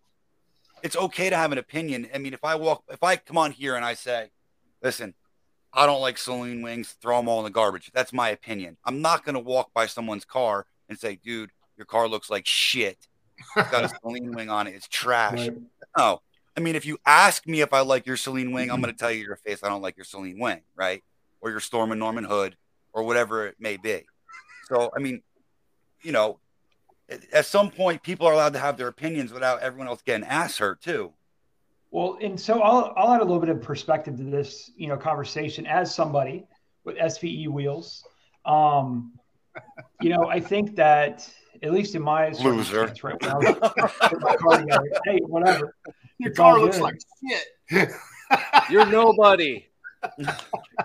it's 0.84 0.98
okay 0.98 1.30
to 1.30 1.38
have 1.38 1.54
an 1.54 1.58
opinion. 1.58 2.10
I 2.14 2.18
mean, 2.18 2.34
if 2.34 2.44
I 2.44 2.56
walk 2.56 2.84
if 2.90 3.02
I 3.04 3.16
come 3.16 3.38
on 3.38 3.54
here 3.54 3.78
and 3.78 3.86
I 3.86 3.94
say, 3.94 4.32
listen, 4.84 5.14
I 5.72 5.86
don't 5.86 6.02
like 6.02 6.18
Saleen 6.18 6.62
wings, 6.62 6.94
throw 7.02 7.16
them 7.20 7.30
all 7.30 7.40
in 7.40 7.46
the 7.46 7.52
garbage. 7.52 7.90
That's 7.94 8.12
my 8.12 8.30
opinion. 8.32 8.76
I'm 8.84 9.02
not 9.02 9.24
gonna 9.24 9.40
walk 9.40 9.74
by 9.74 9.86
someone's 9.86 10.26
car 10.26 10.66
and 10.90 10.98
say, 11.00 11.16
dude, 11.24 11.52
your 11.78 11.86
car 11.86 12.08
looks 12.08 12.30
like 12.30 12.46
shit. 12.46 12.98
It's 13.56 13.70
got 13.72 13.84
a 13.84 13.88
Saleen 14.06 14.34
wing 14.36 14.50
on 14.50 14.68
it. 14.68 14.76
It's 14.76 14.88
trash. 14.88 15.40
Right. 15.48 15.58
No. 15.98 16.22
I 16.58 16.62
mean, 16.62 16.76
if 16.76 16.86
you 16.86 16.98
ask 17.06 17.46
me 17.48 17.62
if 17.62 17.74
I 17.74 17.82
like 17.82 18.06
your 18.06 18.16
Saleen 18.16 18.54
Wing, 18.54 18.72
I'm 18.72 18.82
going 18.82 18.94
to 18.94 18.98
tell 18.98 19.12
you 19.12 19.26
your 19.26 19.36
face 19.36 19.62
I 19.62 19.68
don't 19.68 19.82
like 19.82 19.98
your 19.98 20.06
Saleen 20.06 20.40
Wing, 20.40 20.62
right? 20.76 21.04
Or 21.42 21.50
your 21.50 21.60
Stormin' 21.60 22.00
Norman 22.00 22.24
Hood, 22.24 22.56
or 22.94 23.04
whatever 23.04 23.46
it 23.46 23.56
may 23.60 23.76
be. 23.76 24.06
So, 24.70 24.90
I 24.96 25.02
mean, 25.02 25.22
you 26.02 26.14
know, 26.14 26.40
at- 27.10 27.30
at 27.34 27.46
some 27.46 27.72
point, 27.72 28.04
people 28.04 28.26
are 28.26 28.32
allowed 28.34 28.54
to 28.54 28.60
have 28.60 28.78
their 28.78 28.88
opinions 28.88 29.34
without 29.34 29.60
everyone 29.62 29.88
else 29.90 30.02
getting 30.02 30.26
ass 30.26 30.58
hurt 30.58 30.80
too. 30.82 31.12
Well, 31.92 32.18
and 32.22 32.40
so 32.40 32.62
I'll, 32.62 32.94
I'll 32.96 33.14
add 33.14 33.22
a 33.22 33.26
little 33.26 33.40
bit 33.42 33.50
of 33.50 33.62
perspective 33.62 34.16
to 34.18 34.24
this, 34.24 34.72
you 34.78 34.88
know, 34.88 34.96
conversation 34.98 35.66
as 35.68 35.94
somebody 35.94 36.48
with 36.86 36.96
SVE 36.98 37.50
wheels. 37.50 38.06
Um, 38.46 39.12
you 40.02 40.10
know, 40.10 40.28
I 40.30 40.40
think 40.40 40.76
that 40.76 41.30
at 41.64 41.72
least 41.72 41.96
in 41.96 42.02
my 42.02 42.30
Loser. 42.30 42.92
right, 43.04 43.22
when 43.24 43.32
I 43.32 43.36
was 43.38 43.92
putting 44.02 44.20
my 44.22 44.36
car 44.36 44.60
together, 44.60 44.90
hey, 45.06 45.20
whatever. 45.26 45.76
Your 46.18 46.30
It's 46.30 46.38
car 46.38 46.60
looks 46.60 46.78
good. 46.78 46.84
like 46.84 46.96
shit. 47.70 47.92
You're 48.70 48.86
nobody. 48.86 49.66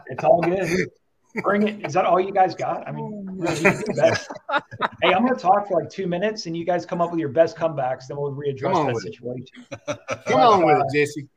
It's 0.07 0.25
all 0.25 0.41
good. 0.43 0.89
Bring 1.43 1.69
it. 1.69 1.87
Is 1.87 1.93
that 1.95 2.05
all 2.07 2.19
you 2.19 2.33
guys 2.33 2.55
got? 2.57 2.89
I 2.89 2.93
mean, 2.93 3.25
really, 3.31 3.55
you 3.57 3.71
do 3.71 3.77
the 3.87 3.95
best. 3.97 4.29
hey, 5.03 5.13
I'm 5.15 5.25
going 5.25 5.37
to 5.37 5.41
talk 5.41 5.69
for 5.69 5.81
like 5.81 5.91
two 5.91 6.07
minutes, 6.09 6.47
and 6.47 6.57
you 6.57 6.65
guys 6.65 6.85
come 6.85 7.01
up 7.01 7.11
with 7.13 7.21
your 7.21 7.29
best 7.29 7.57
comebacks, 7.57 8.07
then 8.09 8.17
we'll 8.17 8.33
readdress 8.33 8.63
Come 8.63 8.75
on 8.77 8.87
that 8.87 8.95
with 8.95 9.07
it. 9.07 9.15
situation. 9.15 9.47
Come 10.27 10.41
on 10.41 10.65
with 10.67 10.77
it, 10.79 10.99
Jesse. 11.07 11.29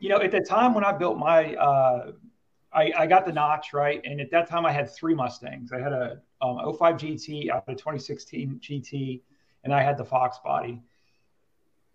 you 0.00 0.08
know, 0.10 0.18
at 0.20 0.32
the 0.32 0.40
time 0.40 0.74
when 0.74 0.84
I 0.84 0.92
built 0.92 1.16
my, 1.18 1.54
uh, 1.54 2.12
I, 2.74 2.92
I 2.96 3.06
got 3.06 3.26
the 3.26 3.32
notch 3.32 3.72
right, 3.72 4.00
and 4.04 4.20
at 4.20 4.30
that 4.30 4.48
time 4.48 4.64
I 4.64 4.72
had 4.72 4.90
three 4.90 5.14
Mustangs. 5.14 5.72
I 5.72 5.80
had 5.80 5.92
a 5.92 6.20
um, 6.40 6.74
05 6.76 6.96
GT, 6.96 7.50
I 7.50 7.54
had 7.54 7.64
a 7.68 7.72
2016 7.72 8.60
GT, 8.62 9.20
and 9.64 9.74
I 9.74 9.82
had 9.82 9.98
the 9.98 10.04
Fox 10.04 10.38
body. 10.44 10.82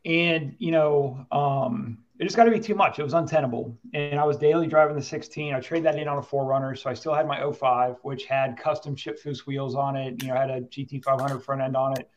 And 0.06 0.56
you 0.60 0.72
know, 0.72 1.26
um, 1.32 2.00
it 2.20 2.24
just 2.24 2.36
got 2.36 2.46
to 2.46 2.52
be 2.52 2.60
too 2.60 2.76
much. 2.76 2.98
It 2.98 3.04
was 3.04 3.14
untenable. 3.14 3.78
And 3.94 4.20
I 4.20 4.24
was 4.24 4.38
daily 4.38 4.68
driving 4.68 4.96
the 4.96 5.02
16. 5.02 5.54
I 5.54 5.60
traded 5.60 5.86
that 5.86 6.00
in 6.00 6.08
on 6.08 6.18
a 6.18 6.22
4Runner. 6.22 6.78
So 6.78 6.90
I 6.90 6.94
still 6.94 7.14
had 7.14 7.28
my 7.28 7.52
05, 7.52 7.98
which 8.02 8.26
had 8.26 8.58
custom 8.58 8.96
chip 8.96 9.22
foose 9.22 9.46
wheels 9.46 9.76
on 9.76 9.96
it. 9.96 10.22
You 10.24 10.30
know, 10.30 10.36
had 10.36 10.50
a 10.50 10.62
GT500 10.62 11.44
front 11.44 11.62
end 11.62 11.76
on 11.76 12.00
it. 12.00 12.10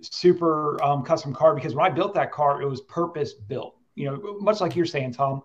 Super 0.00 0.82
um, 0.82 1.02
custom 1.02 1.32
car 1.32 1.54
because 1.54 1.74
when 1.74 1.86
I 1.86 1.88
built 1.88 2.14
that 2.14 2.30
car, 2.30 2.60
it 2.60 2.68
was 2.68 2.82
purpose 2.82 3.32
built. 3.32 3.76
You 3.94 4.10
know, 4.10 4.38
much 4.40 4.60
like 4.60 4.76
you're 4.76 4.84
saying, 4.84 5.14
Tom, 5.14 5.42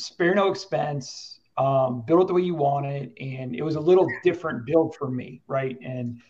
spare 0.00 0.34
no 0.34 0.50
expense, 0.50 1.40
um, 1.56 2.02
build 2.06 2.22
it 2.22 2.26
the 2.28 2.34
way 2.34 2.42
you 2.42 2.54
want 2.54 2.86
it. 2.86 3.12
And 3.20 3.54
it 3.54 3.62
was 3.62 3.76
a 3.76 3.80
little 3.80 4.08
different 4.24 4.66
build 4.66 4.94
for 4.96 5.10
me, 5.10 5.42
right? 5.46 5.78
And 5.84 6.20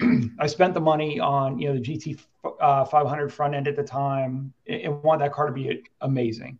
I 0.38 0.46
spent 0.46 0.74
the 0.74 0.80
money 0.80 1.20
on 1.20 1.58
you 1.58 1.68
know 1.68 1.74
the 1.74 1.80
GT 1.80 2.18
uh, 2.60 2.84
500 2.84 3.32
front 3.32 3.54
end 3.54 3.68
at 3.68 3.76
the 3.76 3.82
time 3.82 4.52
and 4.66 5.02
wanted 5.02 5.24
that 5.24 5.32
car 5.32 5.46
to 5.46 5.52
be 5.52 5.82
amazing. 6.00 6.58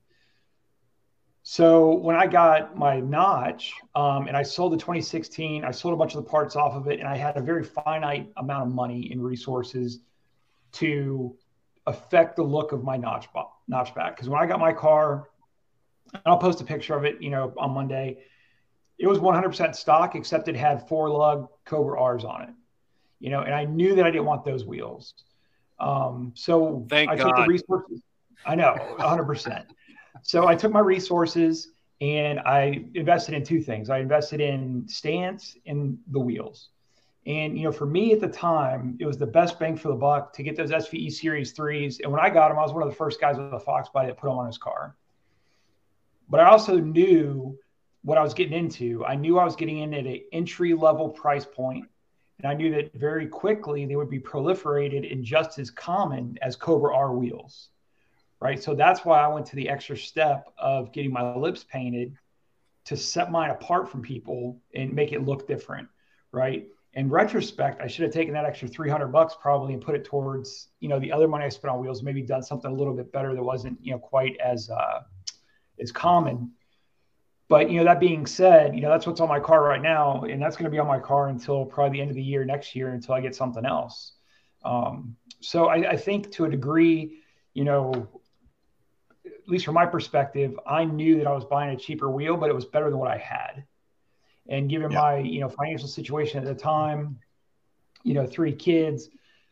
So 1.46 1.96
when 1.96 2.16
I 2.16 2.27
got 2.27 2.74
my 2.74 3.00
notch 3.00 3.74
um, 3.94 4.29
and 4.29 4.37
I 4.37 4.42
sold 4.42 4.72
the 4.72 4.79
2016, 4.79 5.62
I 5.62 5.70
sold 5.72 5.92
a 5.92 5.96
bunch 5.96 6.14
of 6.14 6.24
the 6.24 6.31
parts 6.31 6.57
off 6.57 6.72
of 6.72 6.88
it, 6.88 7.00
and 7.00 7.09
I 7.09 7.16
had 7.16 7.37
a 7.37 7.42
very 7.42 7.62
finite 7.62 8.33
amount 8.38 8.68
of 8.68 8.74
money 8.74 9.11
and 9.12 9.22
resources 9.22 10.00
to 10.72 11.37
affect 11.87 12.37
the 12.37 12.42
look 12.42 12.72
of 12.72 12.83
my 12.83 12.96
notch 12.96 13.29
notch 13.68 13.94
back. 13.94 14.16
Because 14.16 14.29
when 14.29 14.40
I 14.40 14.46
got 14.46 14.59
my 14.59 14.72
car, 14.72 15.29
I'll 16.27 16.38
post 16.38 16.61
a 16.61 16.64
picture 16.64 16.94
of 16.94 17.05
it, 17.05 17.20
you 17.20 17.31
know, 17.31 17.53
on 17.57 17.72
Monday. 17.72 18.18
It 18.98 19.07
was 19.07 19.18
100% 19.18 19.74
stock, 19.74 20.14
except 20.14 20.48
it 20.48 20.57
had 20.57 20.88
four 20.88 21.09
lug 21.09 21.48
Cobra 21.64 22.00
R's 22.00 22.24
on 22.24 22.42
it 22.42 22.50
you 23.24 23.31
know, 23.31 23.40
and 23.40 23.55
I 23.55 23.64
knew 23.64 23.94
that 23.94 24.05
I 24.05 24.11
didn't 24.11 24.27
want 24.27 24.44
those 24.44 24.66
wheels. 24.66 25.14
Um, 25.79 26.33
so 26.35 26.87
Thank 26.90 27.11
I 27.11 27.16
God. 27.16 27.24
took 27.24 27.37
the 27.37 27.46
resources. 27.48 28.03
I 28.44 28.55
know, 28.55 28.77
100%. 28.98 29.64
so 30.22 30.46
I 30.46 30.55
took 30.55 30.70
my 30.70 30.81
resources 30.81 31.70
and 32.03 32.38
I 32.40 32.85
invested 32.94 33.35
in 33.35 33.42
two 33.42 33.62
things. 33.62 33.88
I 33.88 34.00
invested 34.00 34.42
in 34.42 34.87
stance 34.88 35.57
and 35.64 35.96
the 36.11 36.20
wheels. 36.20 36.68
And 37.27 37.57
you 37.57 37.64
know, 37.64 37.72
for 37.72 37.87
me 37.87 38.12
at 38.12 38.20
the 38.20 38.29
time, 38.29 38.98
it 39.00 39.07
was 39.07 39.16
the 39.16 39.27
best 39.27 39.59
bang 39.59 39.74
for 39.74 39.88
the 39.88 39.94
buck 39.94 40.35
to 40.35 40.42
get 40.42 40.55
those 40.55 40.70
SVE 40.70 41.11
Series 41.11 41.53
threes. 41.53 42.00
And 42.00 42.12
when 42.12 42.20
I 42.20 42.29
got 42.29 42.50
them, 42.50 42.59
I 42.59 42.62
was 42.62 42.74
one 42.74 42.83
of 42.83 42.90
the 42.90 42.94
first 42.94 43.22
guys 43.22 43.38
with 43.38 43.55
a 43.55 43.59
Fox 43.59 43.88
body 43.88 44.09
that 44.09 44.18
put 44.18 44.29
them 44.29 44.37
on 44.37 44.46
his 44.46 44.59
car. 44.59 44.96
But 46.29 46.41
I 46.41 46.49
also 46.49 46.79
knew 46.79 47.59
what 48.03 48.19
I 48.19 48.23
was 48.23 48.35
getting 48.35 48.53
into. 48.53 49.05
I 49.05 49.15
knew 49.15 49.39
I 49.39 49.45
was 49.45 49.57
getting 49.57 49.79
in 49.79 49.95
at 49.95 50.07
an 50.07 50.21
entry 50.33 50.75
level 50.75 51.09
price 51.09 51.45
point 51.45 51.87
and 52.39 52.51
I 52.51 52.55
knew 52.55 52.71
that 52.73 52.93
very 52.95 53.27
quickly 53.27 53.87
they 53.87 53.97
would 53.97 54.11
be 54.11 54.21
proliferated 54.21 55.11
and 55.11 55.25
just 55.25 55.59
as 55.59 55.71
common 55.71 56.39
as 56.43 56.57
Cobra 56.57 56.95
R 56.95 57.13
wheels. 57.13 57.71
Right. 58.41 58.63
So 58.63 58.75
that's 58.75 59.05
why 59.05 59.21
I 59.21 59.29
went 59.29 59.47
to 59.47 59.57
the 59.57 59.69
extra 59.69 59.97
step 59.97 60.53
of 60.59 60.93
getting 60.93 61.13
my 61.13 61.35
lips 61.35 61.65
painted 61.65 62.15
to 62.85 62.97
set 62.97 63.31
mine 63.31 63.51
apart 63.51 63.89
from 63.89 64.03
people 64.03 64.61
and 64.75 64.93
make 64.93 65.13
it 65.13 65.25
look 65.25 65.47
different. 65.47 65.89
Right. 66.33 66.67
In 66.93 67.09
retrospect, 67.09 67.81
I 67.81 67.87
should 67.87 68.05
have 68.05 68.13
taken 68.13 68.35
that 68.35 68.45
extra 68.45 68.69
300 68.69 69.09
bucks 69.09 69.35
probably 69.41 69.73
and 69.73 69.83
put 69.83 69.95
it 69.95 70.05
towards, 70.05 70.69
you 70.81 70.89
know, 70.89 71.01
the 71.01 71.11
other 71.11 71.27
money 71.27 71.45
I 71.45 71.49
spent 71.49 71.73
on 71.73 71.81
wheels, 71.81 72.03
maybe 72.03 72.23
done 72.23 72.43
something 72.43 72.71
a 72.71 72.75
little 72.75 72.95
bit 72.95 73.11
better 73.11 73.35
that 73.35 73.43
wasn't, 73.43 73.79
you 73.81 73.93
know, 73.93 73.99
quite 73.99 74.37
as, 74.37 74.69
uh, 74.69 75.01
as 75.81 75.93
common 75.93 76.53
but 77.49 77.71
you 77.71 77.79
know, 77.79 77.85
that 77.85 78.01
being 78.01 78.27
said, 78.27 78.75
you 78.75 78.81
know 78.81 78.89
that's 78.89 79.07
what's 79.07 79.21
on 79.21 79.29
my 79.29 79.41
car 79.41 79.63
right 79.63 79.83
now, 79.83 80.23
and 80.23 80.41
that's 80.41 80.57
going 80.57 80.65
to 80.65 80.71
be 80.71 80.79
on 80.79 80.87
my 80.87 80.99
car 80.99 81.29
until 81.29 81.65
probably 81.65 81.99
the 81.99 82.01
end 82.01 82.11
of 82.11 82.17
the 82.17 82.23
year 82.23 82.45
next 82.45 82.75
year 82.75 82.91
until 82.91 83.15
I 83.15 83.21
get 83.21 83.35
something 83.35 83.67
else. 83.67 84.13
Um, 84.65 85.17
so 85.41 85.67
I, 85.67 85.91
I 85.91 85.97
think 85.97 86.33
to 86.33 86.47
a 86.47 86.51
degree, 86.51 87.19
you 87.53 87.65
know, 87.65 88.09
at 89.27 89.47
least 89.47 89.67
from 89.67 89.75
my 89.75 89.85
perspective, 89.85 90.59
I 90.67 90.85
knew 90.85 91.19
that 91.19 91.27
I 91.27 91.33
was 91.33 91.45
buying 91.45 91.75
a 91.75 91.79
cheaper 91.79 92.11
wheel, 92.11 92.37
but 92.37 92.49
it 92.49 92.55
was 92.55 92.65
better 92.65 92.89
than 92.89 92.99
what 92.99 93.11
I 93.11 93.19
had. 93.19 93.65
And 94.49 94.71
given 94.71 94.91
yeah. 94.91 95.01
my 95.01 95.19
you 95.19 95.41
know 95.41 95.51
financial 95.51 95.89
situation 95.89 96.39
at 96.39 96.47
the 96.47 96.55
time, 96.55 97.19
you 98.05 98.15
know, 98.15 98.27
three 98.27 98.53
kids, 98.53 99.11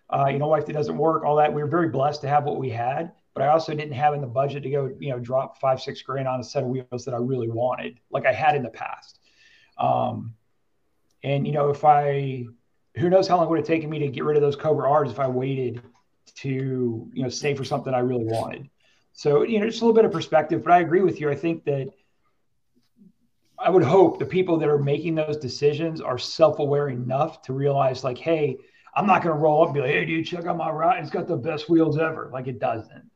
uh, 0.08 0.28
you 0.28 0.38
know, 0.38 0.46
wife 0.46 0.64
that 0.64 0.72
doesn't 0.72 0.96
work, 0.96 1.24
all 1.24 1.36
that, 1.36 1.52
we 1.52 1.62
were 1.62 1.68
very 1.68 1.90
blessed 1.90 2.22
to 2.22 2.28
have 2.28 2.44
what 2.44 2.56
we 2.56 2.70
had 2.70 3.12
but 3.34 3.42
I 3.42 3.48
also 3.48 3.74
didn't 3.74 3.92
have 3.92 4.14
in 4.14 4.20
the 4.20 4.26
budget 4.26 4.62
to 4.64 4.70
go, 4.70 4.90
you 4.98 5.10
know, 5.10 5.18
drop 5.18 5.58
five, 5.58 5.80
six 5.80 6.02
grand 6.02 6.28
on 6.28 6.40
a 6.40 6.44
set 6.44 6.62
of 6.62 6.68
wheels 6.68 7.04
that 7.04 7.14
I 7.14 7.18
really 7.18 7.48
wanted, 7.48 7.98
like 8.10 8.26
I 8.26 8.32
had 8.32 8.54
in 8.56 8.62
the 8.62 8.70
past. 8.70 9.18
Um, 9.78 10.34
and 11.22 11.46
you 11.46 11.52
know, 11.52 11.70
if 11.70 11.84
I, 11.84 12.46
who 12.96 13.08
knows 13.08 13.26
how 13.26 13.36
long 13.36 13.46
it 13.46 13.50
would 13.50 13.58
have 13.58 13.66
taken 13.66 13.88
me 13.88 13.98
to 14.00 14.08
get 14.08 14.24
rid 14.24 14.36
of 14.36 14.42
those 14.42 14.56
Cobra 14.56 14.90
R's 14.90 15.10
if 15.10 15.18
I 15.18 15.28
waited 15.28 15.82
to, 16.36 17.10
you 17.12 17.22
know, 17.22 17.28
save 17.28 17.56
for 17.56 17.64
something 17.64 17.94
I 17.94 18.00
really 18.00 18.24
wanted. 18.24 18.68
So 19.14 19.42
you 19.42 19.60
know, 19.60 19.66
just 19.66 19.80
a 19.80 19.84
little 19.84 19.94
bit 19.94 20.04
of 20.04 20.12
perspective. 20.12 20.62
But 20.62 20.72
I 20.72 20.80
agree 20.80 21.02
with 21.02 21.20
you. 21.20 21.30
I 21.30 21.34
think 21.34 21.64
that 21.64 21.90
I 23.58 23.70
would 23.70 23.84
hope 23.84 24.18
the 24.18 24.26
people 24.26 24.58
that 24.58 24.68
are 24.68 24.78
making 24.78 25.14
those 25.14 25.36
decisions 25.36 26.00
are 26.00 26.18
self-aware 26.18 26.88
enough 26.88 27.42
to 27.42 27.52
realize, 27.52 28.02
like, 28.02 28.18
hey, 28.18 28.58
I'm 28.94 29.06
not 29.06 29.22
going 29.22 29.34
to 29.34 29.40
roll 29.40 29.62
up 29.62 29.68
and 29.68 29.74
be 29.74 29.80
like, 29.80 29.90
hey, 29.90 30.04
dude, 30.04 30.26
check 30.26 30.46
out 30.46 30.56
my 30.56 30.70
ride. 30.70 31.00
It's 31.00 31.10
got 31.10 31.28
the 31.28 31.36
best 31.36 31.70
wheels 31.70 31.96
ever. 31.96 32.28
Like 32.32 32.48
it 32.48 32.58
doesn't. 32.58 33.08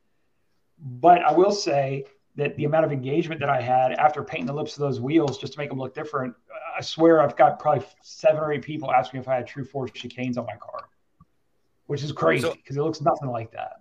But 0.78 1.22
I 1.22 1.32
will 1.32 1.52
say 1.52 2.04
that 2.36 2.54
the 2.56 2.64
amount 2.64 2.84
of 2.84 2.92
engagement 2.92 3.40
that 3.40 3.48
I 3.48 3.60
had 3.60 3.92
after 3.92 4.22
painting 4.22 4.46
the 4.46 4.52
lips 4.52 4.74
of 4.74 4.80
those 4.80 5.00
wheels 5.00 5.38
just 5.38 5.54
to 5.54 5.58
make 5.58 5.70
them 5.70 5.78
look 5.78 5.94
different, 5.94 6.34
I 6.76 6.82
swear 6.82 7.22
I've 7.22 7.36
got 7.36 7.58
probably 7.58 7.86
seven 8.02 8.40
or 8.40 8.52
eight 8.52 8.62
people 8.62 8.92
asking 8.92 9.20
if 9.20 9.28
I 9.28 9.36
had 9.36 9.46
True 9.46 9.64
Force 9.64 9.90
chicanes 9.92 10.36
on 10.36 10.44
my 10.44 10.56
car, 10.56 10.88
which 11.86 12.02
is 12.02 12.12
crazy 12.12 12.50
because 12.50 12.76
so, 12.76 12.82
it 12.82 12.84
looks 12.84 13.00
nothing 13.00 13.30
like 13.30 13.52
that. 13.52 13.80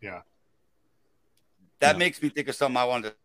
Yeah. 0.00 0.20
That 1.80 1.94
yeah. 1.94 1.98
makes 1.98 2.22
me 2.22 2.28
think 2.28 2.48
of 2.48 2.54
something 2.54 2.76
I 2.76 2.84
wanted 2.84 3.10
to. 3.10 3.16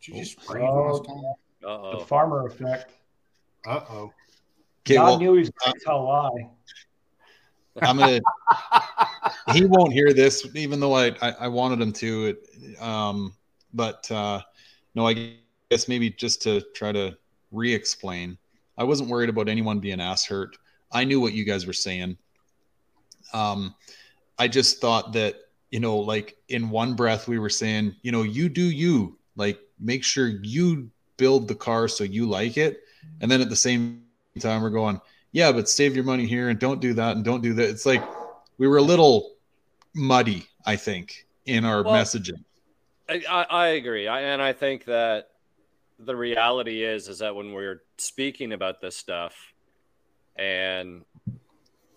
Did 0.00 0.14
you 0.14 0.22
just 0.22 0.40
spray 0.40 0.64
uh, 0.64 1.98
The 1.98 2.04
farmer 2.06 2.46
effect. 2.46 2.92
Uh 3.66 3.80
oh. 3.90 4.12
God 4.84 5.04
well, 5.04 5.18
knew 5.18 5.32
he 5.34 5.40
was 5.40 5.50
going 5.50 5.74
to 5.74 5.80
tell 5.84 6.00
a 6.00 6.04
lie. 6.04 6.50
I'm 7.82 7.98
gonna. 7.98 8.20
he 9.52 9.64
won't 9.64 9.92
hear 9.92 10.12
this, 10.12 10.46
even 10.54 10.80
though 10.80 10.94
I 10.94 11.14
I, 11.20 11.30
I 11.40 11.48
wanted 11.48 11.80
him 11.80 11.92
to. 11.94 12.26
It, 12.26 12.82
um, 12.82 13.34
but 13.74 14.10
uh, 14.10 14.40
no, 14.94 15.06
I 15.06 15.34
guess 15.70 15.88
maybe 15.88 16.10
just 16.10 16.42
to 16.42 16.60
try 16.74 16.92
to 16.92 17.16
re-explain. 17.52 18.38
I 18.76 18.84
wasn't 18.84 19.10
worried 19.10 19.28
about 19.28 19.48
anyone 19.48 19.80
being 19.80 20.00
ass 20.00 20.24
hurt. 20.24 20.56
I 20.92 21.04
knew 21.04 21.20
what 21.20 21.32
you 21.32 21.44
guys 21.44 21.66
were 21.66 21.72
saying. 21.72 22.16
Um, 23.32 23.74
I 24.38 24.48
just 24.48 24.80
thought 24.80 25.12
that 25.14 25.36
you 25.70 25.80
know, 25.80 25.98
like 25.98 26.36
in 26.48 26.70
one 26.70 26.94
breath, 26.94 27.28
we 27.28 27.38
were 27.38 27.50
saying, 27.50 27.94
you 28.02 28.12
know, 28.12 28.22
you 28.22 28.48
do 28.48 28.62
you. 28.62 29.18
Like, 29.36 29.60
make 29.78 30.02
sure 30.02 30.28
you 30.28 30.90
build 31.16 31.46
the 31.46 31.54
car 31.54 31.88
so 31.88 32.04
you 32.04 32.26
like 32.26 32.56
it, 32.56 32.80
and 33.20 33.30
then 33.30 33.40
at 33.40 33.50
the 33.50 33.56
same 33.56 34.02
time, 34.40 34.62
we're 34.62 34.70
going 34.70 35.00
yeah, 35.32 35.52
but 35.52 35.68
save 35.68 35.94
your 35.94 36.04
money 36.04 36.26
here 36.26 36.48
and 36.48 36.58
don't 36.58 36.80
do 36.80 36.94
that 36.94 37.16
and 37.16 37.24
don't 37.24 37.42
do 37.42 37.54
that. 37.54 37.68
It's 37.68 37.86
like 37.86 38.02
we 38.56 38.66
were 38.66 38.78
a 38.78 38.82
little 38.82 39.34
muddy, 39.94 40.46
I 40.64 40.76
think, 40.76 41.26
in 41.46 41.64
our 41.64 41.82
well, 41.82 41.94
messaging. 41.94 42.44
I, 43.08 43.46
I 43.48 43.66
agree, 43.68 44.06
I, 44.06 44.20
and 44.20 44.42
I 44.42 44.52
think 44.52 44.84
that 44.84 45.30
the 45.98 46.14
reality 46.14 46.84
is 46.84 47.08
is 47.08 47.18
that 47.18 47.34
when 47.34 47.52
we're 47.52 47.82
speaking 47.96 48.52
about 48.52 48.80
this 48.80 48.96
stuff, 48.96 49.34
and 50.36 51.04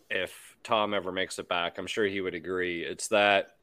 if 0.10 0.58
Tom 0.64 0.94
ever 0.94 1.12
makes 1.12 1.38
it 1.40 1.48
back, 1.48 1.78
I'm 1.78 1.88
sure 1.88 2.06
he 2.06 2.22
would 2.22 2.34
agree. 2.34 2.84
It's 2.84 3.10
that 3.10 3.56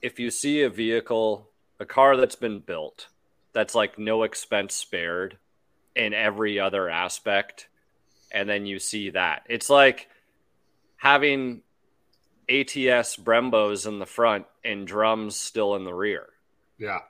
if 0.00 0.20
you 0.20 0.30
see 0.30 0.62
a 0.62 0.70
vehicle, 0.70 1.48
a 1.80 1.86
car 1.86 2.16
that's 2.16 2.36
been 2.36 2.60
built, 2.60 3.08
that's 3.52 3.74
like 3.74 3.98
no 3.98 4.22
expense 4.22 4.74
spared 4.74 5.38
in 5.96 6.14
every 6.14 6.60
other 6.60 6.88
aspect 6.88 7.68
and 8.30 8.48
then 8.48 8.66
you 8.66 8.78
see 8.78 9.10
that. 9.10 9.46
It's 9.48 9.70
like 9.70 10.08
having 10.96 11.62
ATS 12.48 13.16
Brembos 13.16 13.86
in 13.86 13.98
the 13.98 14.06
front 14.06 14.46
and 14.64 14.86
drums 14.86 15.36
still 15.36 15.74
in 15.76 15.84
the 15.84 15.94
rear. 15.94 16.28
Yeah. 16.78 17.00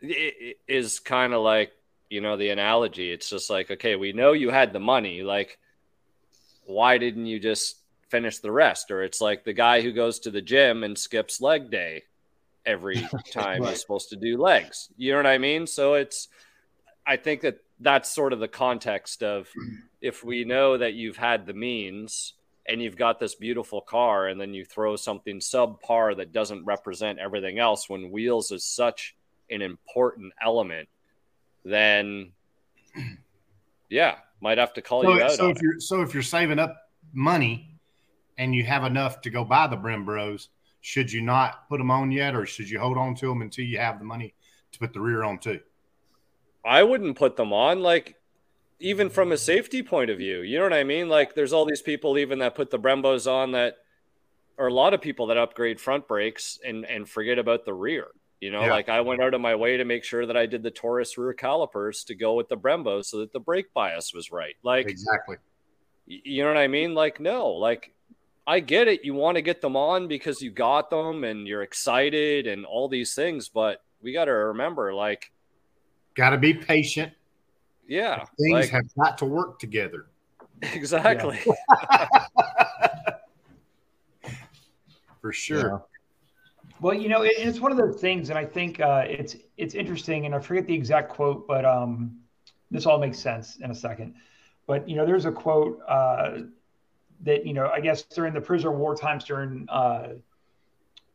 It 0.00 0.58
is 0.66 0.98
kind 0.98 1.34
of 1.34 1.42
like, 1.42 1.72
you 2.08 2.20
know, 2.20 2.36
the 2.36 2.50
analogy. 2.50 3.10
It's 3.10 3.28
just 3.28 3.50
like, 3.50 3.70
okay, 3.70 3.96
we 3.96 4.12
know 4.12 4.32
you 4.32 4.50
had 4.50 4.72
the 4.72 4.80
money. 4.80 5.22
Like, 5.22 5.58
why 6.64 6.98
didn't 6.98 7.26
you 7.26 7.38
just 7.38 7.76
finish 8.08 8.38
the 8.38 8.52
rest? 8.52 8.90
Or 8.90 9.02
it's 9.02 9.20
like 9.20 9.44
the 9.44 9.52
guy 9.52 9.82
who 9.82 9.92
goes 9.92 10.20
to 10.20 10.30
the 10.30 10.42
gym 10.42 10.84
and 10.84 10.96
skips 10.96 11.40
leg 11.40 11.70
day 11.70 12.04
every 12.64 13.06
time 13.30 13.62
right. 13.62 13.70
he's 13.70 13.80
supposed 13.80 14.10
to 14.10 14.16
do 14.16 14.38
legs. 14.38 14.88
You 14.96 15.12
know 15.12 15.18
what 15.18 15.26
I 15.26 15.38
mean? 15.38 15.66
So 15.66 15.94
it's, 15.94 16.28
I 17.06 17.16
think 17.16 17.42
that 17.42 17.58
that's 17.78 18.10
sort 18.10 18.32
of 18.32 18.40
the 18.40 18.48
context 18.48 19.22
of 19.22 19.48
if 20.00 20.24
we 20.24 20.44
know 20.44 20.76
that 20.78 20.94
you've 20.94 21.16
had 21.16 21.46
the 21.46 21.52
means 21.54 22.34
and 22.66 22.80
you've 22.82 22.96
got 22.96 23.18
this 23.18 23.34
beautiful 23.34 23.80
car 23.80 24.28
and 24.28 24.40
then 24.40 24.54
you 24.54 24.64
throw 24.64 24.96
something 24.96 25.38
subpar 25.40 26.16
that 26.16 26.32
doesn't 26.32 26.64
represent 26.64 27.18
everything 27.18 27.58
else 27.58 27.88
when 27.88 28.10
wheels 28.10 28.50
is 28.52 28.64
such 28.64 29.14
an 29.50 29.62
important 29.62 30.32
element 30.42 30.88
then 31.64 32.32
yeah 33.88 34.16
might 34.40 34.58
have 34.58 34.72
to 34.72 34.82
call 34.82 35.02
So, 35.02 35.14
you 35.14 35.22
out 35.22 35.32
so 35.32 35.48
if 35.50 35.56
it. 35.56 35.62
you're 35.62 35.80
so 35.80 36.00
if 36.02 36.14
you're 36.14 36.22
saving 36.22 36.58
up 36.58 36.76
money 37.12 37.70
and 38.38 38.54
you 38.54 38.64
have 38.64 38.84
enough 38.84 39.20
to 39.20 39.30
go 39.30 39.44
buy 39.44 39.66
the 39.66 39.76
Brembos, 39.76 40.48
should 40.80 41.12
you 41.12 41.20
not 41.20 41.68
put 41.68 41.76
them 41.76 41.90
on 41.90 42.10
yet, 42.10 42.34
or 42.34 42.46
should 42.46 42.70
you 42.70 42.80
hold 42.80 42.96
on 42.96 43.14
to 43.16 43.26
them 43.26 43.42
until 43.42 43.66
you 43.66 43.78
have 43.78 43.98
the 43.98 44.04
money 44.04 44.32
to 44.72 44.78
put 44.78 44.94
the 44.94 45.00
rear 45.00 45.24
on 45.24 45.38
too? 45.38 45.60
I 46.64 46.82
wouldn't 46.82 47.18
put 47.18 47.36
them 47.36 47.52
on 47.52 47.80
like 47.80 48.16
even 48.80 49.10
from 49.10 49.30
a 49.32 49.36
safety 49.36 49.82
point 49.82 50.10
of 50.10 50.18
view. 50.18 50.40
You 50.40 50.58
know 50.58 50.64
what 50.64 50.72
I 50.72 50.84
mean? 50.84 51.08
Like 51.08 51.34
there's 51.34 51.52
all 51.52 51.64
these 51.66 51.82
people 51.82 52.18
even 52.18 52.38
that 52.40 52.54
put 52.54 52.70
the 52.70 52.78
Brembos 52.78 53.30
on 53.30 53.52
that 53.52 53.76
or 54.58 54.66
a 54.66 54.72
lot 54.74 54.94
of 54.94 55.00
people 55.00 55.26
that 55.28 55.36
upgrade 55.36 55.80
front 55.80 56.08
brakes 56.08 56.58
and 56.66 56.84
and 56.86 57.08
forget 57.08 57.38
about 57.38 57.64
the 57.64 57.74
rear. 57.74 58.08
You 58.40 58.50
know, 58.50 58.62
Yeah. 58.62 58.70
like 58.72 58.88
I 58.88 59.02
went 59.02 59.20
out 59.22 59.34
of 59.34 59.40
my 59.42 59.54
way 59.54 59.76
to 59.76 59.84
make 59.84 60.02
sure 60.02 60.24
that 60.26 60.36
I 60.36 60.46
did 60.46 60.62
the 60.62 60.70
Taurus 60.70 61.16
rear 61.18 61.34
calipers 61.34 62.04
to 62.04 62.14
go 62.14 62.34
with 62.34 62.48
the 62.48 62.56
Brembo 62.56 63.04
so 63.04 63.18
that 63.18 63.32
the 63.32 63.40
brake 63.40 63.72
bias 63.74 64.14
was 64.14 64.32
right. 64.32 64.54
Like 64.62 64.88
Exactly. 64.88 65.36
you 66.06 66.42
know 66.42 66.48
what 66.48 66.56
I 66.56 66.68
mean? 66.68 66.94
Like 66.94 67.20
no, 67.20 67.48
like 67.48 67.94
I 68.46 68.60
get 68.60 68.88
it. 68.88 69.04
You 69.04 69.12
want 69.14 69.36
to 69.36 69.42
get 69.42 69.60
them 69.60 69.76
on 69.76 70.08
because 70.08 70.40
you 70.40 70.50
got 70.50 70.88
them 70.90 71.22
and 71.24 71.46
you're 71.46 71.62
excited 71.62 72.46
and 72.46 72.64
all 72.64 72.88
these 72.88 73.14
things, 73.14 73.48
but 73.50 73.82
we 74.02 74.12
got 74.14 74.24
to 74.24 74.32
remember 74.32 74.94
like 74.94 75.30
Got 76.16 76.30
to 76.30 76.38
be 76.38 76.54
patient. 76.54 77.12
Yeah, 77.90 78.24
Things 78.38 78.52
like 78.52 78.70
have 78.70 78.94
got 78.94 79.18
to 79.18 79.24
work 79.24 79.58
together. 79.58 80.06
exactly. 80.62 81.38
For 85.20 85.32
sure. 85.32 85.84
Well, 86.80 86.94
you 86.94 87.08
know, 87.08 87.22
it, 87.22 87.32
it's 87.36 87.58
one 87.58 87.72
of 87.72 87.78
those 87.78 88.00
things, 88.00 88.30
and 88.30 88.38
I 88.38 88.44
think 88.44 88.78
uh, 88.80 89.04
it's 89.06 89.36
it's 89.56 89.74
interesting, 89.74 90.24
and 90.24 90.34
I 90.34 90.38
forget 90.38 90.68
the 90.68 90.74
exact 90.74 91.10
quote, 91.10 91.48
but 91.48 91.64
um, 91.64 92.20
this 92.70 92.86
all 92.86 92.98
makes 92.98 93.18
sense 93.18 93.56
in 93.56 93.72
a 93.72 93.74
second. 93.74 94.14
But 94.68 94.88
you 94.88 94.94
know, 94.94 95.04
there's 95.04 95.24
a 95.24 95.32
quote 95.32 95.80
uh, 95.88 96.42
that 97.22 97.44
you 97.44 97.52
know, 97.54 97.70
I 97.74 97.80
guess 97.80 98.02
during 98.04 98.32
the 98.32 98.40
prisoner 98.40 98.72
of 98.72 98.78
war 98.78 98.94
times, 98.94 99.24
during 99.24 99.66
uh, 99.68 100.10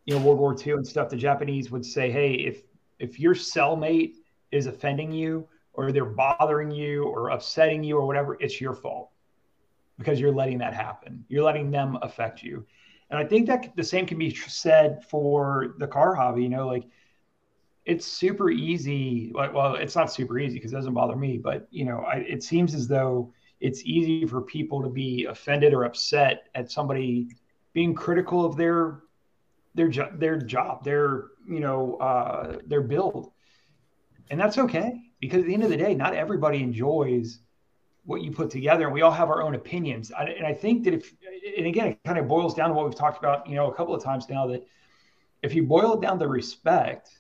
you 0.06 0.14
know 0.14 0.22
World 0.22 0.40
War 0.40 0.56
II 0.56 0.74
and 0.74 0.86
stuff, 0.86 1.08
the 1.10 1.16
Japanese 1.16 1.72
would 1.72 1.86
say, 1.86 2.12
"Hey, 2.12 2.34
if 2.34 2.64
if 3.00 3.18
your 3.18 3.34
cellmate 3.34 4.16
is 4.52 4.68
offending 4.68 5.14
you, 5.14 5.48
or 5.78 5.92
they're 5.92 6.06
bothering 6.06 6.72
you, 6.72 7.06
or 7.06 7.30
upsetting 7.30 7.84
you, 7.84 7.98
or 7.98 8.06
whatever, 8.06 8.38
it's 8.40 8.60
your 8.60 8.74
fault 8.74 9.12
because 9.98 10.20
you're 10.20 10.32
letting 10.32 10.58
that 10.60 10.74
happen. 10.74 11.24
You're 11.28 11.44
letting 11.44 11.72
them 11.72 11.98
affect 12.02 12.44
you." 12.44 12.66
And 13.10 13.20
I 13.20 13.26
think 13.26 13.48
that 13.48 13.76
the 13.76 13.84
same 13.84 14.06
can 14.06 14.18
be 14.18 14.34
said 14.34 15.04
for 15.06 15.76
the 15.78 15.88
car 15.88 16.16
hobby. 16.16 16.44
You 16.44 16.50
know, 16.50 16.68
like 16.68 16.86
it's 17.86 18.06
super 18.06 18.50
easy. 18.50 19.32
Well, 19.34 19.76
it's 19.76 19.96
not 19.96 20.12
super 20.12 20.40
easy 20.40 20.56
because 20.56 20.74
it 20.74 20.76
doesn't 20.76 20.94
bother 20.94 21.16
me, 21.16 21.38
but 21.38 21.68
you 21.70 21.86
know, 21.86 22.00
I, 22.00 22.16
it 22.28 22.44
seems 22.44 22.74
as 22.74 22.88
though 22.88 23.32
it's 23.60 23.84
easy 23.84 24.26
for 24.26 24.42
people 24.42 24.82
to 24.82 24.90
be 24.90 25.26
offended 25.26 25.74
or 25.74 25.84
upset 25.84 26.50
at 26.56 26.72
somebody 26.72 27.30
being 27.74 27.94
critical 27.94 28.46
of 28.46 28.58
their 28.58 29.02
their 29.76 29.88
jo- 29.88 30.12
their 30.16 30.38
job, 30.38 30.84
their 30.84 31.26
you 31.48 31.60
know 31.60 31.96
uh, 31.98 32.58
their 32.66 32.82
build, 32.82 33.32
and 34.30 34.40
that's 34.40 34.58
okay 34.58 35.05
because 35.26 35.42
at 35.42 35.48
the 35.48 35.54
end 35.54 35.64
of 35.64 35.70
the 35.70 35.78
day, 35.78 35.94
not 35.96 36.14
everybody 36.14 36.62
enjoys 36.62 37.40
what 38.06 38.22
you 38.22 38.32
put 38.32 38.50
together 38.50 38.86
and 38.86 38.94
we 38.94 39.02
all 39.02 39.12
have 39.12 39.30
our 39.30 39.42
own 39.42 39.56
opinions. 39.56 40.12
And 40.18 40.46
i 40.46 40.54
think 40.54 40.84
that 40.86 40.94
if 40.94 41.14
and 41.58 41.68
again 41.68 41.88
it 41.88 42.04
kind 42.06 42.18
of 42.18 42.28
boils 42.28 42.54
down 42.54 42.70
to 42.70 42.76
what 42.76 42.86
we've 42.86 42.96
talked 42.96 43.18
about 43.18 43.48
you 43.48 43.56
know 43.56 43.70
a 43.70 43.74
couple 43.74 43.94
of 43.94 44.04
times 44.04 44.30
now 44.30 44.48
that 44.48 44.66
if 45.42 45.54
you 45.54 45.64
boil 45.64 45.94
it 45.96 46.02
down 46.02 46.20
to 46.20 46.28
respect 46.28 47.20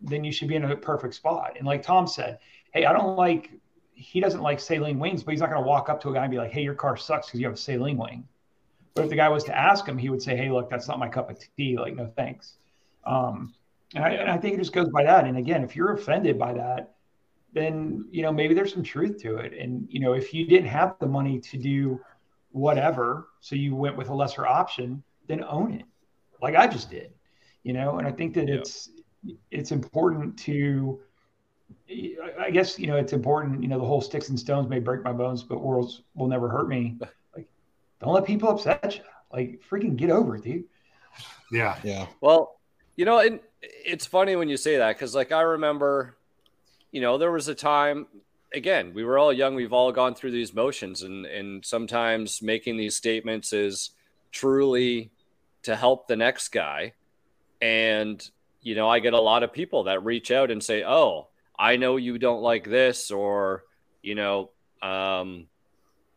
then 0.00 0.22
you 0.22 0.32
should 0.32 0.48
be 0.48 0.54
in 0.54 0.64
a 0.64 0.76
perfect 0.76 1.14
spot. 1.14 1.54
And 1.56 1.66
like 1.66 1.82
tom 1.82 2.06
said 2.06 2.38
hey 2.72 2.84
i 2.86 2.92
don't 2.92 3.16
like 3.16 3.50
he 3.92 4.20
doesn't 4.20 4.42
like 4.42 4.58
Saleen 4.58 4.98
wings 4.98 5.22
but 5.22 5.32
he's 5.32 5.40
not 5.40 5.50
going 5.50 5.62
to 5.62 5.68
walk 5.68 5.88
up 5.88 6.00
to 6.02 6.10
a 6.10 6.14
guy 6.14 6.22
and 6.22 6.30
be 6.30 6.38
like 6.38 6.52
hey 6.52 6.62
your 6.62 6.74
car 6.74 6.96
sucks 6.96 7.26
because 7.26 7.40
you 7.40 7.46
have 7.46 7.54
a 7.54 7.58
Saleen 7.58 7.96
wing. 7.96 8.26
But 8.94 9.04
if 9.04 9.10
the 9.10 9.16
guy 9.16 9.28
was 9.28 9.42
to 9.44 9.56
ask 9.56 9.86
him 9.86 9.98
he 9.98 10.08
would 10.08 10.22
say 10.22 10.36
hey 10.36 10.50
look 10.50 10.70
that's 10.70 10.86
not 10.86 10.98
my 10.98 11.08
cup 11.08 11.30
of 11.30 11.38
tea 11.56 11.76
like 11.76 11.96
no 11.96 12.06
thanks. 12.16 12.54
Um, 13.04 13.54
and, 13.94 14.04
I, 14.04 14.10
and 14.10 14.30
I 14.30 14.36
think 14.38 14.54
it 14.54 14.58
just 14.58 14.72
goes 14.72 14.88
by 14.90 15.04
that 15.04 15.24
and 15.24 15.36
again 15.36 15.62
if 15.62 15.74
you're 15.76 15.92
offended 15.92 16.38
by 16.38 16.52
that 16.54 16.94
then 17.52 18.04
you 18.10 18.22
know 18.22 18.32
maybe 18.32 18.54
there's 18.54 18.72
some 18.72 18.82
truth 18.82 19.20
to 19.22 19.36
it 19.36 19.52
and 19.52 19.86
you 19.88 20.00
know 20.00 20.12
if 20.14 20.34
you 20.34 20.46
didn't 20.46 20.68
have 20.68 20.96
the 21.00 21.06
money 21.06 21.38
to 21.40 21.56
do 21.56 22.00
whatever 22.50 23.28
so 23.40 23.56
you 23.56 23.74
went 23.74 23.96
with 23.96 24.08
a 24.08 24.14
lesser 24.14 24.46
option 24.46 25.02
then 25.28 25.42
own 25.44 25.72
it 25.72 25.84
like 26.42 26.54
i 26.54 26.66
just 26.66 26.90
did 26.90 27.12
you 27.62 27.72
know 27.72 27.98
and 27.98 28.06
i 28.06 28.12
think 28.12 28.34
that 28.34 28.48
Yeah. 28.48 28.56
it's 28.56 28.90
it's 29.50 29.72
important 29.72 30.36
to 30.40 31.00
i 32.40 32.50
guess 32.50 32.78
you 32.78 32.86
know 32.86 32.96
it's 32.96 33.12
important 33.12 33.62
you 33.62 33.68
know 33.68 33.78
the 33.78 33.84
whole 33.84 34.00
sticks 34.00 34.28
and 34.28 34.38
stones 34.38 34.68
may 34.68 34.78
break 34.78 35.02
my 35.02 35.12
bones 35.12 35.42
but 35.42 35.62
worlds 35.62 36.02
will 36.14 36.28
never 36.28 36.48
hurt 36.48 36.68
me 36.68 36.96
like 37.36 37.48
don't 38.00 38.12
let 38.12 38.24
people 38.24 38.48
upset 38.48 38.96
you 38.96 39.02
like 39.32 39.60
freaking 39.68 39.96
get 39.96 40.10
over 40.10 40.36
it 40.36 40.42
dude 40.42 40.64
Yeah. 41.52 41.78
Yeah. 41.84 42.06
Well, 42.20 42.58
you 42.96 43.04
know, 43.04 43.18
and 43.20 43.38
it's 43.84 44.06
funny 44.06 44.36
when 44.36 44.48
you 44.48 44.56
say 44.56 44.78
that 44.78 44.96
because, 44.96 45.14
like, 45.14 45.32
I 45.32 45.42
remember, 45.42 46.16
you 46.90 47.00
know, 47.00 47.18
there 47.18 47.32
was 47.32 47.48
a 47.48 47.54
time. 47.54 48.06
Again, 48.52 48.92
we 48.94 49.04
were 49.04 49.18
all 49.18 49.32
young. 49.32 49.54
We've 49.54 49.72
all 49.72 49.90
gone 49.92 50.14
through 50.14 50.30
these 50.30 50.54
motions, 50.54 51.02
and 51.02 51.26
and 51.26 51.64
sometimes 51.64 52.42
making 52.42 52.76
these 52.76 52.96
statements 52.96 53.52
is 53.52 53.90
truly 54.30 55.10
to 55.62 55.74
help 55.74 56.06
the 56.06 56.16
next 56.16 56.48
guy. 56.48 56.92
And 57.60 58.26
you 58.62 58.74
know, 58.74 58.88
I 58.88 59.00
get 59.00 59.12
a 59.12 59.20
lot 59.20 59.42
of 59.42 59.52
people 59.52 59.84
that 59.84 60.04
reach 60.04 60.30
out 60.30 60.50
and 60.50 60.62
say, 60.62 60.84
"Oh, 60.84 61.28
I 61.58 61.76
know 61.76 61.96
you 61.96 62.18
don't 62.18 62.42
like 62.42 62.68
this," 62.68 63.10
or 63.10 63.64
you 64.02 64.14
know, 64.14 64.50
um, 64.82 65.46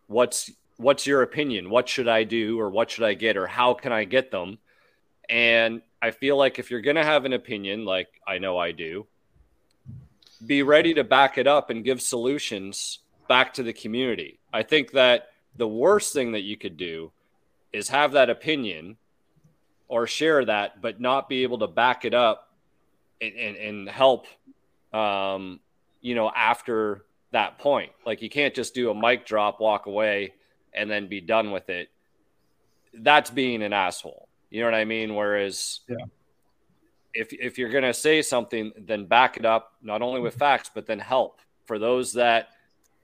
what's 0.07 0.51
what's 0.77 1.07
your 1.07 1.23
opinion? 1.23 1.69
What 1.69 1.89
should 1.89 2.07
I 2.07 2.23
do, 2.23 2.59
or 2.59 2.69
what 2.69 2.91
should 2.91 3.03
I 3.03 3.15
get, 3.15 3.37
or 3.37 3.47
how 3.47 3.73
can 3.73 3.91
I 3.91 4.03
get 4.03 4.31
them? 4.31 4.59
And 5.29 5.81
I 6.01 6.11
feel 6.11 6.37
like 6.37 6.59
if 6.59 6.69
you're 6.69 6.81
going 6.81 6.95
to 6.95 7.03
have 7.03 7.25
an 7.25 7.33
opinion, 7.33 7.85
like 7.85 8.07
I 8.27 8.37
know 8.37 8.57
I 8.57 8.71
do, 8.71 9.07
be 10.45 10.63
ready 10.63 10.93
to 10.93 11.03
back 11.03 11.37
it 11.37 11.47
up 11.47 11.69
and 11.69 11.83
give 11.83 12.01
solutions 12.01 12.99
back 13.27 13.53
to 13.55 13.63
the 13.63 13.73
community. 13.73 14.39
I 14.53 14.63
think 14.63 14.91
that 14.91 15.29
the 15.55 15.67
worst 15.67 16.13
thing 16.13 16.33
that 16.33 16.41
you 16.41 16.55
could 16.55 16.77
do 16.77 17.11
is 17.73 17.89
have 17.89 18.11
that 18.13 18.29
opinion 18.29 18.97
or 19.87 20.05
share 20.05 20.45
that, 20.45 20.81
but 20.81 21.01
not 21.01 21.29
be 21.29 21.43
able 21.43 21.59
to 21.59 21.67
back 21.67 22.05
it 22.05 22.13
up 22.13 22.53
and, 23.21 23.33
and, 23.33 23.57
and 23.57 23.89
help, 23.89 24.27
um, 24.93 25.59
you 26.01 26.13
know, 26.13 26.31
after 26.35 27.05
that 27.31 27.57
point. 27.57 27.91
Like 28.05 28.21
you 28.21 28.29
can't 28.29 28.53
just 28.53 28.73
do 28.73 28.91
a 28.91 28.95
mic 28.95 29.25
drop, 29.25 29.59
walk 29.59 29.85
away, 29.85 30.33
and 30.73 30.89
then 30.89 31.07
be 31.07 31.21
done 31.21 31.51
with 31.51 31.69
it. 31.69 31.89
That's 32.93 33.29
being 33.29 33.63
an 33.63 33.73
asshole. 33.73 34.26
You 34.49 34.61
know 34.61 34.67
what 34.67 34.75
I 34.75 34.85
mean? 34.85 35.15
Whereas, 35.15 35.81
Yeah. 35.89 36.05
if 37.13 37.33
if 37.33 37.57
you're 37.57 37.69
gonna 37.69 37.93
say 37.93 38.21
something, 38.21 38.71
then 38.77 39.05
back 39.05 39.37
it 39.37 39.45
up 39.45 39.73
not 39.81 40.01
only 40.01 40.21
with 40.21 40.33
mm-hmm. 40.33 40.39
facts, 40.39 40.71
but 40.73 40.85
then 40.85 40.99
help 40.99 41.41
for 41.65 41.79
those 41.79 42.13
that 42.13 42.49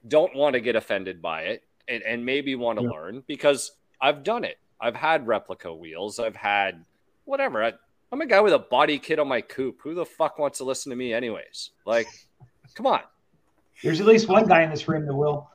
don't 0.08 0.34
want 0.34 0.54
to 0.54 0.60
get 0.60 0.76
offended 0.76 1.20
by 1.22 1.42
it 1.42 1.62
and, 1.88 2.02
and 2.02 2.24
maybe 2.24 2.54
want 2.54 2.78
to 2.78 2.84
Yeah. 2.84 2.90
learn 2.90 3.24
because 3.26 3.72
I've 4.00 4.22
done 4.22 4.44
it. 4.44 4.58
I've 4.80 4.96
had 4.96 5.26
replica 5.26 5.72
wheels. 5.74 6.18
I've 6.18 6.36
had 6.36 6.84
whatever. 7.24 7.62
I, 7.64 7.72
I'm 8.12 8.20
a 8.20 8.26
guy 8.26 8.40
with 8.40 8.52
a 8.52 8.58
body 8.58 8.98
kit 8.98 9.18
on 9.18 9.28
my 9.28 9.40
coupe. 9.40 9.80
Who 9.82 9.94
the 9.94 10.04
fuck 10.04 10.38
wants 10.38 10.58
to 10.58 10.64
listen 10.64 10.90
to 10.90 10.96
me, 10.96 11.12
anyways? 11.12 11.70
Like, 11.86 12.06
come 12.74 12.86
on. 12.86 13.00
there's 13.82 14.00
at 14.00 14.06
least 14.06 14.28
one 14.28 14.46
guy 14.46 14.62
in 14.62 14.70
this 14.70 14.88
room 14.88 15.06
that 15.06 15.14
will 15.14 15.50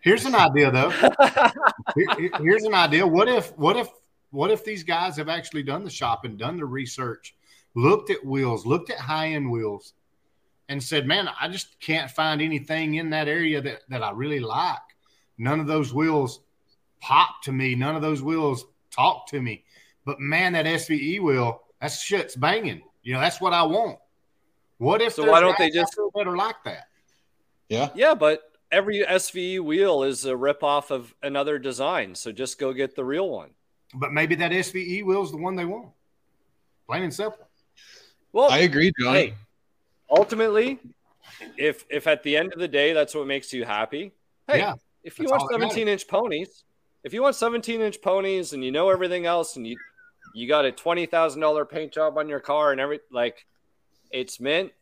Here's 0.00 0.26
an 0.26 0.34
idea, 0.34 0.70
though. 0.70 0.90
Here- 1.94 2.06
here- 2.18 2.30
here's 2.42 2.64
an 2.64 2.74
idea. 2.74 3.06
What 3.06 3.26
if, 3.26 3.56
what 3.56 3.76
if, 3.78 3.88
what 4.34 4.50
if 4.50 4.64
these 4.64 4.82
guys 4.82 5.16
have 5.16 5.28
actually 5.28 5.62
done 5.62 5.84
the 5.84 5.90
shopping, 5.90 6.36
done 6.36 6.56
the 6.56 6.64
research, 6.64 7.34
looked 7.74 8.10
at 8.10 8.24
wheels, 8.24 8.66
looked 8.66 8.90
at 8.90 8.98
high 8.98 9.28
end 9.28 9.50
wheels, 9.50 9.94
and 10.68 10.82
said, 10.82 11.06
"Man, 11.06 11.28
I 11.40 11.48
just 11.48 11.78
can't 11.80 12.10
find 12.10 12.42
anything 12.42 12.96
in 12.96 13.10
that 13.10 13.28
area 13.28 13.60
that 13.60 13.82
that 13.88 14.02
I 14.02 14.10
really 14.10 14.40
like. 14.40 14.78
None 15.38 15.60
of 15.60 15.66
those 15.66 15.94
wheels 15.94 16.40
pop 17.00 17.42
to 17.42 17.52
me. 17.52 17.74
None 17.74 17.94
of 17.94 18.02
those 18.02 18.22
wheels 18.22 18.64
talk 18.90 19.26
to 19.28 19.40
me. 19.40 19.64
But 20.04 20.20
man, 20.20 20.52
that 20.54 20.66
SVE 20.66 21.20
wheel, 21.20 21.62
that 21.80 21.92
shit's 21.92 22.34
banging. 22.34 22.82
You 23.02 23.14
know, 23.14 23.20
that's 23.20 23.40
what 23.40 23.52
I 23.52 23.62
want. 23.62 23.98
What 24.78 25.00
if? 25.00 25.14
So 25.14 25.30
why 25.30 25.40
don't 25.40 25.56
they 25.58 25.70
just- 25.70 25.94
there 25.96 26.06
that 26.14 26.26
are 26.28 26.36
like 26.36 26.62
that? 26.64 26.88
Yeah. 27.68 27.90
Yeah, 27.94 28.14
but 28.14 28.50
every 28.72 29.04
SVE 29.06 29.60
wheel 29.60 30.02
is 30.02 30.24
a 30.24 30.32
ripoff 30.32 30.90
of 30.90 31.14
another 31.22 31.58
design. 31.58 32.14
So 32.14 32.32
just 32.32 32.58
go 32.58 32.72
get 32.72 32.94
the 32.96 33.04
real 33.04 33.28
one. 33.28 33.54
But 33.94 34.12
maybe 34.12 34.34
that 34.36 34.50
SVE 34.52 35.04
wheel 35.04 35.22
is 35.22 35.30
the 35.30 35.36
one 35.36 35.54
they 35.56 35.64
want. 35.64 35.88
Plain 36.88 37.04
and 37.04 37.14
simple. 37.14 37.46
Well, 38.32 38.50
I 38.50 38.58
agree, 38.58 38.92
John. 39.00 39.14
hey, 39.14 39.34
ultimately, 40.10 40.78
if 41.56 41.84
if 41.88 42.06
at 42.06 42.22
the 42.22 42.36
end 42.36 42.52
of 42.52 42.58
the 42.58 42.68
day 42.68 42.92
that's 42.92 43.14
what 43.14 43.26
makes 43.26 43.52
you 43.52 43.64
happy, 43.64 44.12
hey, 44.48 44.58
Yeah, 44.58 44.74
if 45.04 45.18
you 45.18 45.26
want 45.28 45.42
all 45.42 45.48
that 45.48 45.58
matters. 45.58 45.72
17 45.74 45.88
inch 45.88 46.08
ponies, 46.08 46.64
if 47.04 47.14
you 47.14 47.22
want 47.22 47.36
17 47.36 47.80
inch 47.80 48.02
ponies 48.02 48.52
and 48.52 48.64
you 48.64 48.72
know 48.72 48.90
everything 48.90 49.24
else 49.26 49.56
and 49.56 49.66
you 49.66 49.76
you 50.34 50.48
got 50.48 50.64
a 50.64 50.72
twenty 50.72 51.06
thousand 51.06 51.40
dollar 51.40 51.64
paint 51.64 51.92
job 51.92 52.18
on 52.18 52.28
your 52.28 52.40
car 52.40 52.72
and 52.72 52.80
every 52.80 52.98
like 53.12 53.46
it's 54.10 54.40
mint, 54.40 54.72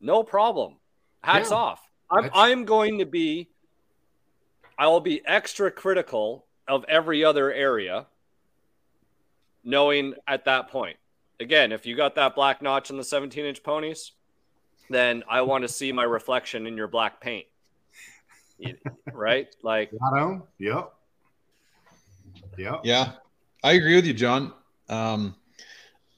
no 0.00 0.22
problem. 0.22 0.76
Hats 1.22 1.50
Yeah. 1.50 1.56
off. 1.56 1.80
I'm 2.10 2.24
That's- 2.24 2.38
I'm 2.38 2.64
going 2.66 2.98
to 2.98 3.06
be 3.06 3.48
I 4.78 4.88
will 4.88 5.00
be 5.00 5.22
extra 5.24 5.70
critical 5.70 6.44
of 6.68 6.84
every 6.88 7.24
other 7.24 7.50
area, 7.52 8.06
knowing 9.64 10.14
at 10.26 10.44
that 10.44 10.68
point. 10.68 10.96
Again, 11.40 11.72
if 11.72 11.86
you 11.86 11.96
got 11.96 12.14
that 12.16 12.34
black 12.34 12.62
notch 12.62 12.90
on 12.90 12.96
the 12.96 13.04
17 13.04 13.44
inch 13.44 13.62
ponies, 13.62 14.12
then 14.90 15.24
I 15.28 15.42
want 15.42 15.62
to 15.62 15.68
see 15.68 15.92
my 15.92 16.04
reflection 16.04 16.66
in 16.66 16.76
your 16.76 16.88
black 16.88 17.20
paint. 17.20 17.46
Right? 19.12 19.48
Like 19.62 19.90
Right 20.00 20.22
on. 20.22 20.42
Yep. 20.58 20.92
Yep. 22.58 22.80
Yeah, 22.84 23.12
I 23.64 23.72
agree 23.72 23.96
with 23.96 24.06
you, 24.06 24.12
John. 24.12 24.52
Um, 24.88 25.34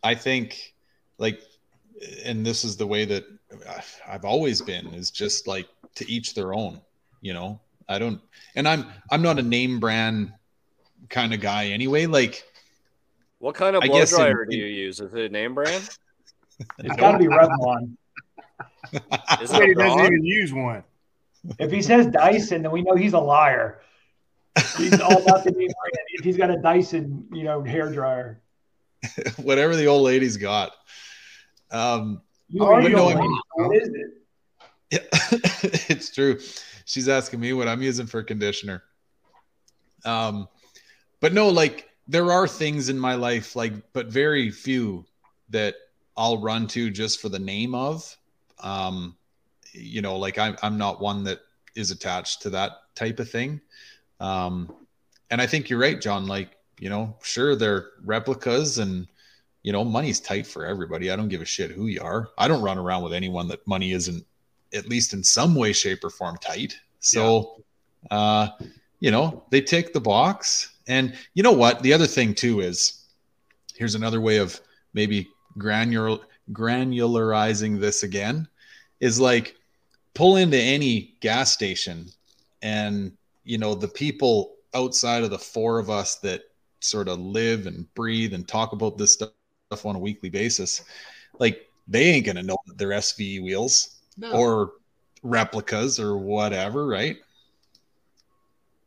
I 0.02 0.14
think 0.14 0.74
like, 1.18 1.40
and 2.24 2.44
this 2.44 2.64
is 2.64 2.76
the 2.76 2.86
way 2.86 3.04
that 3.04 3.24
I've 4.06 4.24
always 4.24 4.60
been 4.60 4.88
is 4.88 5.10
just 5.10 5.46
like 5.46 5.68
to 5.94 6.10
each 6.10 6.34
their 6.34 6.52
own. 6.52 6.80
You 7.20 7.34
know, 7.34 7.60
I 7.88 7.98
don't, 7.98 8.20
and 8.56 8.68
I'm 8.68 8.86
I'm 9.10 9.22
not 9.22 9.38
a 9.38 9.42
name 9.42 9.80
brand 9.80 10.32
kind 11.08 11.32
of 11.32 11.40
guy 11.40 11.66
anyway. 11.66 12.06
Like, 12.06 12.44
what 13.44 13.54
kind 13.54 13.76
of 13.76 13.82
I 13.82 13.88
blow 13.88 13.98
guess 13.98 14.12
in- 14.12 14.18
dryer 14.20 14.46
do 14.48 14.56
you 14.56 14.64
use? 14.64 15.00
Is 15.00 15.12
it 15.12 15.20
a 15.20 15.28
name 15.28 15.54
brand? 15.54 15.86
It's 16.78 16.96
got 16.96 17.12
to 17.12 17.18
be 17.18 17.26
Revlon. 17.26 17.94
Is 19.42 19.50
He 19.52 19.58
it 19.58 19.76
doesn't 19.76 20.00
even 20.00 20.24
use 20.24 20.50
one. 20.54 20.82
If 21.58 21.70
he 21.70 21.82
says 21.82 22.06
Dyson, 22.06 22.62
then 22.62 22.70
we 22.72 22.80
know 22.80 22.94
he's 22.94 23.12
a 23.12 23.18
liar. 23.18 23.80
He's 24.78 24.98
all 24.98 25.20
about 25.22 25.44
the 25.44 25.50
name 25.50 25.68
brand. 25.68 26.06
If 26.14 26.24
he's 26.24 26.38
got 26.38 26.50
a 26.50 26.56
Dyson, 26.56 27.26
you 27.32 27.42
know, 27.42 27.62
hair 27.62 27.92
dryer. 27.92 28.40
whatever 29.42 29.76
the 29.76 29.86
old 29.88 30.04
lady's 30.04 30.38
got. 30.38 30.72
Um, 31.70 32.22
You 32.48 32.64
are 32.64 32.80
but 32.80 32.84
the 32.88 32.96
no, 32.96 33.02
only 33.02 33.14
I 33.14 33.18
one. 33.18 33.28
mean- 33.28 33.40
What 33.56 33.76
is 33.76 33.88
it? 33.88 34.10
Yeah, 34.90 34.98
it's 35.94 36.14
true. 36.14 36.38
She's 36.86 37.10
asking 37.10 37.40
me 37.40 37.52
what 37.52 37.68
I'm 37.68 37.82
using 37.82 38.06
for 38.06 38.22
conditioner. 38.22 38.84
Um, 40.06 40.48
but 41.20 41.34
no, 41.34 41.48
like 41.48 41.90
there 42.06 42.30
are 42.30 42.46
things 42.46 42.88
in 42.88 42.98
my 42.98 43.14
life, 43.14 43.56
like, 43.56 43.72
but 43.92 44.06
very 44.06 44.50
few 44.50 45.04
that 45.50 45.74
I'll 46.16 46.38
run 46.38 46.66
to 46.68 46.90
just 46.90 47.20
for 47.20 47.28
the 47.28 47.38
name 47.38 47.74
of. 47.74 48.16
Um, 48.60 49.16
you 49.72 50.02
know, 50.02 50.16
like 50.16 50.38
I'm 50.38 50.56
I'm 50.62 50.78
not 50.78 51.00
one 51.00 51.24
that 51.24 51.40
is 51.74 51.90
attached 51.90 52.42
to 52.42 52.50
that 52.50 52.72
type 52.94 53.18
of 53.18 53.28
thing. 53.28 53.60
Um, 54.20 54.72
and 55.30 55.40
I 55.40 55.46
think 55.46 55.68
you're 55.68 55.80
right, 55.80 56.00
John. 56.00 56.26
Like, 56.26 56.50
you 56.78 56.88
know, 56.88 57.16
sure 57.22 57.56
they're 57.56 57.90
replicas 58.04 58.78
and 58.78 59.08
you 59.64 59.72
know, 59.72 59.82
money's 59.82 60.20
tight 60.20 60.46
for 60.46 60.66
everybody. 60.66 61.10
I 61.10 61.16
don't 61.16 61.28
give 61.28 61.40
a 61.40 61.46
shit 61.46 61.70
who 61.70 61.86
you 61.86 62.00
are. 62.02 62.28
I 62.36 62.46
don't 62.48 62.62
run 62.62 62.78
around 62.78 63.02
with 63.02 63.14
anyone 63.14 63.48
that 63.48 63.66
money 63.66 63.92
isn't 63.92 64.24
at 64.74 64.88
least 64.88 65.14
in 65.14 65.24
some 65.24 65.54
way, 65.54 65.72
shape, 65.72 66.04
or 66.04 66.10
form 66.10 66.36
tight. 66.36 66.78
So, 67.00 67.62
uh, 68.10 68.48
you 69.00 69.10
know, 69.10 69.42
they 69.50 69.62
tick 69.62 69.94
the 69.94 70.00
box. 70.00 70.73
And 70.88 71.14
you 71.34 71.42
know 71.42 71.52
what? 71.52 71.82
The 71.82 71.92
other 71.92 72.06
thing 72.06 72.34
too 72.34 72.60
is 72.60 73.06
here's 73.74 73.94
another 73.94 74.20
way 74.20 74.38
of 74.38 74.60
maybe 74.92 75.28
granular 75.58 76.18
granularizing 76.52 77.80
this 77.80 78.02
again 78.02 78.46
is 79.00 79.18
like 79.18 79.56
pull 80.12 80.36
into 80.36 80.58
any 80.58 81.14
gas 81.20 81.50
station 81.52 82.06
and 82.62 83.12
you 83.44 83.56
know 83.56 83.74
the 83.74 83.88
people 83.88 84.56
outside 84.74 85.24
of 85.24 85.30
the 85.30 85.38
four 85.38 85.78
of 85.78 85.88
us 85.88 86.16
that 86.16 86.42
sort 86.80 87.08
of 87.08 87.18
live 87.18 87.66
and 87.66 87.92
breathe 87.94 88.34
and 88.34 88.46
talk 88.46 88.72
about 88.72 88.98
this 88.98 89.14
stuff 89.14 89.86
on 89.86 89.96
a 89.96 89.98
weekly 89.98 90.28
basis 90.28 90.84
like 91.38 91.66
they 91.88 92.04
ain't 92.04 92.26
gonna 92.26 92.42
know 92.42 92.58
that 92.66 92.76
they're 92.76 92.90
sve 93.00 93.40
wheels 93.42 94.00
No. 94.18 94.32
or 94.32 94.72
replicas 95.22 95.98
or 95.98 96.16
whatever, 96.16 96.86
right? 96.86 97.16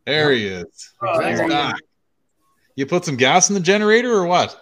There 0.06 0.32
he 0.32 0.46
is. 0.48 0.94
Exactly. 1.02 1.30
He's 1.32 1.50
back. 1.52 1.80
You 2.78 2.86
put 2.86 3.04
some 3.04 3.18
gas 3.18 3.50
in 3.50 3.56
the 3.56 3.60
generator 3.60 4.14
or 4.14 4.26
what? 4.28 4.58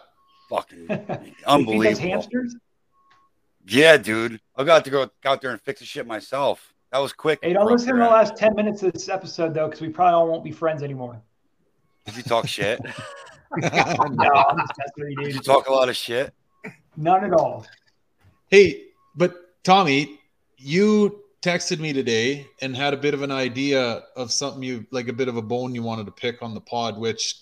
Fucking 0.50 0.80
You 0.90 0.96
feed 0.98 0.98
those 0.98 1.26
unbelievable. 1.46 2.00
hamsters? 2.10 2.56
Yeah, 3.68 3.98
dude. 3.98 4.40
I 4.56 4.64
got 4.64 4.84
to 4.86 4.90
go 4.90 5.10
out 5.26 5.42
there 5.42 5.52
and 5.52 5.62
fix 5.62 5.82
the 5.82 5.86
shit 5.86 6.08
myself. 6.08 6.74
That 6.92 7.00
was 7.00 7.12
quick. 7.14 7.40
Hey, 7.44 7.52
don't 7.54 7.66
Right 7.66 7.74
listen 7.74 7.90
to 7.90 7.96
the 7.96 8.08
last 8.10 8.38
10 8.38 8.56
minutes 8.56 8.82
of 8.84 8.94
this 8.94 9.10
episode, 9.10 9.54
though, 9.54 9.66
because 9.68 9.82
we 9.82 9.90
probably 9.90 10.14
all 10.14 10.28
won't 10.28 10.44
be 10.46 10.52
friends 10.52 10.82
anymore. 10.82 11.22
Did 12.06 12.16
you 12.18 12.24
talk 12.24 12.48
shit? 12.48 12.80
No, 13.58 13.68
I'm 13.70 14.58
just 14.58 14.74
messing 14.78 14.92
with 14.98 15.10
you, 15.12 15.24
Did 15.24 15.36
you 15.36 15.40
talk 15.40 15.70
a 15.70 15.72
lot 15.72 15.88
of 15.88 15.96
shit? 15.96 16.34
None 16.98 17.24
at 17.24 17.32
all. 17.32 17.66
hey, 18.50 18.86
but 19.16 19.34
Tommy, 19.64 20.20
you 20.58 21.22
texted 21.42 21.80
me 21.80 21.94
today 21.94 22.48
and 22.62 22.76
had 22.76 22.94
a 22.94 22.98
bit 22.98 23.14
of 23.14 23.22
an 23.22 23.32
idea 23.32 24.04
of 24.18 24.32
something 24.32 24.62
you 24.62 24.86
like 24.92 25.08
a 25.08 25.14
bit 25.14 25.30
of 25.30 25.38
a 25.38 25.42
bone 25.42 25.74
you 25.74 25.84
wanted 25.84 26.06
to 26.08 26.12
pick 26.12 26.42
on 26.42 26.54
the 26.54 26.60
pod, 26.60 26.98
which 26.98 27.36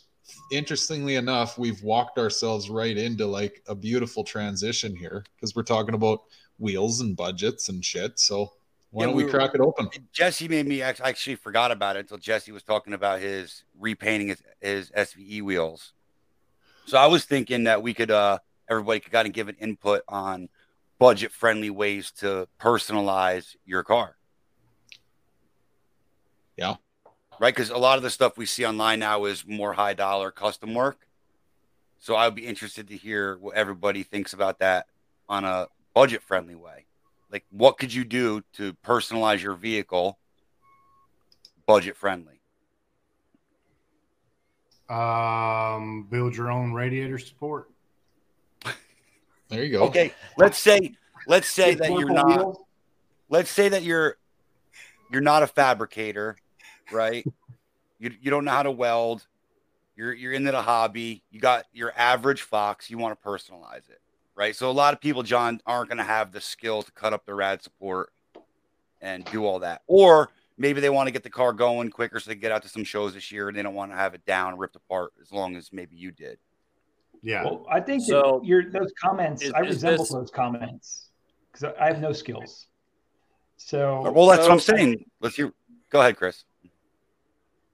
interestingly 0.51 1.15
enough, 1.15 1.57
we've 1.57 1.81
walked 1.83 2.17
ourselves 2.17 2.69
right 2.69 2.97
into 2.97 3.25
like 3.25 3.63
a 3.67 3.75
beautiful 3.75 4.23
transition 4.23 4.95
here 4.95 5.23
because 5.35 5.55
we're 5.55 5.63
talking 5.63 5.95
about 5.95 6.23
wheels 6.59 7.01
and 7.01 7.15
budgets 7.15 7.69
and 7.69 7.83
shit. 7.83 8.19
So 8.19 8.51
why 8.91 9.03
Yeah, 9.03 9.07
don't 9.07 9.17
we 9.17 9.25
we 9.25 9.31
crack 9.31 9.51
it 9.53 9.61
open? 9.61 9.89
Jesse 10.11 10.47
made 10.47 10.67
me 10.67 10.81
act- 10.81 11.01
I 11.03 11.09
actually 11.09 11.35
forgot 11.35 11.71
about 11.71 11.95
it 11.95 12.01
until 12.01 12.17
Jesse 12.17 12.51
was 12.51 12.63
talking 12.63 12.93
about 12.93 13.19
his 13.19 13.63
repainting 13.79 14.29
his, 14.29 14.43
his 14.61 14.91
SVE 14.91 15.41
wheels. 15.41 15.93
So 16.85 16.97
I 16.97 17.07
was 17.07 17.25
thinking 17.25 17.63
that 17.63 17.81
we 17.81 17.93
could 17.93 18.11
uh 18.11 18.39
everybody 18.69 18.99
could 18.99 19.11
kind 19.11 19.27
of 19.27 19.33
give 19.33 19.49
an 19.49 19.55
input 19.59 20.03
on 20.07 20.49
budget 20.99 21.31
friendly 21.31 21.69
ways 21.69 22.11
to 22.11 22.47
personalize 22.59 23.55
your 23.65 23.83
car. 23.83 24.15
Yeah. 26.55 26.75
Right, 27.39 27.53
because 27.53 27.69
a 27.69 27.77
lot 27.77 27.97
of 27.97 28.03
the 28.03 28.09
stuff 28.09 28.37
we 28.37 28.45
see 28.45 28.65
online 28.65 28.99
now 28.99 29.25
is 29.25 29.45
more 29.45 29.73
high 29.73 29.93
dollar 29.93 30.31
custom 30.31 30.73
work. 30.73 31.07
So 31.99 32.15
I 32.15 32.27
would 32.27 32.35
be 32.35 32.45
interested 32.45 32.89
to 32.89 32.97
hear 32.97 33.37
what 33.37 33.55
everybody 33.55 34.03
thinks 34.03 34.33
about 34.33 34.59
that 34.59 34.87
on 35.27 35.45
a 35.45 35.67
budget 35.93 36.21
friendly 36.21 36.55
way. 36.55 36.85
Like, 37.31 37.45
what 37.49 37.77
could 37.77 37.93
you 37.93 38.03
do 38.03 38.43
to 38.53 38.73
personalize 38.85 39.41
your 39.41 39.55
vehicle 39.55 40.19
budget 41.65 41.95
friendly? 41.97 42.41
Um, 44.89 46.07
build 46.09 46.35
your 46.35 46.51
own 46.51 46.73
radiator 46.73 47.17
support. 47.17 47.69
There 49.49 49.63
you 49.63 49.71
go. 49.71 49.83
Okay, 49.83 50.13
let's 50.35 50.57
say 50.57 50.95
let's 51.27 51.47
say 51.47 51.75
that 51.75 51.91
you're 51.91 52.09
not 52.09 52.57
let's 53.29 53.51
say 53.51 53.69
that 53.69 53.83
you're 53.83 54.17
you're 55.11 55.21
not 55.21 55.43
a 55.43 55.47
fabricator, 55.47 56.37
right? 56.91 57.25
you 57.99 58.11
you 58.21 58.31
don't 58.31 58.45
know 58.45 58.51
how 58.51 58.63
to 58.63 58.71
weld. 58.71 59.25
You're 59.95 60.13
you're 60.13 60.33
into 60.33 60.51
the 60.51 60.61
hobby. 60.61 61.23
You 61.31 61.39
got 61.39 61.65
your 61.73 61.93
average 61.95 62.41
Fox. 62.41 62.89
You 62.89 62.97
want 62.97 63.17
to 63.19 63.27
personalize 63.27 63.89
it, 63.89 64.01
right? 64.35 64.55
So 64.55 64.69
a 64.69 64.73
lot 64.73 64.93
of 64.93 64.99
people, 65.01 65.23
John, 65.23 65.61
aren't 65.65 65.89
going 65.89 65.99
to 65.99 66.03
have 66.03 66.31
the 66.31 66.41
skill 66.41 66.81
to 66.83 66.91
cut 66.93 67.13
up 67.13 67.25
the 67.25 67.33
rad 67.35 67.61
support 67.61 68.11
and 69.01 69.23
do 69.25 69.45
all 69.45 69.59
that, 69.59 69.81
or 69.87 70.29
maybe 70.57 70.79
they 70.81 70.89
want 70.89 71.07
to 71.07 71.11
get 71.11 71.23
the 71.23 71.29
car 71.29 71.51
going 71.53 71.89
quicker 71.89 72.19
so 72.19 72.29
they 72.29 72.35
get 72.35 72.51
out 72.51 72.61
to 72.63 72.69
some 72.69 72.83
shows 72.83 73.13
this 73.13 73.31
year 73.31 73.47
and 73.49 73.57
they 73.57 73.61
don't 73.63 73.73
want 73.73 73.91
to 73.91 73.97
have 73.97 74.13
it 74.13 74.25
down 74.25 74.57
ripped 74.57 74.75
apart 74.75 75.11
as 75.21 75.31
long 75.31 75.55
as 75.55 75.73
maybe 75.73 75.95
you 75.95 76.11
did. 76.11 76.37
Yeah. 77.21 77.43
Well, 77.43 77.65
I 77.69 77.79
think 77.79 78.03
So- 78.03 78.39
that 78.41 78.45
your 78.47 78.69
those 78.69 78.91
comments, 79.01 79.41
Is- 79.43 79.53
I 79.53 79.61
is 79.61 79.75
resemble 79.75 80.03
this- 80.03 80.11
those 80.13 80.31
comments 80.31 81.09
because 81.51 81.73
I 81.79 81.87
have 81.87 81.99
no 81.99 82.13
skills. 82.13 82.67
So, 83.57 84.11
Well, 84.11 84.27
that's 84.27 84.43
what 84.43 84.51
I'm 84.51 84.59
saying. 84.59 85.05
Let's 85.21 85.35
hear. 85.35 85.53
Go 85.89 86.01
ahead, 86.01 86.17
Chris. 86.17 86.43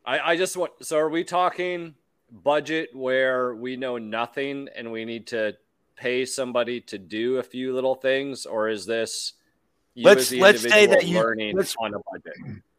I, 0.09 0.31
I 0.31 0.35
just 0.37 0.57
want. 0.57 0.71
So, 0.81 0.97
are 0.97 1.07
we 1.09 1.23
talking 1.23 1.93
budget 2.31 2.89
where 2.95 3.53
we 3.55 3.75
know 3.75 3.99
nothing 3.99 4.67
and 4.75 4.91
we 4.91 5.05
need 5.05 5.27
to 5.27 5.55
pay 5.95 6.25
somebody 6.25 6.81
to 6.81 6.97
do 6.97 7.37
a 7.37 7.43
few 7.43 7.75
little 7.75 7.93
things, 7.93 8.47
or 8.47 8.69
is 8.69 8.87
this 8.87 9.33
you 9.93 10.05
Let's- 10.05 10.21
as 10.21 10.29
the 10.29 10.39
let's 10.41 10.61
say 10.63 10.87
that 10.87 11.05
you- 11.05 11.19
learning 11.19 11.55
let's- 11.55 11.75
on 11.79 11.93
a 11.93 11.99
budget? 12.11 12.33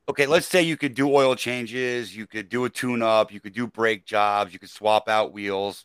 okay, 0.08 0.26
let's 0.26 0.46
say 0.48 0.62
you 0.62 0.76
could 0.76 0.94
do 0.94 1.14
oil 1.14 1.36
changes, 1.36 2.16
you 2.16 2.26
could 2.26 2.48
do 2.48 2.64
a 2.64 2.70
tune 2.70 3.00
up, 3.00 3.32
you 3.32 3.38
could 3.38 3.52
do 3.52 3.66
brake 3.68 4.04
jobs, 4.04 4.52
you 4.52 4.58
could 4.58 4.70
swap 4.70 5.08
out 5.08 5.32
wheels, 5.32 5.84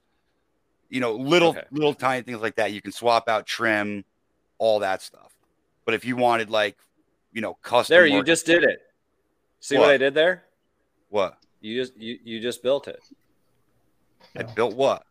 you 0.89 0.99
know, 0.99 1.13
little 1.13 1.49
Okay. 1.49 1.63
little 1.69 1.93
tiny 1.93 2.23
things 2.23 2.39
like 2.41 2.55
that. 2.55 2.71
You 2.73 2.81
can 2.81 2.91
swap 2.91 3.29
out 3.29 3.45
trim, 3.45 4.03
all 4.57 4.79
that 4.79 5.03
stuff. 5.03 5.31
But 5.83 5.93
if 5.93 6.05
you 6.05 6.15
wanted 6.15 6.49
like, 6.49 6.77
you 7.33 7.41
know, 7.41 7.53
custom 7.61 7.93
There, 7.93 8.07
you 8.07 8.23
just 8.23 8.47
did 8.47 8.63
it. 8.63 8.79
See 9.59 9.75
what, 9.77 9.81
What? 9.87 9.91
I 9.91 9.97
did 9.97 10.15
there? 10.15 10.44
What? 11.09 11.37
You 11.61 11.81
just 11.81 11.97
you, 11.97 12.19
you 12.23 12.39
just 12.39 12.61
built 12.61 12.87
it. 12.87 13.01
I 14.37 14.43
built 14.43 14.75
what? 14.75 15.03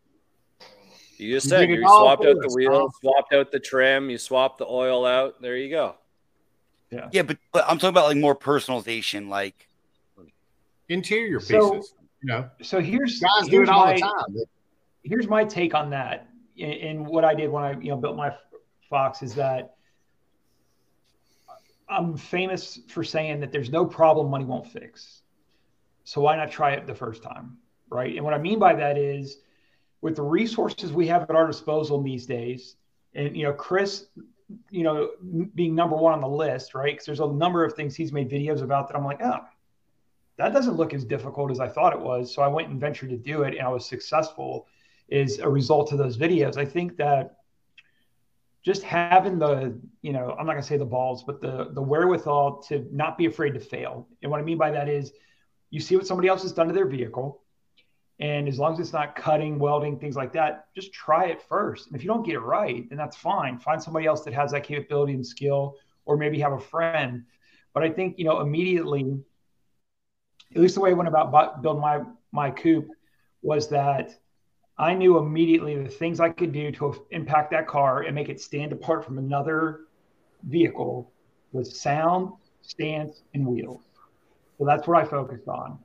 You 1.17 1.33
just 1.33 1.49
said 1.49 1.61
did 1.61 1.71
it 1.71 1.79
you 1.81 1.89
swapped 1.89 2.25
out 2.25 2.37
the 2.41 2.53
wheel, 2.55 2.91
huh? 2.91 2.99
swapped 3.01 3.33
out 3.33 3.53
the 3.53 3.61
trim, 3.61 4.11
you 4.11 4.19
swapped 4.19 4.59
the 4.59 4.67
oil 4.67 5.07
out. 5.07 5.41
There 5.41 5.57
you 5.57 5.71
go. 5.71 5.97
Yeah, 7.11 7.23
but, 7.23 7.39
but 7.53 7.65
I'm 7.65 7.79
talking 7.79 7.89
about 7.89 8.07
like 8.07 8.17
more 8.19 8.37
personalization, 8.37 9.29
like 9.29 9.69
Interior 10.89 11.41
So- 11.41 11.73
pieces. 11.73 11.95
You 12.23 12.29
know, 12.29 12.51
so 12.63 12.81
here's 12.81 13.21
guys 13.21 13.45
do 13.45 13.51
here's 13.51 13.69
it 13.69 13.73
all 13.73 13.85
my, 13.85 13.95
the 13.95 14.01
time. 14.01 14.37
here's 15.03 15.29
my 15.29 15.45
take 15.45 15.75
on 15.75 15.91
that 15.91 16.27
and, 16.59 16.73
and 16.73 17.07
what 17.07 17.23
I 17.23 17.35
did 17.35 17.51
when 17.51 17.63
I 17.63 17.73
you 17.73 17.91
know 17.91 17.99
built 17.99 18.17
my 18.17 18.35
Fox 18.89 19.23
is 19.23 19.35
that 19.35 19.75
I'm 21.89 22.17
famous 22.17 22.81
for 22.89 23.05
saying 23.05 23.41
that 23.41 23.53
there's 23.53 23.71
no 23.71 23.85
problem 23.85 24.31
money 24.31 24.47
won't 24.47 24.67
fix. 24.67 25.21
So 26.05 26.21
why 26.21 26.37
not 26.37 26.51
try 26.51 26.73
it 26.73 26.87
the 26.87 26.95
first 26.95 27.23
time, 27.23 27.57
right? 27.89 28.15
And 28.15 28.25
what 28.25 28.35
I 28.35 28.39
mean 28.39 28.59
by 28.59 28.75
that 28.75 28.97
is 28.99 29.39
with 30.01 30.17
the 30.17 30.23
resources 30.23 30.93
we 30.93 31.07
have 31.09 31.23
at 31.23 31.31
our 31.31 31.47
disposal 31.47 32.03
these 32.03 32.27
days, 32.27 32.77
and 33.15 33.37
you 33.37 33.45
know 33.45 33.53
Chris, 33.53 34.07
you 34.71 34.83
know 34.83 35.11
being 35.55 35.75
number 35.75 35.97
one 35.97 36.13
on 36.13 36.21
the 36.21 36.29
list, 36.29 36.75
right? 36.75 36.93
Because 36.93 37.07
there's 37.07 37.21
a 37.21 37.27
number 37.27 37.65
of 37.65 37.73
things 37.73 37.97
he's 37.97 38.13
made 38.13 38.31
videos 38.31 38.63
about 38.63 38.89
that 38.89 38.97
I'm 38.97 39.05
like, 39.05 39.23
oh, 39.23 39.41
that 40.37 40.53
doesn't 40.53 40.77
look 40.77 40.93
as 40.93 41.05
difficult 41.05 41.51
as 41.51 41.59
I 41.59 41.69
thought 41.69 41.95
it 41.95 42.01
was. 42.01 42.33
So 42.35 42.43
I 42.43 42.49
went 42.49 42.69
and 42.69 42.79
ventured 42.79 43.11
to 43.11 43.17
do 43.17 43.43
it, 43.43 43.55
and 43.57 43.67
I 43.67 43.71
was 43.71 43.87
successful. 43.87 44.67
Is 45.09 45.39
a 45.39 45.49
result 45.49 45.93
of 45.93 45.99
those 45.99 46.17
videos. 46.17 46.57
I 46.57 46.65
think 46.65 46.97
that 46.97 47.37
just 48.63 48.83
having 48.83 49.39
the 49.39 49.79
you 50.01 50.13
know 50.13 50.35
i'm 50.39 50.47
not 50.47 50.53
going 50.53 50.63
to 50.63 50.67
say 50.67 50.79
the 50.79 50.85
balls 50.85 51.23
but 51.23 51.41
the 51.41 51.69
the 51.73 51.83
wherewithal 51.83 52.63
to 52.63 52.89
not 52.91 53.19
be 53.19 53.27
afraid 53.27 53.53
to 53.53 53.61
fail 53.61 54.09
and 54.23 54.31
what 54.31 54.41
i 54.41 54.43
mean 54.43 54.57
by 54.57 54.71
that 54.71 54.89
is 54.89 55.13
you 55.75 55.81
see 55.81 55.97
what 55.97 56.07
somebody 56.07 56.29
else 56.29 56.43
has 56.43 56.53
done 56.53 56.69
to 56.69 56.73
their 56.73 56.87
vehicle 56.87 57.43
and 58.21 58.47
as 58.47 58.61
long 58.61 58.75
as 58.75 58.79
it's 58.79 58.93
not 58.93 59.17
cutting 59.17 59.59
welding 59.59 59.99
things 59.99 60.15
like 60.15 60.33
that 60.33 60.67
just 60.75 60.93
try 60.93 61.27
it 61.27 61.43
first. 61.43 61.89
And 61.89 61.97
if 61.97 62.03
you 62.05 62.09
don't 62.09 62.25
get 62.25 62.35
it 62.35 62.41
right 62.41 62.89
then 62.89 62.97
that's 62.97 63.17
fine. 63.17 63.59
Find 63.59 63.83
somebody 63.83 64.07
else 64.07 64.23
that 64.23 64.35
has 64.35 64.53
that 64.53 64.63
capability 64.63 65.15
and 65.15 65.27
skill 65.27 65.77
or 66.05 66.17
maybe 66.17 66.39
have 66.39 66.53
a 66.53 66.61
friend. 66.61 67.25
But 67.73 67.83
i 67.83 67.91
think 67.91 68.19
you 68.19 68.25
know 68.25 68.41
immediately 68.41 69.19
at 70.55 70.61
least 70.61 70.77
the 70.77 70.81
way 70.81 70.91
i 70.91 70.93
went 70.93 71.09
about 71.09 71.61
building 71.61 71.83
my 71.83 72.03
my 72.31 72.51
coupe 72.51 72.89
was 73.43 73.69
that 73.69 74.17
I 74.77 74.95
knew 74.95 75.19
immediately 75.19 75.81
the 75.81 75.89
things 75.89 76.19
I 76.19 76.31
could 76.31 76.53
do 76.53 76.73
to 76.73 77.07
impact 77.11 77.53
that 77.53 77.69
car 77.69 78.03
and 78.03 78.15
make 78.15 78.29
it 78.29 78.41
stand 78.41 78.73
apart 78.73 79.05
from 79.05 79.19
another 79.19 79.83
vehicle 80.43 81.13
was 81.53 81.81
sound, 81.81 82.33
stance, 82.63 83.23
and 83.35 83.47
wheels. 83.47 83.83
So 84.59 84.65
that's 84.65 84.87
what 84.87 85.03
I 85.03 85.05
focused 85.05 85.49
on. 85.49 85.79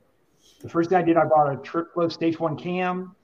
The 0.60 0.68
first 0.68 0.90
thing 0.90 0.98
I 0.98 1.02
did, 1.02 1.16
I 1.16 1.24
bought 1.24 1.52
a 1.52 1.56
Trick 1.56 1.88
Flow 1.92 2.08
stage 2.08 2.38
one 2.38 2.56
cam. 2.56 3.14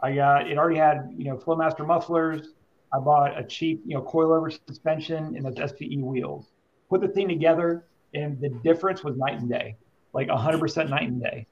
I 0.00 0.14
got 0.14 0.50
it 0.50 0.58
already 0.58 0.78
had 0.78 1.12
you 1.16 1.24
know 1.24 1.36
Flowmaster 1.36 1.86
mufflers. 1.86 2.48
I 2.92 2.98
bought 2.98 3.38
a 3.38 3.44
cheap 3.44 3.82
you 3.86 3.96
know 3.96 4.02
coilover 4.02 4.56
suspension 4.68 5.36
and 5.36 5.44
those 5.44 5.54
SVE 5.54 6.02
wheels. 6.02 6.50
Put 6.90 7.00
the 7.00 7.08
thing 7.08 7.28
together, 7.28 7.86
and 8.14 8.40
the 8.40 8.50
difference 8.62 9.02
was 9.02 9.16
night 9.16 9.38
and 9.40 9.48
day, 9.48 9.76
like 10.12 10.28
100% 10.28 10.88
night 10.90 11.08
and 11.08 11.22
day. 11.22 11.46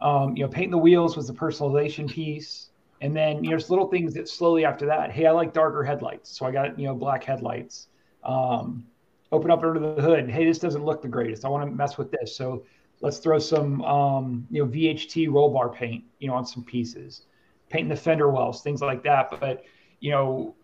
Um, 0.00 0.36
you 0.36 0.44
know, 0.44 0.48
painting 0.48 0.70
the 0.70 0.78
wheels 0.78 1.16
was 1.16 1.26
the 1.26 1.34
personalization 1.34 2.08
piece. 2.08 2.70
And 3.00 3.16
then, 3.16 3.36
you 3.36 3.42
know, 3.42 3.48
there's 3.50 3.70
little 3.70 3.88
things 3.88 4.14
that 4.14 4.28
slowly 4.28 4.64
after 4.64 4.86
that, 4.86 5.10
hey, 5.10 5.26
I 5.26 5.30
like 5.30 5.52
darker 5.52 5.84
headlights. 5.84 6.36
So 6.36 6.46
I 6.46 6.50
got, 6.50 6.78
you 6.78 6.86
know, 6.86 6.94
black 6.94 7.24
headlights. 7.24 7.88
Um, 8.24 8.86
open 9.32 9.50
up 9.50 9.62
under 9.62 9.78
the 9.78 10.00
hood. 10.00 10.30
Hey, 10.30 10.44
this 10.44 10.58
doesn't 10.58 10.84
look 10.84 11.02
the 11.02 11.08
greatest. 11.08 11.44
I 11.44 11.48
want 11.48 11.68
to 11.68 11.74
mess 11.74 11.98
with 11.98 12.10
this. 12.10 12.36
So 12.36 12.64
let's 13.00 13.18
throw 13.18 13.38
some, 13.38 13.82
um, 13.82 14.46
you 14.50 14.64
know, 14.64 14.70
VHT 14.70 15.30
roll 15.32 15.50
bar 15.50 15.68
paint, 15.68 16.04
you 16.18 16.28
know, 16.28 16.34
on 16.34 16.46
some 16.46 16.64
pieces, 16.64 17.26
painting 17.68 17.88
the 17.88 17.96
fender 17.96 18.30
wells, 18.30 18.62
things 18.62 18.80
like 18.80 19.02
that. 19.04 19.38
But, 19.40 19.64
you 20.00 20.10
know, 20.10 20.54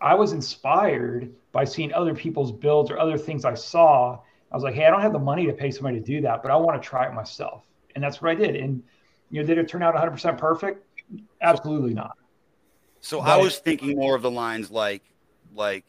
I 0.00 0.14
was 0.14 0.32
inspired 0.32 1.32
by 1.52 1.64
seeing 1.64 1.92
other 1.94 2.14
people's 2.14 2.52
builds 2.52 2.90
or 2.90 2.98
other 2.98 3.16
things 3.16 3.44
I 3.44 3.54
saw. 3.54 4.20
I 4.52 4.54
was 4.54 4.62
like, 4.62 4.74
hey, 4.74 4.86
I 4.86 4.90
don't 4.90 5.00
have 5.00 5.12
the 5.12 5.18
money 5.18 5.46
to 5.46 5.52
pay 5.52 5.70
somebody 5.70 5.98
to 5.98 6.04
do 6.04 6.20
that, 6.20 6.42
but 6.42 6.50
I 6.50 6.56
want 6.56 6.80
to 6.80 6.86
try 6.86 7.06
it 7.06 7.14
myself 7.14 7.66
and 7.96 8.04
that's 8.04 8.22
what 8.22 8.30
I 8.30 8.34
did. 8.36 8.54
And 8.54 8.82
you 9.30 9.40
know, 9.40 9.46
did 9.46 9.58
it 9.58 9.68
turn 9.68 9.82
out 9.82 9.94
100 9.94 10.12
percent 10.12 10.38
perfect? 10.38 10.86
Absolutely 11.40 11.94
not. 11.94 12.16
So 13.00 13.18
but, 13.18 13.28
I 13.28 13.36
was 13.38 13.58
thinking 13.58 13.98
more 13.98 14.14
of 14.14 14.22
the 14.22 14.30
lines 14.30 14.70
like, 14.70 15.02
like 15.54 15.84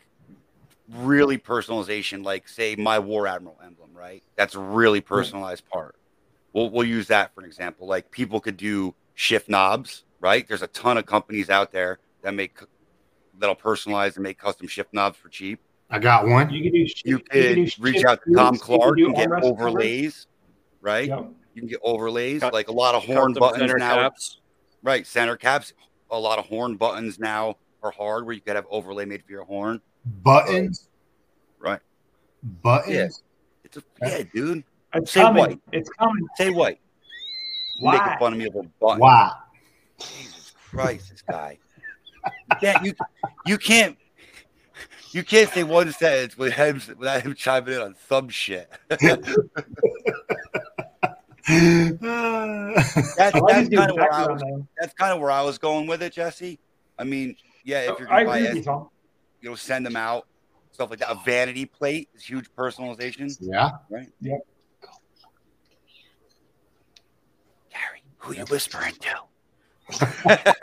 really 0.94 1.38
personalization, 1.38 2.24
like 2.24 2.48
say 2.48 2.76
my 2.76 3.00
War 3.00 3.28
Admiral 3.28 3.58
emblem, 3.64 3.90
right? 3.94 4.24
That's 4.36 4.56
a 4.56 4.60
really 4.60 5.02
personalized 5.02 5.64
right. 5.66 5.74
part. 5.74 5.96
We'll 6.54 6.70
we'll 6.70 6.88
use 6.88 7.08
that 7.08 7.34
for 7.34 7.42
an 7.42 7.46
example. 7.46 7.88
Like 7.88 8.10
people 8.12 8.40
could 8.40 8.58
do 8.58 8.96
shift 9.16 9.50
knobs, 9.50 10.06
right? 10.20 10.48
There's 10.48 10.62
a 10.62 10.68
ton 10.68 10.98
of 10.98 11.06
companies 11.06 11.50
out 11.50 11.72
there 11.72 12.00
that 12.22 12.34
make 12.34 12.58
that'll 13.38 13.56
personalize 13.56 14.16
and 14.16 14.24
make 14.24 14.40
custom 14.40 14.68
shift 14.68 14.94
knobs 14.94 15.18
for 15.18 15.30
cheap. 15.30 15.60
I 15.90 16.00
got 16.00 16.28
one. 16.28 16.50
You 16.50 16.64
can 16.64 16.72
do, 16.74 16.88
you 17.06 17.20
could 17.20 17.58
you 17.58 17.70
reach 17.80 18.04
out 18.04 18.20
to 18.26 18.34
Tom 18.34 18.58
Clark 18.58 18.98
and 19.00 19.16
get 19.16 19.32
overlays, 19.44 20.28
right? 20.82 21.08
Yep. 21.08 21.30
You 21.54 21.62
can 21.62 21.70
get 21.70 21.80
overlays, 21.82 22.42
cut, 22.42 22.54
like 22.54 22.68
a 22.68 22.74
lot 22.74 22.94
of 22.94 23.04
horn 23.04 23.34
buttons 23.34 23.74
now. 23.78 23.96
Caps. 23.96 24.42
Right, 24.84 25.08
center 25.08 25.36
caps. 25.36 25.74
A 26.12 26.20
lot 26.20 26.40
of 26.40 26.46
horn 26.46 26.76
buttons 26.78 27.20
now 27.20 27.58
are 27.82 27.92
hard, 27.92 28.26
where 28.26 28.36
you 28.36 28.42
could 28.42 28.56
have 28.56 28.68
overlay 28.70 29.06
made 29.06 29.24
for 29.24 29.32
your 29.32 29.44
horn. 29.44 29.82
Buttons. 30.24 30.90
Right. 31.60 31.80
Buttons. 32.44 32.94
Yeah, 32.94 33.08
it's 33.64 33.78
a, 33.78 33.84
yeah 34.02 34.24
dude. 34.34 34.64
It's 34.94 35.12
Say 35.12 35.22
coming. 35.22 35.42
white. 35.42 35.60
It's 35.72 35.90
coming. 35.90 36.28
Say 36.36 36.50
white. 36.50 36.80
Why? 37.80 37.98
Making 37.98 38.20
fun 38.20 38.34
of 38.34 38.40
me 38.40 38.48
over 38.48 38.64
button. 38.80 39.00
Why? 39.00 39.32
Jesus 40.00 40.54
Christ, 40.70 41.10
this 41.12 41.22
guy. 41.22 41.58
You 42.26 42.58
can't. 42.60 42.86
You, 42.86 42.94
you 43.46 43.58
can't. 43.58 43.98
You 45.12 45.24
can't 45.24 45.50
say 45.50 45.64
one 45.64 45.92
sentence 45.92 46.38
with 46.38 46.54
him 46.54 46.82
without 46.98 47.22
him 47.22 47.34
chiming 47.34 47.76
in 47.76 47.82
on 47.82 47.96
some 48.08 48.30
shit. 48.30 48.70
that's, 48.90 49.00
that's 53.18 53.40
kind 53.40 53.74
of 53.74 53.96
where 53.96 54.14
I 54.14 54.28
was, 54.28 54.44
that's 54.80 54.94
kind 54.94 55.14
of 55.14 55.22
where 55.22 55.32
I 55.32 55.42
was 55.42 55.58
going 55.58 55.88
with 55.88 56.04
it, 56.04 56.14
Jesse. 56.14 56.60
I 57.00 57.06
mean, 57.06 57.36
yeah, 57.64 57.82
if 57.82 57.92
oh, 57.92 57.96
you're 58.00 58.08
gonna 58.08 58.26
buy 58.26 58.40
it, 58.40 58.68
you, 59.42 59.48
you 59.48 59.50
know, 59.50 59.56
send 59.56 59.86
them 59.86 59.96
out, 59.96 60.28
stuff 60.72 60.90
like 60.90 61.00
that. 61.00 61.10
A 61.10 61.16
vanity 61.26 61.66
plate 61.66 62.10
is 62.14 62.24
huge 62.24 62.50
personalization. 62.56 63.36
Yeah. 63.42 63.72
Right. 63.90 64.10
Yep. 64.22 64.40
Gary, 67.72 68.04
who 68.18 68.32
are 68.32 68.36
you 68.36 68.46
whispering 68.46 68.94
to? 69.00 69.16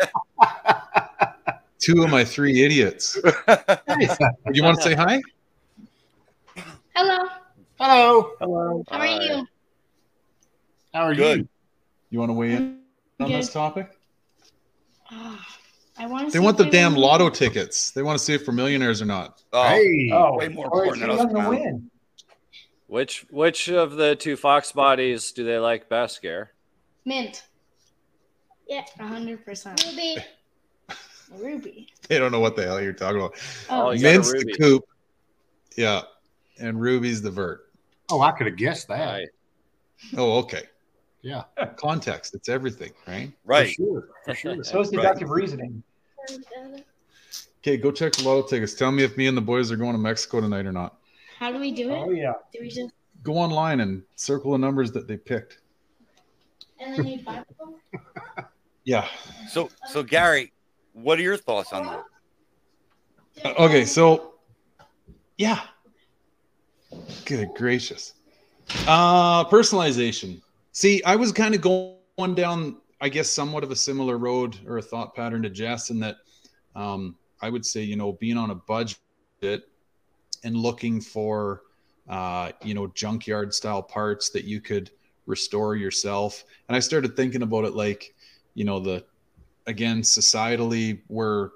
Two 1.81 2.03
of 2.03 2.11
my 2.11 2.25
three 2.25 2.63
idiots. 2.63 3.19
you 4.53 4.63
want 4.63 4.79
to 4.79 4.83
say 4.83 4.95
hi? 4.95 5.21
Hello. 6.95 7.29
Hello. 7.79 8.31
Hello. 8.41 8.85
How 8.89 8.99
are 8.99 9.07
you? 9.07 9.47
How 10.95 11.03
are 11.03 11.15
Good. 11.15 11.39
you? 11.41 11.49
You 12.11 12.19
want 12.21 12.31
to 12.31 12.35
weigh 12.35 12.53
in 12.53 12.81
on 13.21 13.29
Good. 13.29 13.41
this 13.41 13.53
topic? 13.53 13.91
Ah. 15.11 15.45
I 15.97 16.07
want. 16.07 16.33
They 16.33 16.41
want 16.41 16.59
the 16.59 16.67
damn 16.67 16.95
lotto 16.95 17.31
tickets. 17.31 17.91
They 17.93 18.03
want 18.03 18.19
to 18.19 18.25
see 18.25 18.35
if 18.35 18.45
for 18.45 18.53
millionaires 18.53 19.01
or 19.01 19.07
not. 19.07 19.43
Oh, 19.53 19.69
hey. 19.69 20.11
oh 20.13 20.37
way 20.37 20.49
more 20.49 20.67
important 20.67 21.01
than 21.01 21.11
us. 21.11 21.49
Win. 21.49 21.91
Which 22.87 23.27
which 23.31 23.69
of 23.69 23.93
the 23.93 24.17
two 24.17 24.37
Fox 24.37 24.73
bodies 24.73 25.33
do 25.33 25.45
they 25.45 25.59
like 25.59 25.89
best, 25.89 26.21
Gare? 26.21 26.53
Mint. 27.05 27.45
Yeah, 28.69 28.83
hundred 28.99 29.45
percent. 29.45 29.85
Ruby. 29.85 30.17
Ruby. 31.39 31.89
They 32.09 32.19
don't 32.19 32.33
know 32.33 32.41
what 32.41 32.57
the 32.57 32.65
hell 32.65 32.81
you're 32.81 32.93
talking 32.93 33.19
about. 33.19 33.35
Oh, 33.71 33.91
oh 33.91 33.95
Mint's 33.95 34.33
the 34.33 34.55
coupe. 34.59 34.85
Yeah, 35.77 36.03
and 36.59 36.81
Ruby's 36.81 37.23
the 37.23 37.31
vert. 37.31 37.73
Oh, 38.11 38.21
I 38.21 38.33
could 38.33 38.47
have 38.47 38.57
guessed 38.57 38.89
that. 38.89 39.13
Right. 39.13 39.29
Oh, 40.17 40.39
okay. 40.39 40.65
Yeah. 41.25 41.45
Context. 41.77 42.35
It's 42.35 42.49
everything, 42.49 42.93
right? 43.09 43.33
Right. 43.45 43.69
For 43.69 43.75
sure. 43.75 44.09
For 44.27 44.35
sure. 44.35 44.65
so 44.65 44.81
is 44.81 44.91
deductive 44.91 45.31
right. 45.31 45.41
reasoning. 45.41 45.83
Okay, 47.61 47.79
go 47.79 47.91
check 47.91 48.13
the 48.13 48.25
lotto 48.25 48.47
tickets. 48.47 48.75
Tell 48.75 48.93
me 48.93 49.05
if 49.05 49.17
me 49.17 49.27
and 49.27 49.37
the 49.37 49.41
boys 49.41 49.73
are 49.73 49.77
going 49.77 49.93
to 49.93 49.99
Mexico 49.99 50.43
tonight 50.43 50.67
or 50.67 50.73
not. 50.73 50.99
How 51.39 51.51
do 51.51 51.59
we 51.59 51.73
do 51.73 51.91
it? 51.91 51.95
Oh 51.95 52.11
yeah. 52.11 52.35
Do 52.53 52.59
we 52.61 52.69
just 52.69 52.93
go 53.23 53.39
online 53.39 53.81
and 53.81 54.03
circle 54.17 54.53
the 54.53 54.59
numbers 54.59 54.93
that 54.93 55.09
they 55.09 55.17
picked? 55.17 55.61
And 56.79 56.97
then 56.97 57.07
you 57.07 57.23
buy 57.23 57.43
them? 57.59 58.45
yeah. 58.85 59.09
So 59.49 59.71
so 59.91 60.03
Gary, 60.03 60.53
what 60.93 61.19
are 61.19 61.23
your 61.23 61.39
thoughts 61.39 61.73
on 61.73 61.87
that? 61.87 62.05
Uh, 63.45 63.65
okay, 63.65 63.87
so 63.87 64.35
yeah. 65.39 65.61
Good 67.25 67.49
gracious. 67.57 68.13
Uh 68.87 69.45
personalization. 69.47 70.43
See, 70.75 71.01
I 71.05 71.15
was 71.15 71.31
kind 71.31 71.55
of 71.55 71.61
going 71.61 72.35
down, 72.35 72.79
I 73.01 73.09
guess, 73.09 73.31
somewhat 73.31 73.63
of 73.63 73.71
a 73.71 73.77
similar 73.77 74.19
road 74.19 74.59
or 74.67 74.79
a 74.79 74.83
thought 74.83 75.15
pattern 75.15 75.41
to 75.43 75.51
Jess, 75.51 75.91
in 75.91 76.01
that 76.01 76.17
um, 76.75 77.15
I 77.41 77.49
would 77.49 77.65
say, 77.65 77.81
you 77.81 77.95
know, 77.95 78.15
being 78.15 78.37
on 78.37 78.51
a 78.51 78.57
budget 78.57 78.99
and 80.43 80.57
looking 80.57 81.01
for, 81.01 81.63
uh, 82.09 82.51
you 82.61 82.75
know, 82.75 82.89
junkyard 82.89 83.55
style 83.55 83.85
parts 83.85 84.31
that 84.31 84.47
you 84.47 84.61
could 84.61 84.91
restore 85.27 85.77
yourself. 85.77 86.43
And 86.67 86.77
I 86.77 86.81
started 86.81 87.15
thinking 87.15 87.43
about 87.43 87.65
it 87.65 87.75
like, 87.75 88.13
you 88.55 88.65
know, 88.65 88.81
the 88.81 89.05
again, 89.69 90.03
societally, 90.03 91.01
we're 91.09 91.51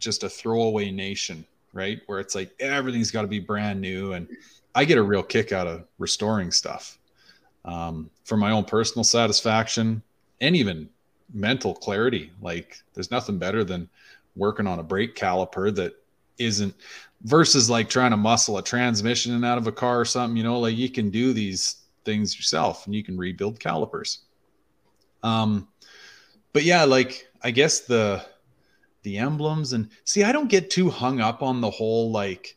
just 0.00 0.24
a 0.24 0.28
throwaway 0.28 0.90
nation, 0.90 1.46
right? 1.72 2.00
Where 2.06 2.18
it's 2.18 2.34
like 2.34 2.50
everything's 2.58 3.12
got 3.12 3.22
to 3.22 3.28
be 3.28 3.38
brand 3.38 3.80
new. 3.80 4.14
And 4.14 4.26
I 4.74 4.84
get 4.84 4.98
a 4.98 5.02
real 5.02 5.22
kick 5.22 5.52
out 5.52 5.68
of 5.68 5.84
restoring 5.98 6.50
stuff 6.50 6.98
um, 7.64 8.10
for 8.24 8.36
my 8.36 8.50
own 8.50 8.64
personal 8.64 9.04
satisfaction, 9.04 10.02
and 10.40 10.56
even 10.56 10.88
mental 11.32 11.74
clarity. 11.74 12.30
Like 12.40 12.82
there's 12.94 13.10
nothing 13.10 13.38
better 13.38 13.64
than 13.64 13.88
working 14.36 14.66
on 14.66 14.78
a 14.78 14.82
brake 14.82 15.14
caliper 15.14 15.74
that 15.74 15.94
isn't 16.38 16.74
versus 17.22 17.70
like 17.70 17.88
trying 17.88 18.10
to 18.10 18.16
muscle 18.16 18.58
a 18.58 18.62
transmission 18.62 19.44
out 19.44 19.58
of 19.58 19.66
a 19.66 19.72
car 19.72 20.00
or 20.00 20.04
something, 20.04 20.36
you 20.36 20.42
know, 20.42 20.58
like 20.60 20.76
you 20.76 20.90
can 20.90 21.10
do 21.10 21.32
these 21.32 21.76
things 22.04 22.36
yourself 22.36 22.86
and 22.86 22.94
you 22.94 23.02
can 23.02 23.16
rebuild 23.16 23.60
calipers. 23.60 24.20
Um 25.22 25.68
but 26.52 26.64
yeah, 26.64 26.84
like 26.84 27.28
I 27.42 27.50
guess 27.50 27.80
the 27.80 28.24
the 29.02 29.18
emblems 29.18 29.72
and 29.72 29.88
see 30.04 30.24
I 30.24 30.32
don't 30.32 30.48
get 30.48 30.70
too 30.70 30.90
hung 30.90 31.20
up 31.20 31.42
on 31.42 31.60
the 31.60 31.70
whole 31.70 32.10
like 32.10 32.56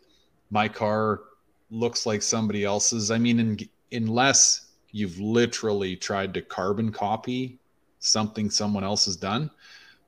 my 0.49 0.67
car 0.67 1.21
looks 1.69 2.05
like 2.05 2.21
somebody 2.21 2.63
else's. 2.63 3.11
I 3.11 3.17
mean 3.17 3.39
in, 3.39 3.59
unless 3.91 4.66
you've 4.91 5.19
literally 5.19 5.95
tried 5.95 6.33
to 6.33 6.41
carbon 6.41 6.91
copy 6.91 7.59
something 7.99 8.49
someone 8.49 8.83
else 8.83 9.05
has 9.05 9.15
done, 9.15 9.49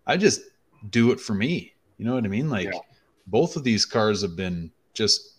I 0.07 0.17
just 0.17 0.41
do 0.89 1.11
it 1.11 1.19
for 1.19 1.33
me. 1.33 1.73
You 1.97 2.05
know 2.05 2.15
what 2.15 2.25
I 2.25 2.29
mean? 2.29 2.49
Like 2.49 2.65
yeah. 2.65 2.79
both 3.27 3.55
of 3.55 3.63
these 3.63 3.85
cars 3.85 4.21
have 4.21 4.35
been 4.35 4.71
just 4.93 5.35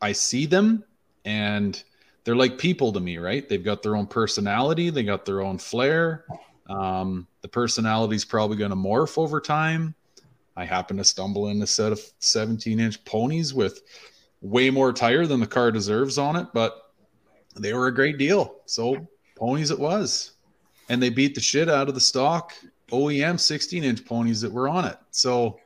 I 0.00 0.12
see 0.12 0.46
them 0.46 0.84
and 1.24 1.82
they're 2.24 2.36
like 2.36 2.58
people 2.58 2.92
to 2.92 3.00
me, 3.00 3.18
right? 3.18 3.48
They've 3.48 3.64
got 3.64 3.82
their 3.82 3.96
own 3.96 4.06
personality, 4.06 4.90
they 4.90 5.02
got 5.02 5.24
their 5.24 5.40
own 5.40 5.58
flair. 5.58 6.24
Um, 6.68 7.26
the 7.40 7.48
personality 7.48 8.16
is 8.16 8.24
probably 8.24 8.56
going 8.56 8.70
to 8.70 8.76
morph 8.76 9.16
over 9.16 9.40
time. 9.40 9.94
I 10.56 10.64
happen 10.64 10.96
to 10.96 11.04
stumble 11.04 11.48
in 11.48 11.62
a 11.62 11.66
set 11.66 11.92
of 11.92 12.00
17 12.18 12.80
inch 12.80 13.02
ponies 13.04 13.54
with 13.54 13.82
way 14.40 14.70
more 14.70 14.92
tire 14.92 15.26
than 15.26 15.40
the 15.40 15.46
car 15.46 15.70
deserves 15.70 16.18
on 16.18 16.36
it, 16.36 16.48
but 16.52 16.87
they 17.56 17.72
were 17.72 17.86
a 17.86 17.94
great 17.94 18.18
deal. 18.18 18.56
So 18.66 19.06
ponies 19.36 19.70
it 19.70 19.78
was. 19.78 20.32
And 20.88 21.02
they 21.02 21.10
beat 21.10 21.34
the 21.34 21.40
shit 21.40 21.68
out 21.68 21.88
of 21.88 21.94
the 21.94 22.00
stock 22.00 22.54
OEM 22.90 23.38
16 23.38 23.84
inch 23.84 24.04
ponies 24.04 24.40
that 24.40 24.52
were 24.52 24.68
on 24.68 24.84
it. 24.84 24.96
So, 25.10 25.60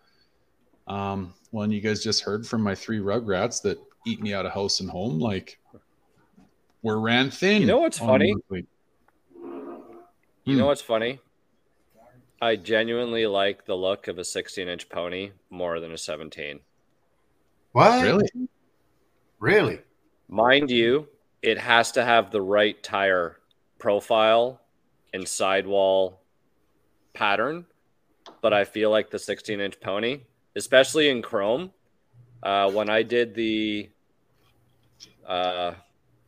um, 0.88 1.34
well, 1.52 1.64
and 1.64 1.72
you 1.72 1.80
guys 1.80 2.02
just 2.02 2.22
heard 2.22 2.46
from 2.46 2.62
my 2.62 2.74
three 2.74 2.98
rugrats 2.98 3.62
that 3.62 3.78
eat 4.06 4.20
me 4.20 4.34
out 4.34 4.46
of 4.46 4.52
house 4.52 4.80
and 4.80 4.90
home, 4.90 5.20
like 5.20 5.58
we're 6.82 6.98
ran 6.98 7.30
thin. 7.30 7.62
You 7.62 7.68
know 7.68 7.78
what's 7.78 7.98
funny? 7.98 8.34
You 8.50 8.66
hmm. 10.44 10.56
know 10.56 10.66
what's 10.66 10.82
funny? 10.82 11.20
I 12.40 12.56
genuinely 12.56 13.26
like 13.26 13.66
the 13.66 13.76
look 13.76 14.08
of 14.08 14.18
a 14.18 14.24
16 14.24 14.68
inch 14.68 14.88
pony 14.88 15.30
more 15.50 15.78
than 15.78 15.92
a 15.92 15.98
17. 15.98 16.58
What? 17.70 18.02
Really? 18.02 18.28
Really? 19.38 19.80
Mind 20.28 20.70
you, 20.70 21.08
it 21.42 21.58
has 21.58 21.92
to 21.92 22.04
have 22.04 22.30
the 22.30 22.40
right 22.40 22.80
tire 22.82 23.38
profile 23.78 24.60
and 25.12 25.26
sidewall 25.26 26.20
pattern, 27.14 27.66
but 28.40 28.52
I 28.52 28.64
feel 28.64 28.90
like 28.90 29.10
the 29.10 29.18
16 29.18 29.60
inch 29.60 29.80
pony, 29.80 30.20
especially 30.56 31.08
in 31.08 31.20
chrome, 31.20 31.72
uh, 32.42 32.70
when 32.70 32.88
I 32.88 33.02
did 33.02 33.34
the 33.34 33.90
uh, 35.26 35.72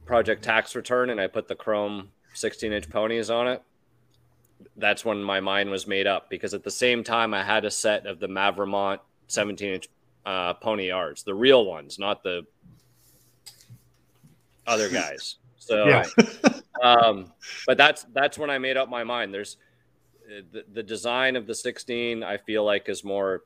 project 0.05 0.43
tax 0.43 0.75
return 0.75 1.11
and 1.11 1.21
I 1.21 1.27
put 1.29 1.49
the 1.49 1.55
chrome 1.55 2.11
16 2.35 2.73
inch 2.73 2.91
ponies 2.91 3.31
on 3.31 3.49
it, 3.49 3.63
that's 4.77 5.05
when 5.05 5.23
my 5.23 5.41
mind 5.41 5.71
was 5.71 5.87
made 5.87 6.07
up 6.07 6.29
because 6.29 6.55
at 6.55 6.65
the 6.65 6.71
same 6.71 7.05
time 7.05 7.33
I 7.35 7.43
had 7.45 7.65
a 7.65 7.71
set 7.71 8.07
of 8.07 8.19
the 8.19 8.29
Mavermont 8.29 9.01
17 9.29 9.75
inch 9.75 9.89
uh, 10.27 10.55
pony 10.55 10.89
yards, 10.89 11.23
the 11.23 11.35
real 11.35 11.65
ones, 11.65 11.99
not 11.99 12.23
the 12.23 12.47
other 14.67 14.89
guys. 14.89 15.37
So, 15.59 15.87
yeah. 15.87 16.05
um, 16.83 17.33
but 17.67 17.79
that's 17.79 18.05
that's 18.13 18.39
when 18.39 18.51
I 18.51 18.59
made 18.59 18.77
up 18.77 18.89
my 18.89 19.05
mind. 19.05 19.33
There's 19.33 19.57
the, 20.27 20.65
the 20.73 20.83
design 20.83 21.37
of 21.37 21.47
the 21.47 21.55
16 21.55 22.23
i 22.23 22.37
feel 22.37 22.65
like 22.65 22.89
is 22.89 23.05
more 23.05 23.43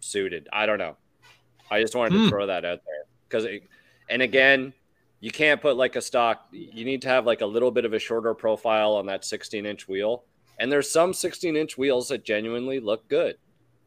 suited 0.00 0.48
i 0.52 0.66
don't 0.66 0.78
know 0.78 0.96
i 1.70 1.80
just 1.80 1.94
wanted 1.94 2.12
to 2.12 2.22
hmm. 2.24 2.28
throw 2.28 2.46
that 2.46 2.64
out 2.64 2.80
there 2.84 3.04
because 3.28 3.46
and 4.08 4.22
again 4.22 4.72
you 5.20 5.30
can't 5.30 5.60
put 5.60 5.76
like 5.76 5.96
a 5.96 6.02
stock 6.02 6.46
you 6.52 6.84
need 6.84 7.02
to 7.02 7.08
have 7.08 7.26
like 7.26 7.40
a 7.40 7.46
little 7.46 7.70
bit 7.70 7.84
of 7.84 7.92
a 7.92 7.98
shorter 7.98 8.34
profile 8.34 8.94
on 8.94 9.06
that 9.06 9.24
16 9.24 9.66
inch 9.66 9.88
wheel 9.88 10.24
and 10.58 10.72
there's 10.72 10.90
some 10.90 11.12
16 11.12 11.56
inch 11.56 11.76
wheels 11.76 12.08
that 12.08 12.24
genuinely 12.24 12.80
look 12.80 13.06
good 13.08 13.36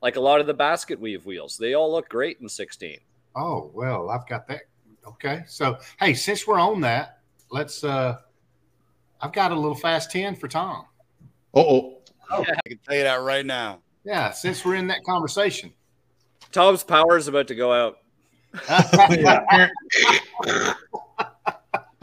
like 0.02 0.16
a 0.16 0.22
lot 0.22 0.40
of 0.40 0.48
the 0.48 0.54
basket 0.54 1.00
weave 1.00 1.26
wheels 1.26 1.58
they 1.58 1.74
all 1.74 1.92
look 1.92 2.10
great 2.10 2.38
in 2.42 2.50
16 2.50 2.98
oh 3.36 3.72
well 3.74 4.10
i've 4.10 4.28
got 4.28 4.48
that 4.48 4.62
okay 5.06 5.44
so 5.48 5.78
hey 6.00 6.14
since 6.14 6.46
we're 6.46 6.60
on 6.60 6.82
that 6.82 7.20
let's 7.50 7.84
uh 7.84 8.18
i've 9.22 9.34
got 9.34 9.52
a 9.52 9.56
little 9.56 9.76
fast 9.76 10.12
10 10.12 10.36
for 10.36 10.48
tom 10.48 10.86
oh 11.54 12.02
Oh, 12.32 12.46
I 12.48 12.56
can 12.68 12.80
tell 12.88 12.96
you 12.96 13.04
that 13.04 13.22
right 13.22 13.46
now. 13.46 13.82
Yeah, 14.06 14.32
since 14.32 14.66
we're 14.66 14.76
in 14.76 14.88
that 14.88 15.04
conversation. 15.04 15.74
Tom's 16.52 16.84
power 16.84 17.18
is 17.18 17.28
about 17.28 17.48
to 17.50 17.56
go 17.56 17.74
out. 17.74 17.98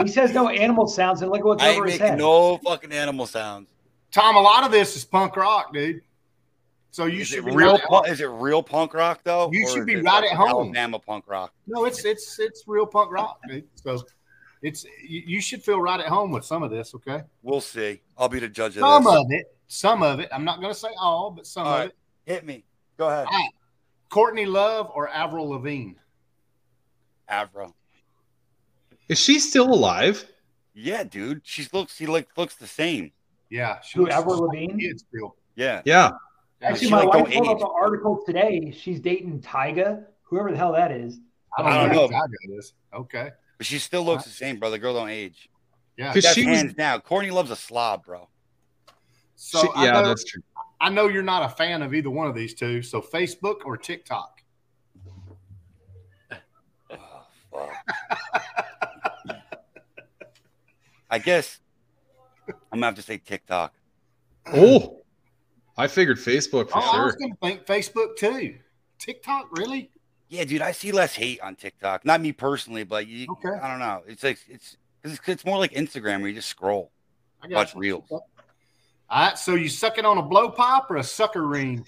he 0.02 0.08
says 0.08 0.32
no 0.32 0.48
animal 0.48 0.86
sounds, 0.86 1.22
and 1.22 1.30
look 1.30 1.40
at 1.40 1.46
what's 1.46 1.62
I 1.62 1.74
over 1.74 1.86
his 1.86 1.98
head. 1.98 2.18
No 2.18 2.58
fucking 2.58 2.92
animal 2.92 3.26
sounds. 3.26 3.68
Tom, 4.10 4.36
a 4.36 4.40
lot 4.40 4.64
of 4.64 4.70
this 4.70 4.96
is 4.96 5.04
punk 5.04 5.36
rock, 5.36 5.72
dude. 5.72 6.02
So 6.90 7.04
you 7.06 7.20
is 7.20 7.28
should 7.28 7.44
be 7.44 7.52
real. 7.52 7.78
Right 7.90 8.08
is 8.08 8.20
it 8.20 8.26
real 8.26 8.62
punk 8.62 8.94
rock 8.94 9.20
though? 9.22 9.50
You 9.52 9.68
should 9.68 9.86
be 9.86 9.96
right 9.96 10.24
at 10.24 10.36
home. 10.36 10.74
Alabama 10.74 10.98
punk 10.98 11.24
rock. 11.28 11.52
No, 11.66 11.84
it's 11.84 12.04
it's 12.04 12.38
it's 12.38 12.64
real 12.66 12.86
punk 12.86 13.12
rock. 13.12 13.40
So 13.74 14.02
it's 14.62 14.84
you, 15.02 15.22
you 15.26 15.40
should 15.40 15.62
feel 15.62 15.80
right 15.80 16.00
at 16.00 16.06
home 16.06 16.32
with 16.32 16.44
some 16.44 16.62
of 16.62 16.70
this. 16.70 16.94
Okay, 16.94 17.22
we'll 17.42 17.60
see. 17.60 18.00
I'll 18.16 18.28
be 18.28 18.40
the 18.40 18.48
judge 18.48 18.76
of 18.76 18.80
some 18.80 19.04
this. 19.04 19.14
of 19.14 19.26
it. 19.30 19.54
Some 19.68 20.02
of 20.02 20.18
it. 20.18 20.28
I'm 20.32 20.44
not 20.44 20.60
going 20.60 20.72
to 20.72 20.78
say 20.78 20.88
all, 20.98 21.30
but 21.30 21.46
some 21.46 21.66
all 21.66 21.74
of 21.74 21.80
right. 21.80 21.88
it. 22.26 22.32
Hit 22.32 22.46
me. 22.46 22.64
Go 22.96 23.08
ahead. 23.08 23.26
Right. 23.30 23.50
Courtney 24.08 24.46
Love 24.46 24.90
or 24.94 25.08
Avril 25.08 25.50
Lavigne? 25.50 25.92
Avril. 27.28 27.74
Is 29.08 29.20
she 29.20 29.38
still 29.38 29.72
alive? 29.72 30.24
Yeah, 30.74 31.04
dude. 31.04 31.42
She 31.44 31.66
looks. 31.72 31.96
She 31.96 32.06
like 32.06 32.28
looks 32.36 32.54
the 32.54 32.66
same. 32.66 33.12
Yeah. 33.50 33.80
She 33.80 33.98
Who, 33.98 34.08
Avril 34.08 34.46
Lavigne? 34.46 34.88
Still. 34.96 35.36
Yeah. 35.54 35.82
Yeah. 35.84 36.12
Actually, 36.62 36.90
my 36.90 37.04
like 37.04 37.24
wife 37.24 37.34
pulled 37.34 37.48
up 37.48 37.60
an 37.60 37.74
article 37.80 38.22
today. 38.26 38.74
She's 38.76 39.00
dating 39.00 39.40
Tyga, 39.40 40.04
whoever 40.22 40.50
the 40.50 40.56
hell 40.56 40.72
that 40.72 40.90
is. 40.90 41.20
I 41.56 41.62
don't, 41.62 41.72
I 41.72 41.86
don't 41.86 41.94
know. 41.94 42.08
Tyga 42.08 42.58
is. 42.58 42.74
Okay. 42.92 43.30
But 43.58 43.66
she 43.66 43.78
still 43.78 44.04
looks 44.04 44.24
uh, 44.24 44.26
the 44.26 44.34
same, 44.34 44.58
bro. 44.58 44.70
The 44.70 44.78
girl 44.78 44.94
don't 44.94 45.08
age. 45.08 45.48
Yeah. 45.96 46.12
Because 46.12 46.32
she 46.32 46.44
hands 46.44 46.68
was... 46.70 46.78
now. 46.78 46.98
Courtney 46.98 47.30
loves 47.30 47.50
a 47.50 47.56
slob, 47.56 48.04
bro. 48.04 48.28
So 49.36 49.60
she, 49.60 49.68
yeah, 49.84 49.92
know, 49.92 50.08
that's 50.08 50.24
true. 50.24 50.42
I 50.80 50.90
know 50.90 51.08
you're 51.08 51.22
not 51.22 51.44
a 51.44 51.48
fan 51.48 51.82
of 51.82 51.94
either 51.94 52.10
one 52.10 52.26
of 52.26 52.34
these 52.34 52.54
two. 52.54 52.82
So 52.82 53.00
Facebook 53.00 53.58
or 53.64 53.76
TikTok? 53.76 54.42
Oh, 57.50 57.72
I 61.10 61.18
guess 61.18 61.60
I'm 62.70 62.78
gonna 62.78 62.86
have 62.86 62.94
to 62.96 63.02
say 63.02 63.16
TikTok. 63.16 63.72
Oh, 64.52 65.02
I 65.78 65.86
figured 65.86 66.18
Facebook 66.18 66.70
for 66.70 66.78
oh, 66.78 66.90
sure. 66.92 67.02
I 67.02 67.04
was 67.04 67.14
gonna 67.14 67.36
think 67.40 67.64
Facebook 67.64 68.16
too. 68.16 68.56
TikTok, 68.98 69.56
really? 69.56 69.90
Yeah, 70.28 70.44
dude, 70.44 70.60
I 70.60 70.72
see 70.72 70.90
less 70.90 71.14
hate 71.14 71.40
on 71.40 71.54
TikTok. 71.54 72.04
Not 72.04 72.20
me 72.20 72.32
personally, 72.32 72.82
but 72.84 73.06
you, 73.06 73.28
okay. 73.30 73.56
I 73.62 73.70
don't 73.70 73.78
know. 73.78 74.02
It's 74.06 74.24
like 74.24 74.40
it's 74.48 74.76
it's, 75.04 75.20
it's 75.26 75.44
more 75.44 75.56
like 75.56 75.72
Instagram 75.72 76.20
where 76.20 76.28
you 76.28 76.34
just 76.34 76.48
scroll, 76.48 76.90
watch 77.48 77.74
you. 77.74 77.80
reels. 77.80 78.04
All 78.10 78.22
right, 79.10 79.38
so 79.38 79.54
you 79.54 79.68
sucking 79.68 80.04
on 80.04 80.18
a 80.18 80.22
blow 80.22 80.50
pop 80.50 80.90
or 80.90 80.96
a 80.96 81.04
sucker 81.04 81.46
ring? 81.46 81.86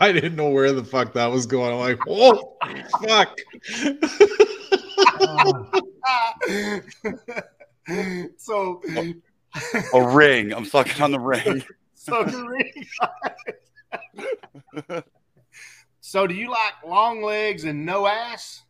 I 0.00 0.12
didn't 0.12 0.36
know 0.36 0.50
where 0.50 0.72
the 0.72 0.84
fuck 0.84 1.12
that 1.14 1.26
was 1.26 1.46
going. 1.46 1.72
I'm 1.72 1.80
like, 1.80 1.98
oh 2.08 2.56
fuck. 3.02 3.36
so 8.38 8.80
a 9.92 10.14
ring. 10.14 10.54
I'm 10.54 10.64
sucking 10.64 11.02
on 11.02 11.10
the 11.10 11.18
ring. 11.18 11.64
Sucker 12.00 12.46
ring. 12.48 12.86
so 16.00 16.26
do 16.26 16.32
you 16.34 16.50
like 16.50 16.72
long 16.86 17.22
legs 17.22 17.64
and 17.64 17.84
no 17.84 18.06
ass? 18.06 18.62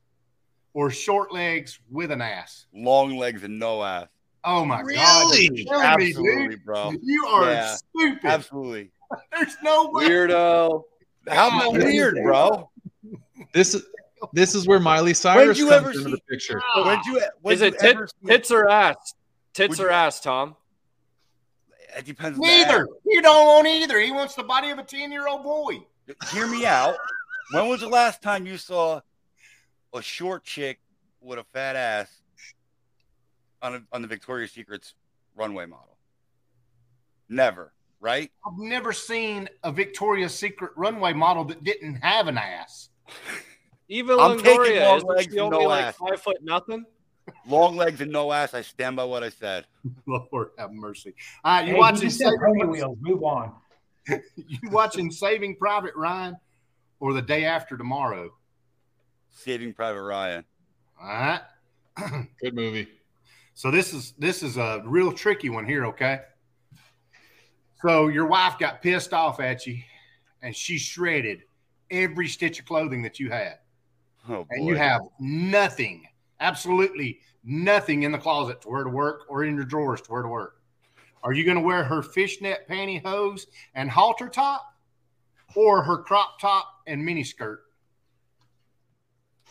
Or 0.75 0.91
short 0.91 1.33
legs 1.33 1.79
with 1.91 2.11
an 2.11 2.21
ass? 2.21 2.67
Long 2.75 3.17
legs 3.17 3.45
and 3.45 3.57
no 3.57 3.85
ass. 3.85 4.09
Oh 4.43 4.65
my 4.65 4.81
really? 4.81 5.49
god! 5.65 5.85
Absolutely, 5.85 6.49
me, 6.49 6.57
bro. 6.57 6.93
You 7.03 7.27
are 7.27 7.45
yeah, 7.45 7.77
stupid. 7.77 8.25
Absolutely. 8.25 8.91
There's 9.33 9.57
no 9.63 9.91
way. 9.93 10.09
Weirdo. 10.09 10.83
How 11.29 11.51
am 11.51 11.61
I 11.61 11.69
weird, 11.69 12.19
bro? 12.25 12.69
This 13.53 13.75
is 13.75 13.85
this 14.33 14.57
is 14.57 14.67
where 14.67 14.81
Miley 14.81 15.15
Cyrus 15.15 15.59
comes 15.59 15.71
ever 15.71 15.91
into 15.91 16.03
see, 16.03 16.11
the 16.11 16.21
picture. 16.29 16.61
When 16.77 16.99
you, 17.07 17.23
when 17.43 17.55
is 17.55 17.63
it 17.63 17.79
tit, 17.79 17.97
tits 18.27 18.51
or 18.51 18.69
ass? 18.69 19.15
Tits 19.55 19.79
or 19.79 19.91
ass, 19.91 20.21
Tom? 20.21 20.57
It 21.97 22.05
depends. 22.05 22.39
Neither. 22.39 22.89
You 23.05 23.23
don't 23.23 23.47
want 23.47 23.67
either. 23.67 23.99
He 24.01 24.13
wants 24.13 24.35
the 24.35 24.43
body 24.45 24.71
of 24.71 24.79
a 24.79 24.83
ten-year-old 24.85 25.43
boy. 25.43 25.79
Hear 26.33 26.47
me 26.47 26.67
out. 26.67 26.97
When 27.53 27.69
was 27.69 27.81
the 27.81 27.89
last 27.89 28.23
time 28.23 28.47
you 28.47 28.57
saw 28.57 29.01
a 29.93 30.03
short 30.03 30.45
chick 30.45 30.79
with 31.21 31.39
a 31.39 31.45
fat 31.53 31.77
ass 31.77 32.09
on 33.63 33.75
a, 33.75 33.83
on 33.93 34.03
the 34.03 34.09
Victoria's 34.09 34.53
Secrets 34.53 34.95
runway 35.37 35.67
model. 35.67 35.97
Never. 37.29 37.73
right? 38.01 38.31
I've 38.47 38.59
never 38.59 38.93
seen 38.93 39.49
a 39.63 39.71
Victoria's 39.71 40.35
Secret 40.35 40.73
runway 40.77 41.13
model 41.13 41.45
that 41.45 41.63
didn't 41.63 41.97
have 41.97 42.27
an 42.27 42.39
ass. 42.39 42.89
Eva 43.89 44.17
I'm 44.19 44.39
taking 44.39 44.57
Longoria 44.57 44.85
long 44.85 44.97
is 44.99 45.05
legs 45.05 45.33
she 45.33 45.41
only 45.41 45.59
no 45.59 45.65
like 45.65 45.85
ass. 45.85 45.97
five 45.97 46.21
foot 46.21 46.39
nothing? 46.43 46.85
Long 47.47 47.77
legs 47.77 48.01
and 48.01 48.11
no 48.11 48.33
ass. 48.33 48.55
I 48.55 48.63
stand 48.63 48.97
by 48.97 49.05
what 49.05 49.23
I 49.23 49.29
said. 49.29 49.67
Lord 50.07 50.51
have 50.59 50.73
mercy. 50.73 51.15
All 51.45 51.57
right, 51.57 51.67
you 51.67 51.75
Hey, 51.75 51.79
watching 51.79 52.09
just 52.09 52.19
Saving, 52.19 52.69
wheels. 52.69 52.99
Move 53.01 53.23
on. 53.23 53.55
you 54.09 54.59
watching 54.71 55.11
Saving 55.11 55.57
Private 55.57 55.95
Ryan 55.95 56.37
or 56.99 57.13
the 57.13 57.23
day 57.23 57.45
after 57.45 57.77
tomorrow? 57.77 58.31
Saving 59.31 59.73
Private 59.73 60.03
Ryan. 60.03 60.45
All 61.01 61.09
right. 61.09 61.41
Good 62.43 62.55
movie. 62.55 62.89
So 63.55 63.71
this 63.71 63.93
is 63.93 64.15
this 64.19 64.43
is 64.43 64.57
a 64.57 64.83
real 64.87 65.13
tricky 65.13 65.51
one 65.51 65.67
here, 65.67 65.87
okay? 65.87 66.21
So 67.83 68.09
your 68.09 68.27
wife 68.27 68.59
got 68.59 68.83
pissed 68.83 69.13
off 69.13 69.41
at 69.41 69.67
you 69.67 69.79
and 70.43 70.55
she 70.55 70.79
shredded 70.79 71.43
every 71.91 72.29
stitch 72.29 72.59
of 72.59 72.67
clothing 72.67 73.03
that 73.03 73.19
you 73.19 73.31
had. 73.31 73.59
Oh, 74.29 74.47
And 74.51 74.67
you 74.67 74.77
have 74.77 75.01
nothing, 75.19 76.07
absolutely 76.41 77.21
nothing 77.45 78.03
in 78.03 78.13
the 78.13 78.19
closet 78.19 78.61
to 78.63 78.69
wear 78.69 78.85
to 78.85 78.91
work 78.91 79.23
or 79.29 79.45
in 79.45 79.55
your 79.55 79.65
drawers 79.65 80.01
to 80.03 80.13
wear 80.13 80.23
to 80.23 80.29
work. 80.29 80.57
Are 81.23 81.33
you 81.33 81.45
going 81.45 81.57
to 81.57 81.63
wear 81.63 81.85
her 81.85 82.03
fishnet 82.03 82.67
pantyhose 82.69 83.47
and 83.75 83.91
halter 83.91 84.29
top 84.29 84.75
or 85.55 85.83
her 85.83 85.99
crop 85.99 86.39
top 86.41 86.67
and 86.87 87.05
mini 87.05 87.23
skirt? 87.25 87.61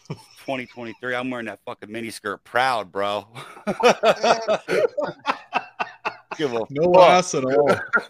2023. 0.10 1.14
I'm 1.16 1.30
wearing 1.30 1.46
that 1.46 1.60
fucking 1.66 1.92
mini 1.92 2.10
skirt 2.10 2.44
proud, 2.44 2.92
bro. 2.92 3.28
Give 6.38 6.54
a 6.54 6.64
No 6.70 6.94
fuck. 6.94 7.10
ass 7.10 7.36
at 7.36 7.44
all. 7.44 7.70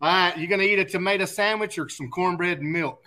All 0.00 0.08
right, 0.08 0.36
you 0.36 0.46
going 0.46 0.60
to 0.60 0.66
eat 0.66 0.78
a 0.78 0.84
tomato 0.84 1.24
sandwich 1.24 1.78
or 1.78 1.88
some 1.88 2.10
cornbread 2.10 2.60
and 2.60 2.70
milk? 2.70 3.02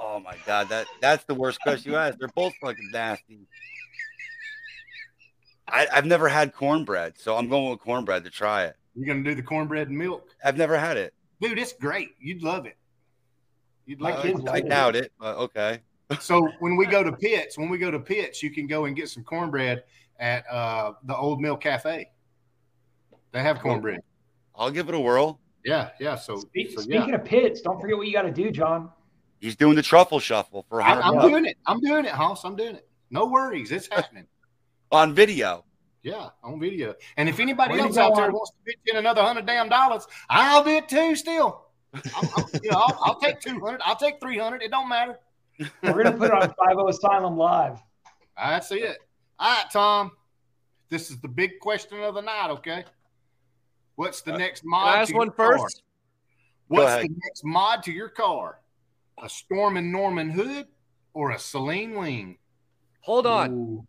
Oh 0.00 0.20
my 0.20 0.36
god, 0.46 0.68
that 0.68 0.86
that's 1.00 1.24
the 1.24 1.34
worst 1.34 1.60
question 1.60 1.92
you 1.92 1.98
asked. 1.98 2.18
They're 2.18 2.28
both 2.28 2.54
fucking 2.60 2.90
nasty. 2.92 3.46
I, 5.68 5.86
I've 5.92 6.06
never 6.06 6.28
had 6.28 6.54
cornbread, 6.54 7.18
so 7.18 7.36
I'm 7.36 7.48
going 7.48 7.70
with 7.70 7.80
cornbread 7.80 8.24
to 8.24 8.30
try 8.30 8.64
it. 8.64 8.76
You're 8.94 9.06
going 9.06 9.24
to 9.24 9.30
do 9.30 9.34
the 9.34 9.42
cornbread 9.42 9.88
and 9.88 9.98
milk? 9.98 10.28
I've 10.44 10.56
never 10.56 10.78
had 10.78 10.96
it. 10.96 11.12
Dude, 11.40 11.58
it's 11.58 11.72
great. 11.72 12.10
You'd 12.20 12.42
love 12.42 12.66
it. 12.66 12.76
You'd 13.84 14.00
like 14.00 14.22
kids 14.22 14.40
it. 14.40 14.48
I 14.48 14.60
doubt 14.60 14.96
it, 14.96 15.12
but 15.18 15.36
okay. 15.36 15.80
So 16.20 16.48
when 16.60 16.76
we 16.76 16.86
go 16.86 17.02
to 17.02 17.12
Pitts, 17.12 17.58
when 17.58 17.68
we 17.68 17.78
go 17.78 17.90
to 17.90 17.98
Pitts, 17.98 18.42
you 18.42 18.50
can 18.50 18.66
go 18.66 18.84
and 18.84 18.94
get 18.94 19.08
some 19.08 19.24
cornbread 19.24 19.82
at 20.18 20.44
uh, 20.50 20.92
the 21.04 21.16
Old 21.16 21.40
Mill 21.40 21.56
Cafe. 21.56 22.08
They 23.32 23.42
have 23.42 23.60
cornbread. 23.60 24.00
I'll 24.54 24.70
give 24.70 24.88
it 24.88 24.94
a 24.94 25.00
whirl. 25.00 25.40
Yeah, 25.64 25.90
yeah. 26.00 26.14
So, 26.14 26.38
Speak- 26.38 26.70
so 26.70 26.80
Speaking 26.82 27.10
yeah, 27.10 27.16
of 27.16 27.24
pits, 27.24 27.60
don't 27.60 27.80
forget 27.80 27.96
what 27.96 28.06
you 28.06 28.12
got 28.12 28.22
to 28.22 28.30
do, 28.30 28.50
John. 28.50 28.90
He's 29.40 29.56
doing 29.56 29.76
the 29.76 29.82
truffle 29.82 30.20
shuffle 30.20 30.64
for 30.68 30.82
I, 30.82 30.94
100 30.94 31.18
I'm 31.18 31.30
doing 31.30 31.44
it. 31.46 31.56
I'm 31.66 31.80
doing 31.80 32.04
it, 32.04 32.12
Hoss. 32.12 32.44
I'm 32.44 32.56
doing 32.56 32.76
it. 32.76 32.88
No 33.10 33.26
worries, 33.26 33.70
it's 33.70 33.88
happening. 33.90 34.26
on 34.90 35.14
video. 35.14 35.64
Yeah, 36.02 36.28
on 36.42 36.60
video. 36.60 36.94
And 37.16 37.28
if 37.28 37.40
anybody 37.40 37.72
Where 37.72 37.80
else 37.80 37.96
out 37.96 38.14
there 38.14 38.26
going? 38.26 38.34
wants 38.34 38.50
to 38.52 38.56
pitch 38.64 38.78
in 38.86 38.96
another 38.96 39.22
hundred 39.22 39.46
damn 39.46 39.68
dollars, 39.68 40.06
I'll 40.30 40.62
do 40.62 40.70
it 40.70 40.88
too. 40.88 41.16
Still, 41.16 41.66
I'm, 41.94 42.02
I'm, 42.36 42.44
you 42.62 42.70
know, 42.70 42.78
I'll, 42.78 42.98
I'll 43.04 43.20
take 43.20 43.40
two 43.40 43.60
hundred. 43.60 43.80
I'll 43.84 43.96
take 43.96 44.20
three 44.20 44.38
hundred. 44.38 44.62
It 44.62 44.70
don't 44.70 44.88
matter. 44.88 45.18
We're 45.82 46.02
gonna 46.02 46.16
put 46.16 46.28
it 46.28 46.34
on 46.34 46.42
5.0 46.76 46.90
Asylum 46.90 47.36
Live. 47.36 47.78
That's 48.36 48.70
it. 48.70 48.98
All 49.38 49.56
right, 49.56 49.70
Tom. 49.70 50.12
This 50.90 51.10
is 51.10 51.18
the 51.20 51.28
big 51.28 51.58
question 51.60 52.00
of 52.02 52.14
the 52.14 52.20
night. 52.22 52.50
Okay. 52.50 52.84
What's 53.96 54.20
the 54.20 54.34
uh, 54.34 54.38
next 54.38 54.62
mod? 54.64 54.86
Can 54.86 54.94
I 54.94 55.00
ask 55.00 55.08
to 55.08 55.12
your 55.14 55.18
one 55.18 55.30
car? 55.30 55.58
first? 55.58 55.82
What's 56.68 56.86
ahead. 56.86 57.04
the 57.04 57.14
next 57.24 57.44
mod 57.44 57.82
to 57.84 57.92
your 57.92 58.08
car? 58.08 58.60
A 59.22 59.28
Stormin' 59.28 59.90
Norman 59.90 60.30
hood 60.30 60.66
or 61.14 61.30
a 61.30 61.36
Saleen 61.36 61.98
wing? 61.98 62.38
Hold 63.00 63.26
on. 63.26 63.50
Ooh. 63.52 63.86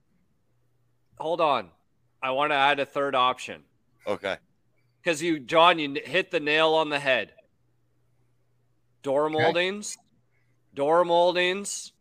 Hold 1.19 1.41
on. 1.41 1.69
I 2.21 2.31
want 2.31 2.51
to 2.51 2.55
add 2.55 2.79
a 2.79 2.85
third 2.85 3.15
option 3.15 3.63
Okay. 4.05 4.37
because 5.01 5.21
you, 5.21 5.39
John, 5.39 5.79
you 5.79 6.01
hit 6.03 6.31
the 6.31 6.39
nail 6.39 6.73
on 6.73 6.89
the 6.89 6.99
head. 6.99 7.33
Door 9.03 9.29
moldings, 9.29 9.97
door 10.73 11.05
moldings, 11.05 11.91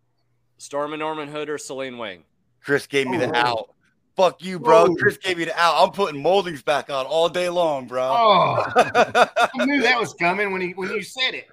Stormin' 0.59 1.01
Norman 1.01 1.29
Hood 1.29 1.49
or 1.49 1.59
Saleen 1.59 1.99
Wing. 1.99 2.25
Chris 2.63 2.87
gave 2.87 3.07
me 3.07 3.17
the 3.19 3.31
Oh. 3.31 3.35
out. 3.35 3.71
Fuck 4.17 4.43
you, 4.43 4.59
bro. 4.59 4.87
Whoa. 4.87 4.95
Chris 4.97 5.19
gave 5.19 5.37
me 5.37 5.45
the 5.45 5.59
out. 5.61 5.75
I'm 5.77 5.91
putting 5.93 6.23
moldings 6.23 6.63
back 6.63 6.89
on 6.89 7.05
all 7.05 7.29
day 7.29 7.51
long, 7.51 7.87
bro. 7.87 8.03
Oh, 8.03 8.65
I 8.77 9.65
knew 9.67 9.83
that 9.83 10.01
was 10.01 10.15
coming 10.15 10.53
when 10.53 10.63
he 10.63 10.73
when 10.73 10.91
you 10.91 11.03
said 11.03 11.35
it. 11.35 11.49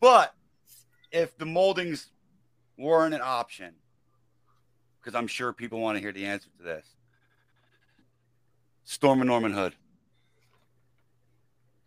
but 0.00 0.34
if 1.14 1.38
the 1.38 1.46
moldings 1.46 2.10
weren't 2.76 3.14
an 3.14 3.20
option, 3.22 3.72
because 5.00 5.14
I'm 5.14 5.28
sure 5.28 5.52
people 5.52 5.80
want 5.80 5.96
to 5.96 6.00
hear 6.02 6.12
the 6.12 6.26
answer 6.26 6.48
to 6.58 6.62
this. 6.64 6.86
Stormin' 8.82 9.28
Norman 9.28 9.52
Hood. 9.52 9.74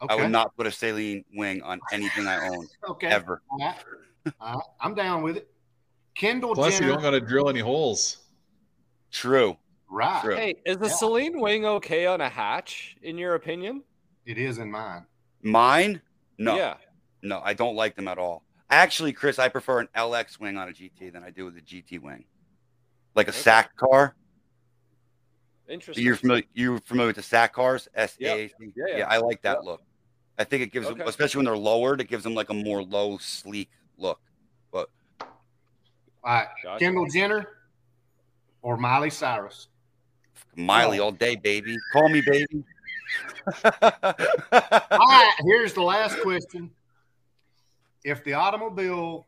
Okay. 0.01 0.13
I 0.13 0.15
would 0.17 0.31
not 0.31 0.55
put 0.55 0.65
a 0.65 0.69
Saleen 0.69 1.25
wing 1.33 1.61
on 1.61 1.79
anything 1.91 2.25
I 2.25 2.47
own 2.47 2.67
okay. 2.89 3.07
ever. 3.07 3.41
All 3.51 3.59
right. 3.59 3.75
All 4.39 4.53
right. 4.55 4.63
I'm 4.79 4.95
down 4.95 5.23
with 5.23 5.37
it. 5.37 5.49
Kendall 6.15 6.55
Plus, 6.55 6.73
you 6.73 6.79
Jenner. 6.79 6.93
don't 6.93 7.01
got 7.01 7.11
to 7.11 7.19
drill 7.21 7.49
any 7.49 7.59
holes. 7.59 8.17
True. 9.11 9.57
right. 9.89 10.21
True. 10.23 10.35
Hey, 10.35 10.55
is 10.65 10.77
the 10.77 10.87
Yeah. 10.87 10.93
Saleen 10.93 11.41
Wing 11.41 11.65
okay 11.65 12.05
on 12.05 12.21
a 12.21 12.29
hatch, 12.29 12.95
in 13.01 13.17
your 13.17 13.35
opinion? 13.35 13.83
It 14.25 14.37
is 14.37 14.57
in 14.57 14.71
mine. 14.71 15.05
Mine? 15.41 16.01
No. 16.37 16.55
Yeah. 16.55 16.75
No, 17.23 17.41
I 17.43 17.53
don't 17.53 17.75
like 17.75 17.95
them 17.95 18.07
at 18.07 18.17
all. 18.17 18.43
Actually, 18.69 19.13
Chris, 19.13 19.39
I 19.39 19.47
prefer 19.49 19.79
an 19.79 19.87
LX 19.95 20.39
wing 20.39 20.57
on 20.57 20.67
a 20.67 20.71
GT 20.71 21.11
than 21.13 21.23
I 21.23 21.29
do 21.29 21.45
with 21.45 21.57
a 21.57 21.61
GT 21.61 22.01
wing. 22.01 22.25
Like 23.15 23.27
a 23.27 23.31
Okay. 23.31 23.39
SAAC 23.39 23.67
car. 23.75 24.15
Interesting. 25.69 26.05
You're 26.05 26.15
familiar 26.15 26.43
you're 26.53 26.79
familiar 26.79 27.07
with 27.07 27.15
the 27.17 27.21
SAAC 27.21 27.51
cars? 27.51 27.87
S 27.93 28.17
A 28.21 28.45
A 28.45 28.47
C. 28.49 28.53
Yeah, 28.75 28.97
yeah. 28.97 29.07
I 29.07 29.17
like 29.17 29.41
that 29.41 29.57
Yep. 29.57 29.63
look. 29.63 29.81
I 30.37 30.43
think 30.43 30.63
it 30.63 30.71
gives 30.71 30.87
them, 30.87 31.01
especially 31.01 31.39
when 31.39 31.45
they're 31.45 31.57
lowered, 31.57 31.99
it 31.99 32.07
gives 32.07 32.23
them 32.23 32.35
like 32.35 32.49
a 32.49 32.53
more 32.53 32.83
low, 32.83 33.17
sleek 33.17 33.69
look. 33.97 34.19
But 34.71 34.89
All 35.21 35.27
right. 36.23 36.47
Gotcha. 36.63 36.79
Kendall 36.79 37.07
Jenner 37.07 37.47
or 38.61 38.77
Miley 38.77 39.09
Cyrus? 39.09 39.69
Miley 40.55 40.99
oh. 40.99 41.05
all 41.05 41.11
day, 41.11 41.35
baby. 41.35 41.77
Call 41.93 42.09
me 42.09 42.21
baby. 42.21 42.63
All 43.63 43.71
right. 44.91 45.33
Here's 45.45 45.73
the 45.73 45.81
last 45.81 46.19
question. 46.21 46.71
If 48.07 48.23
the 48.23 48.35
automobile 48.35 49.27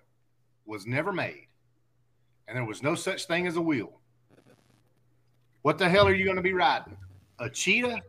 was 0.66 0.88
never 0.88 1.12
made 1.12 1.48
and 2.48 2.56
there 2.56 2.64
was 2.64 2.82
no 2.82 2.96
such 2.96 3.26
thing 3.26 3.46
as 3.46 3.58
a 3.58 3.62
wheel, 3.62 4.00
what 5.64 5.78
the 5.78 5.90
hell 5.90 6.08
are 6.08 6.14
you 6.14 6.24
going 6.24 6.38
to 6.38 6.42
be 6.42 6.54
riding? 6.54 6.96
A 7.40 7.50
cheetah 7.50 8.00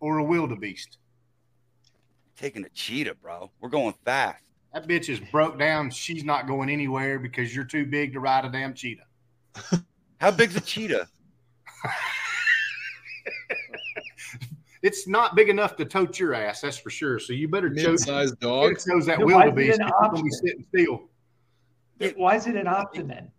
or 0.00 0.18
a 0.18 0.22
wildebeest? 0.22 0.98
Taking 2.36 2.62
a 2.66 2.68
cheetah, 2.68 3.14
bro. 3.14 3.50
We're 3.58 3.70
going 3.70 3.94
fast. 4.04 4.44
That 4.74 4.86
bitch 4.86 5.08
is 5.08 5.18
broke 5.18 5.58
down. 5.58 5.90
She's 5.90 6.24
not 6.24 6.46
going 6.46 6.68
anywhere 6.68 7.18
because 7.18 7.56
you're 7.56 7.64
too 7.64 7.86
big 7.86 8.12
to 8.12 8.20
ride 8.20 8.44
a 8.44 8.50
damn 8.50 8.74
cheetah. 8.74 9.06
How 10.20 10.30
big's 10.30 10.56
a 10.56 10.60
cheetah? 10.60 11.08
It's 14.82 15.08
not 15.08 15.34
big 15.34 15.48
enough 15.48 15.76
to 15.76 15.84
tote 15.84 16.18
your 16.18 16.34
ass, 16.34 16.60
that's 16.60 16.78
for 16.78 16.90
sure. 16.90 17.18
So 17.18 17.32
you 17.32 17.48
better 17.48 17.68
chose, 17.68 18.06
Mid-sized 18.06 18.38
dog. 18.40 18.74
chose 18.78 19.06
that 19.06 19.18
Then 19.18 19.26
why 19.26 19.46
is 19.46 19.48
it 19.48 19.54
wildebeest. 19.54 19.80
an 19.80 19.86
You're 19.88 19.98
gonna 20.00 20.12
be 20.12 20.18
option? 20.18 20.32
sitting 20.32 20.66
still. 20.74 21.08
Why 22.16 22.36
is 22.36 22.46
it 22.46 22.56
an 22.56 22.66
option 22.68 23.08
then? 23.08 23.30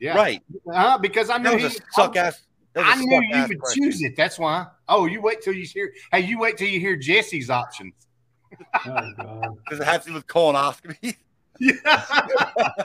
Yeah, 0.00 0.16
Right. 0.16 0.42
Uh, 0.72 0.98
because 0.98 1.30
I 1.30 1.38
knew 1.38 1.50
That 1.50 1.60
he, 1.60 1.66
a 1.66 1.70
suck 1.92 2.16
ass. 2.16 2.42
I 2.74 2.96
knew 2.96 3.20
you 3.22 3.46
would 3.48 3.60
question. 3.60 3.84
choose 3.84 4.02
it. 4.02 4.16
That's 4.16 4.38
why. 4.38 4.66
Oh, 4.88 5.06
you 5.06 5.20
wait 5.20 5.42
till 5.42 5.52
you 5.54 5.64
hear. 5.64 5.92
Hey, 6.10 6.20
you 6.20 6.38
wait 6.38 6.56
till 6.56 6.68
you 6.68 6.80
hear 6.80 6.96
Jesse's 6.96 7.50
options. 7.50 7.92
Oh 8.86 9.12
god. 9.16 9.48
Does 9.70 9.80
it 9.80 9.84
have 9.84 10.02
to 10.02 10.08
do 10.08 10.14
with 10.14 10.26
colonoscopy? 10.26 11.16
Yeah. 11.60 11.74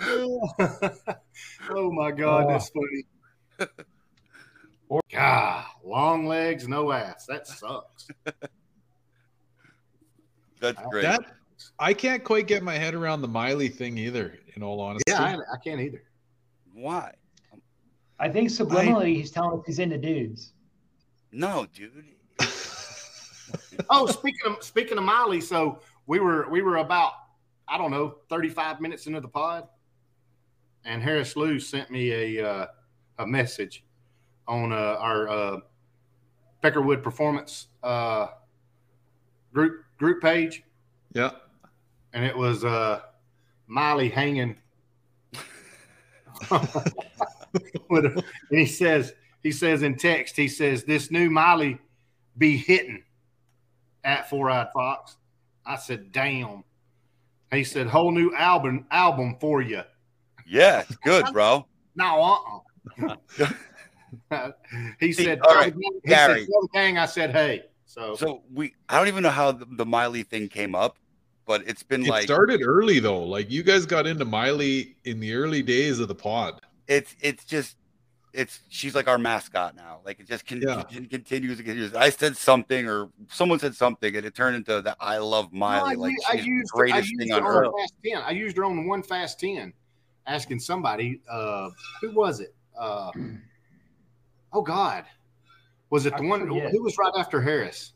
oh 1.70 1.90
my 1.92 2.10
God, 2.12 2.48
that's 2.48 2.70
funny. 2.70 3.68
God, 5.12 5.64
long 5.84 6.26
legs, 6.26 6.66
no 6.68 6.92
ass. 6.92 7.26
That 7.26 7.46
sucks. 7.46 8.08
That's 10.60 10.80
great. 10.90 11.02
That 11.02 11.20
I 11.78 11.92
can't 11.94 12.24
quite 12.24 12.46
get 12.46 12.62
my 12.62 12.74
head 12.74 12.94
around 12.94 13.22
the 13.22 13.28
Miley 13.28 13.68
thing 13.68 13.98
either. 13.98 14.38
In 14.54 14.62
all 14.62 14.80
honesty, 14.80 15.12
Yeah, 15.12 15.22
I, 15.22 15.34
I 15.34 15.56
can't 15.62 15.80
either. 15.80 16.02
Why? 16.72 17.12
I 18.18 18.28
think 18.28 18.48
subliminally 18.48 19.14
he's 19.14 19.30
telling 19.30 19.60
us 19.60 19.66
he's 19.66 19.78
into 19.78 19.98
dudes. 19.98 20.52
No, 21.32 21.66
dude. 21.74 22.04
Oh, 23.90 24.06
speaking 24.06 24.40
of 24.46 24.62
speaking 24.62 24.98
of 24.98 25.04
Miley, 25.04 25.40
so 25.40 25.78
we 26.06 26.18
were 26.18 26.48
we 26.50 26.60
were 26.62 26.76
about 26.76 27.12
I 27.66 27.78
don't 27.78 27.90
know 27.90 28.16
thirty 28.28 28.48
five 28.48 28.80
minutes 28.80 29.06
into 29.06 29.20
the 29.20 29.28
pod, 29.28 29.68
and 30.84 31.02
Harris 31.02 31.36
Lou 31.36 31.58
sent 31.58 31.90
me 31.90 32.12
a 32.12 32.46
uh, 32.46 32.66
a 33.18 33.26
message 33.26 33.84
on 34.48 34.72
uh, 34.72 34.96
our 34.98 35.28
uh, 35.28 35.60
Peckerwood 36.64 37.02
Performance 37.02 37.68
uh, 37.82 38.28
group 39.52 39.84
group 39.98 40.20
page, 40.22 40.64
Yeah. 41.12 41.30
and 42.12 42.24
it 42.24 42.36
was 42.36 42.64
uh, 42.64 43.00
Miley 43.66 44.08
hanging. 44.08 44.56
and 46.50 48.22
he 48.50 48.66
says 48.66 49.12
he 49.42 49.50
says 49.52 49.82
in 49.82 49.96
text 49.96 50.36
he 50.36 50.46
says 50.48 50.84
this 50.84 51.10
new 51.10 51.28
Miley 51.30 51.78
be 52.36 52.56
hitting 52.56 53.02
at 54.04 54.30
Four 54.30 54.50
Eyed 54.50 54.68
Fox. 54.72 55.16
I 55.66 55.76
said, 55.76 56.12
damn. 56.12 56.64
He 57.52 57.64
said, 57.64 57.88
whole 57.88 58.12
new 58.12 58.32
album 58.34 58.86
album 58.90 59.36
for 59.40 59.60
you. 59.60 59.82
Yeah, 60.46 60.84
good, 61.04 61.26
bro. 61.32 61.66
No, 61.96 62.38
uh-uh. 63.02 63.16
he 65.00 65.12
said, 65.12 65.40
all 65.40 65.54
right, 65.54 65.74
he 65.74 66.08
Gary. 66.08 66.40
said, 66.40 66.48
tell 66.50 66.66
gang 66.72 66.98
I 66.98 67.06
said, 67.06 67.30
hey. 67.32 67.64
So, 67.86 68.14
So 68.16 68.42
we, 68.52 68.74
I 68.88 68.98
don't 68.98 69.08
even 69.08 69.22
know 69.22 69.30
how 69.30 69.52
the, 69.52 69.66
the 69.70 69.86
Miley 69.86 70.22
thing 70.22 70.48
came 70.48 70.74
up, 70.74 70.96
but 71.46 71.62
it's 71.66 71.82
been 71.82 72.04
It 72.04 72.08
like 72.10 72.24
started 72.24 72.62
early 72.62 72.98
though. 73.00 73.22
Like 73.22 73.50
you 73.50 73.62
guys 73.62 73.86
got 73.86 74.06
into 74.06 74.24
Miley 74.26 74.96
in 75.04 75.20
the 75.20 75.32
early 75.34 75.62
days 75.62 75.98
of 75.98 76.08
the 76.08 76.14
pod. 76.14 76.60
it's 76.86 77.16
it's 77.20 77.44
just 77.46 77.76
it's 78.34 78.60
she's 78.68 78.94
like 78.94 79.08
our 79.08 79.16
mascot 79.16 79.74
now. 79.74 80.00
Like 80.04 80.20
it 80.20 80.26
just 80.28 80.44
can, 80.44 80.60
Yeah. 80.60 80.82
can- 80.82 81.06
continues 81.06 81.58
and 81.58 81.66
continues. 81.66 81.94
I 81.94 82.10
said 82.10 82.36
something 82.36 82.86
or 82.86 83.08
someone 83.30 83.58
said 83.58 83.74
something 83.74 84.14
and 84.14 84.26
it 84.26 84.34
turned 84.34 84.54
into 84.56 84.82
that 84.82 84.98
I 85.00 85.16
love 85.16 85.50
Miley. 85.50 85.96
No, 85.96 86.02
I, 86.02 86.08
like 86.08 86.12
u- 86.12 86.18
I 86.28 86.36
she's 86.36 86.46
used, 86.46 86.68
the 86.74 86.76
greatest 86.76 86.96
I 86.96 86.98
used 87.08 87.18
thing 87.20 87.30
her 87.30 87.36
on 87.36 87.42
on 87.44 87.64
earth. 87.64 87.72
Fast 87.80 87.94
10. 88.04 88.16
I 88.22 88.30
used 88.32 88.56
her 88.58 88.64
on 88.66 88.86
one 88.86 89.02
Fast 89.02 89.40
10 89.40 89.72
asking 90.26 90.58
somebody, 90.58 91.22
uh, 91.30 91.70
who 92.02 92.10
was 92.10 92.40
it? 92.40 92.54
Uh, 92.78 93.10
oh, 94.52 94.62
God. 94.62 95.04
Was 95.90 96.06
it 96.06 96.14
I 96.14 96.18
the 96.18 96.26
one 96.26 96.46
forget. 96.46 96.70
who 96.70 96.82
was 96.82 96.98
right 96.98 97.12
after 97.16 97.40
Harris? 97.40 97.92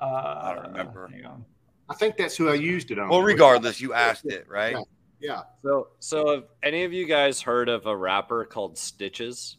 Uh, 0.00 0.40
I 0.42 0.54
don't 0.54 0.66
remember. 0.68 1.08
hang 1.08 1.24
on. 1.24 1.44
I 1.88 1.94
think 1.94 2.16
that's 2.16 2.36
who 2.36 2.48
I 2.48 2.54
used 2.54 2.90
it 2.90 2.98
on. 2.98 3.08
Well, 3.08 3.22
regardless, 3.22 3.80
you 3.80 3.92
asked 3.92 4.26
it, 4.26 4.46
right? 4.48 4.76
Yeah. 5.20 5.42
So, 5.62 5.88
so 6.00 6.34
have 6.34 6.44
any 6.62 6.84
of 6.84 6.92
you 6.92 7.06
guys 7.06 7.40
heard 7.40 7.68
of 7.68 7.86
a 7.86 7.96
rapper 7.96 8.44
called 8.44 8.76
Stitches? 8.76 9.58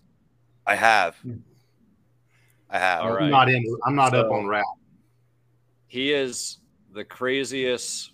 I 0.66 0.76
have. 0.76 1.16
I 2.70 2.80
have. 2.80 3.02
All 3.02 3.18
I'm 3.18 3.30
not 3.30 3.50
in. 3.50 3.64
I'm 3.86 3.96
not 3.96 4.14
up 4.14 4.32
on 4.32 4.48
rap. 4.48 4.66
He 5.88 6.12
is 6.12 6.58
the 6.92 7.06
craziest. 7.06 8.12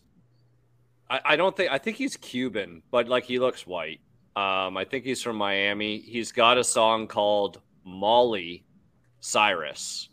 I, 1.09 1.21
I 1.25 1.35
don't 1.35 1.55
think 1.55 1.71
I 1.71 1.77
think 1.77 1.97
he's 1.97 2.17
Cuban, 2.17 2.83
but 2.91 3.07
like 3.07 3.23
he 3.23 3.39
looks 3.39 3.65
white. 3.65 4.01
Um, 4.39 4.77
I 4.77 4.85
think 4.85 5.03
he's 5.03 5.21
from 5.21 5.35
Miami. 5.35 5.99
He's 5.99 6.31
got 6.31 6.57
a 6.57 6.63
song 6.63 7.07
called 7.07 7.59
Molly 7.83 8.63
Cyrus. 9.19 10.07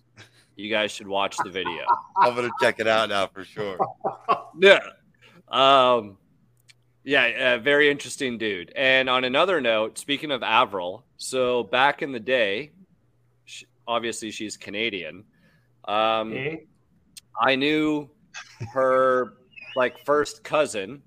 You 0.56 0.68
guys 0.68 0.90
should 0.90 1.06
watch 1.06 1.36
the 1.44 1.50
video. 1.50 1.84
I'm 2.16 2.34
gonna 2.34 2.50
check 2.60 2.80
it 2.80 2.88
out 2.88 3.08
now 3.08 3.28
for 3.28 3.44
sure. 3.44 3.78
Yeah. 4.58 4.80
Um, 5.48 6.16
yeah, 7.04 7.54
a 7.54 7.58
very 7.58 7.90
interesting 7.90 8.38
dude. 8.38 8.72
And 8.74 9.10
on 9.10 9.24
another 9.24 9.60
note, 9.60 9.98
speaking 9.98 10.30
of 10.30 10.42
Avril, 10.42 11.04
so 11.18 11.64
back 11.64 12.00
in 12.00 12.10
the 12.10 12.18
day, 12.18 12.72
sh 13.44 13.64
obviously 13.86 14.30
she's 14.30 14.56
Canadian. 14.56 15.24
Um? 15.86 16.58
I 17.38 17.54
knew 17.54 18.08
her 18.72 19.34
like 19.76 20.04
first 20.06 20.42
cousin, 20.42 21.02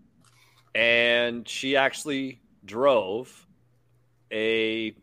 and 0.75 1.47
she 1.47 1.75
actually 1.75 2.39
drove 2.69 3.47
a 4.31 4.95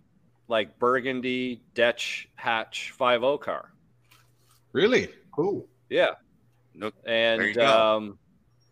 like 0.49 0.79
burgundy 0.79 1.61
Dutch 1.75 2.29
hatch 2.37 2.93
5 2.93 3.41
car. 3.41 3.73
Really? 4.73 5.09
Cool. 5.33 5.67
Yeah. 5.91 6.11
No, 6.75 6.93
And 7.05 7.41
There 7.41 7.49
you 7.49 7.55
go. 7.55 7.67
um, 7.67 8.19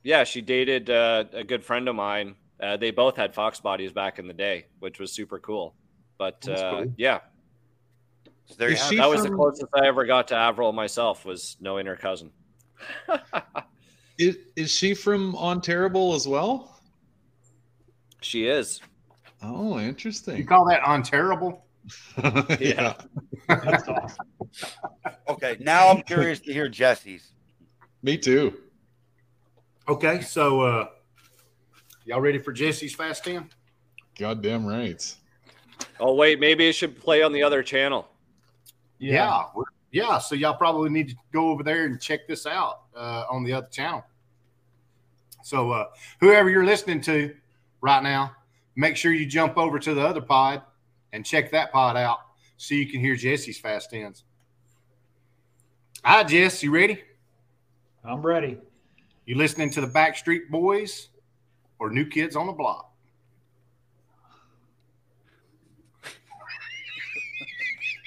yeah, 0.05 0.23
she 0.25 0.41
dated 0.41 0.89
uh, 0.91 1.25
a 1.33 1.43
good 1.43 1.65
friend 1.65 1.89
of 1.89 1.97
mine. 1.97 2.37
Uh, 2.63 2.77
they 2.77 2.93
both 2.93 3.17
had 3.17 3.35
Fox 3.35 3.59
bodies 3.61 3.91
back 3.93 4.19
in 4.21 4.29
the 4.29 4.35
day, 4.35 4.67
which 4.79 5.01
was 5.01 5.11
super 5.11 5.39
cool. 5.41 5.75
But 6.19 6.47
uh, 6.49 6.71
cool. 6.71 6.95
yeah, 6.97 7.21
so 8.47 8.55
there 8.57 8.69
you 8.69 8.75
Is 8.75 8.81
have 8.83 8.89
she 8.91 8.95
it. 8.97 8.99
that 8.99 9.09
was 9.09 9.23
the 9.25 9.31
closest 9.31 9.67
I 9.75 9.87
ever 9.87 10.05
got 10.05 10.29
to 10.29 10.37
Avril 10.37 10.73
myself 10.73 11.25
was 11.25 11.57
knowing 11.61 11.87
her 11.87 11.97
cousin. 11.97 12.31
Is, 14.19 14.37
is 14.55 14.71
she 14.71 14.95
from 14.95 15.35
Ontario 15.35 16.15
as 16.15 16.29
well? 16.29 16.74
She 18.25 18.47
is. 18.47 18.81
Oh, 19.43 19.79
interesting. 19.79 20.37
You 20.39 20.47
call 20.47 20.65
that 20.67 20.83
on 20.83 21.03
terrible? 21.03 21.65
Yeah. 22.61 22.95
That's 23.47 23.87
awesome. 23.89 24.27
Okay, 25.29 25.59
now 25.61 25.89
I'm 25.89 26.01
curious 26.03 26.41
to 26.41 26.53
hear 26.53 26.67
Jesse's. 26.69 27.33
Me 28.03 28.17
too. 28.17 28.59
Okay, 29.87 30.23
so 30.23 30.63
uh, 30.63 30.87
y'all 32.07 32.23
ready 32.23 32.39
for 32.39 32.53
Jesse's 32.53 32.95
Fast 32.95 33.25
10? 33.25 33.51
Goddamn 34.19 34.65
right. 34.65 35.15
Oh 36.01 36.15
wait, 36.15 36.41
maybe 36.41 36.67
it 36.69 36.73
should 36.73 36.99
play 36.99 37.23
on 37.23 37.33
the 37.33 37.43
other 37.43 37.63
channel. 37.63 38.09
Yeah. 38.99 39.45
we're- 39.55 39.67
yeah. 39.91 40.19
So 40.19 40.35
y'all 40.35 40.57
probably 40.57 40.89
need 40.91 41.11
to 41.11 41.17
go 41.33 41.51
over 41.51 41.63
there 41.63 41.85
and 41.85 42.01
check 42.01 42.27
this 42.27 42.47
out 42.47 42.83
uh, 42.97 43.25
on 43.31 43.45
the 43.45 43.53
other 43.53 43.69
channel. 43.71 44.05
So 45.43 45.71
uh, 45.71 45.87
whoever 46.21 46.49
you're 46.49 46.65
listening 46.65 47.01
to 47.03 47.35
right 47.85 48.03
now, 48.03 48.33
make 48.77 48.97
sure 48.97 49.13
you 49.13 49.27
jump 49.27 49.59
over 49.59 49.79
to 49.79 49.93
the 49.93 50.01
other 50.01 50.23
pod 50.23 50.63
and 51.13 51.25
check 51.25 51.51
that 51.53 51.71
pod 51.71 51.99
out 51.99 52.19
so 52.57 52.75
you 52.75 52.87
can 52.91 52.99
hear 52.99 53.15
Jesse's 53.15 53.59
Fast 53.59 53.93
10s. 53.93 54.23
Hi, 56.03 56.25
Jess, 56.25 56.63
you 56.63 56.71
ready? 56.71 57.03
I'm 58.03 58.23
ready. 58.23 58.57
You 59.27 59.37
listening 59.37 59.69
to 59.73 59.83
the 59.83 59.87
Backstreet 59.87 60.49
Boys 60.51 61.09
or 61.79 61.91
New 61.91 62.07
Kids 62.07 62.37
on 62.37 62.47
the 62.47 62.53
Block? 62.55 62.91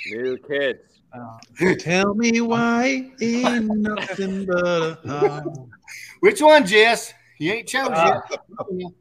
New 0.08 0.38
kids. 0.40 0.80
Uh, 1.14 1.38
Tell 1.80 2.14
me 2.16 2.42
why 2.42 3.12
ain't 3.22 3.66
nothing 3.78 4.46
but 4.46 4.64
a. 5.06 5.44
Which 6.20 6.42
one, 6.42 6.66
Jess? 6.66 7.14
You 7.40 7.54
ain't 7.54 7.68
chose 7.68 7.90
Uh, 7.90 8.22
yet. 8.30 8.92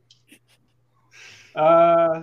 Uh, 1.56 2.22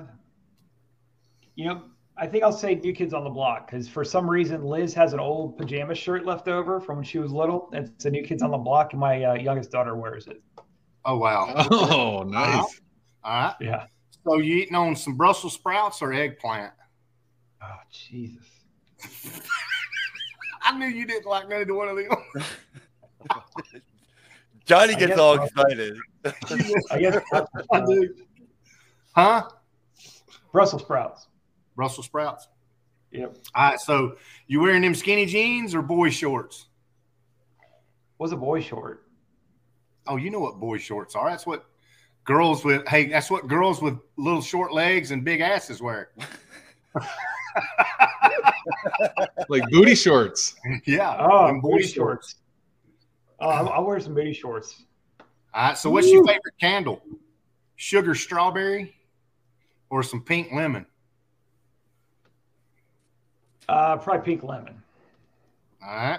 you 1.56 1.66
know, 1.66 1.84
I 2.16 2.28
think 2.28 2.44
I'll 2.44 2.52
say 2.52 2.76
New 2.76 2.94
Kids 2.94 3.14
on 3.14 3.24
the 3.24 3.30
Block 3.30 3.66
because 3.66 3.90
for 3.90 4.04
some 4.04 4.30
reason 4.30 4.64
Liz 4.64 4.94
has 4.94 5.14
an 5.14 5.20
old 5.20 5.58
pajama 5.58 5.96
shirt 5.96 6.26
left 6.26 6.48
over 6.48 6.80
from 6.80 6.98
when 6.98 7.06
she 7.06 7.18
was 7.18 7.32
little. 7.32 7.70
It's 7.74 8.06
a 8.06 8.12
New 8.12 8.24
Kids 8.24 8.44
on 8.44 8.52
the 8.52 8.58
Block, 8.58 8.94
and 8.94 9.00
my 9.00 9.24
uh, 9.24 9.34
youngest 9.34 9.72
daughter 9.72 9.96
wears 9.96 10.28
it. 10.28 10.42
Oh 11.06 11.18
wow! 11.18 11.68
Oh, 11.72 12.24
nice. 12.24 12.82
All 13.24 13.34
right. 13.34 13.56
Yeah. 13.60 13.88
So 14.26 14.38
you 14.38 14.58
eating 14.58 14.76
on 14.76 14.96
some 14.96 15.18
Brussels 15.18 15.54
sprouts 15.54 16.02
or 16.02 16.14
eggplant? 16.14 16.74
Oh 17.62 17.80
Jesus. 17.92 18.46
I 20.62 20.78
knew 20.78 20.88
you 20.88 21.06
didn't 21.06 21.26
like 21.26 21.50
neither 21.50 21.74
one 21.74 21.90
of 21.90 21.98
them. 21.98 22.44
Johnny 24.66 24.96
gets 24.96 25.18
all 25.18 25.42
excited. 25.42 25.98
I 26.92 27.00
guess 27.00 27.22
I 27.72 27.82
do. 27.86 28.14
Huh? 29.16 29.48
Brussels 30.52 30.82
sprouts. 30.82 31.28
Brussels 31.76 32.06
sprouts. 32.06 32.48
Yep. 33.12 33.38
All 33.56 33.64
right. 33.70 33.80
So 33.80 34.18
you 34.48 34.60
wearing 34.60 34.82
them 34.82 34.96
skinny 34.96 35.26
jeans 35.26 35.76
or 35.76 35.82
boy 35.82 36.10
shorts? 36.10 36.68
Was 38.18 38.32
a 38.32 38.38
boy 38.38 38.62
short. 38.62 39.08
Oh, 40.08 40.18
you 40.18 40.30
know 40.30 40.40
what 40.40 40.60
boy 40.60 40.78
shorts 40.78 41.16
are. 41.16 41.30
That's 41.30 41.46
what 41.46 41.66
girls 42.26 42.66
with. 42.66 42.88
Hey, 42.88 43.08
that's 43.08 43.30
what 43.30 43.48
girls 43.48 43.82
with 43.82 43.98
little 44.18 44.42
short 44.42 44.74
legs 44.74 45.12
and 45.12 45.24
big 45.24 45.42
asses 45.42 45.82
wear. 45.82 46.10
Like 49.50 49.64
booty 49.70 49.96
shorts. 49.96 50.56
yeah. 50.86 51.16
Oh, 51.20 51.48
them 51.48 51.62
booty 51.62 51.86
shorts. 51.86 52.36
Oh, 53.40 53.50
I'll, 53.50 53.70
I'll 53.70 53.84
wear 53.84 54.00
some 54.00 54.14
booty 54.16 54.34
shorts. 54.34 54.86
All 55.54 55.68
right. 55.68 55.78
So 55.78 55.90
what's 55.90 56.10
your 56.10 56.26
favorite 56.26 56.56
candle? 56.60 57.04
Sugar 57.76 58.16
strawberry 58.16 58.96
or 59.94 60.02
some 60.02 60.22
pink 60.22 60.52
lemon? 60.52 60.88
Uh, 63.70 63.96
probably 63.98 64.26
pink 64.26 64.44
lemon. 64.44 64.82
All 65.86 66.18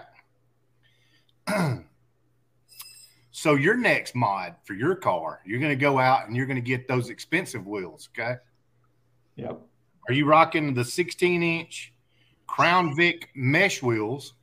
right. 1.49 1.83
so 3.33 3.57
your 3.57 3.77
next 3.77 4.15
mod 4.15 4.55
for 4.63 4.75
your 4.75 4.95
car, 4.95 5.41
you're 5.45 5.59
going 5.59 5.73
to 5.73 5.77
go 5.77 5.99
out 5.99 6.29
and 6.29 6.37
you're 6.37 6.47
going 6.47 6.55
to 6.55 6.63
get 6.63 6.87
those 6.87 7.11
expensive 7.11 7.67
wheels. 7.67 8.09
Okay. 8.17 8.37
Yep. 9.35 9.61
Are 10.09 10.15
you 10.15 10.25
rocking 10.25 10.73
the 10.73 10.85
16 10.85 11.43
inch 11.43 11.93
Crown 12.47 12.95
Vic 12.95 13.31
mesh 13.35 13.83
wheels 13.83 14.35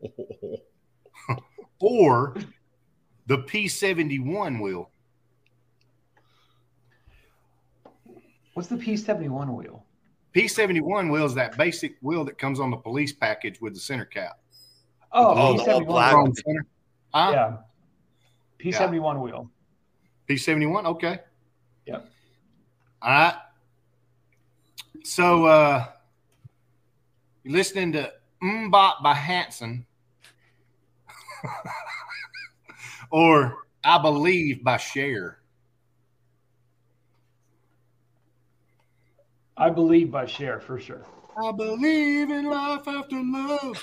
or 1.80 2.36
the 3.26 3.38
P71 3.38 4.62
wheel? 4.62 4.90
What's 8.58 8.66
the 8.66 8.74
P71 8.74 9.54
wheel? 9.56 9.84
P71 10.34 11.12
wheel 11.12 11.24
is 11.24 11.34
that 11.36 11.56
basic 11.56 11.94
wheel 12.00 12.24
that 12.24 12.38
comes 12.38 12.58
on 12.58 12.72
the 12.72 12.76
police 12.76 13.12
package 13.12 13.60
with 13.60 13.72
the 13.72 13.78
center 13.78 14.04
cap. 14.04 14.40
Oh, 15.12 15.52
Oh, 15.52 15.56
the 15.56 15.62
P71. 15.62 15.86
black. 15.86 16.16
Center. 16.44 16.66
Huh? 17.14 17.30
Yeah. 18.60 18.72
P71 18.72 19.22
wheel. 19.22 19.48
P71. 20.28 20.86
Okay. 20.86 21.20
Yep. 21.86 22.10
All 23.00 23.10
right. 23.12 23.34
So 25.04 25.46
uh 25.46 25.86
you're 27.44 27.52
listening 27.52 27.92
to 27.92 28.12
MMMBop 28.42 29.04
by 29.04 29.14
Hanson 29.14 29.86
or 33.12 33.66
I 33.84 33.98
Believe 33.98 34.64
by 34.64 34.78
Cher. 34.78 35.37
I 39.58 39.70
believe 39.70 40.10
by 40.10 40.24
Cher 40.26 40.60
for 40.60 40.78
sure. 40.78 41.04
I 41.36 41.52
believe 41.52 42.30
in 42.30 42.46
life 42.46 42.86
after 42.86 43.20
love. 43.22 43.82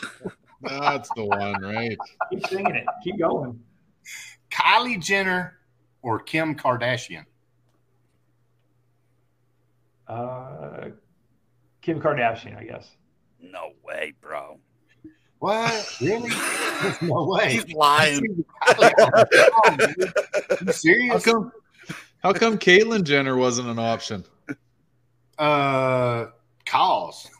That's 0.62 1.10
the 1.16 1.26
one, 1.26 1.62
right? 1.62 1.98
Keep 2.32 2.48
singing 2.48 2.76
it. 2.76 2.86
Keep 3.04 3.20
going. 3.20 3.60
Kylie 4.52 5.04
Jenner 5.04 5.58
or 6.02 6.20
Kim 6.20 6.56
Kardashian? 6.56 7.26
Uh, 10.08 10.90
Kim 11.82 12.00
Kardashian, 12.02 12.58
I 12.58 12.64
guess. 12.64 12.90
No 13.42 13.72
way, 13.84 14.14
bro. 14.22 14.60
What? 15.40 15.98
Really? 16.02 16.30
There's 16.82 17.02
no 17.04 17.26
way. 17.26 17.54
He's 17.54 17.74
lying. 17.74 18.22
you 18.26 18.46
How 20.66 20.72
serious? 20.72 21.24
come? 21.24 21.52
How 22.22 22.34
come 22.34 22.58
Caitlyn 22.58 23.04
Jenner 23.04 23.38
wasn't 23.38 23.70
an 23.70 23.80
option? 23.80 24.26
Uh, 25.38 26.28
calls. 26.66 27.30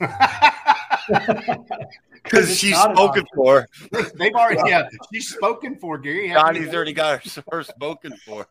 Because 2.26 2.58
she's 2.58 2.76
spoken 2.76 3.24
for. 3.34 3.68
they've 4.16 4.34
already 4.34 4.68
yeah 4.68 4.88
she's 5.12 5.28
spoken 5.28 5.76
for 5.76 5.96
Gary. 5.96 6.30
Johnny's 6.30 6.74
already 6.74 6.92
got 6.92 7.24
her, 7.24 7.42
her 7.52 7.62
spoken 7.62 8.16
for. 8.24 8.48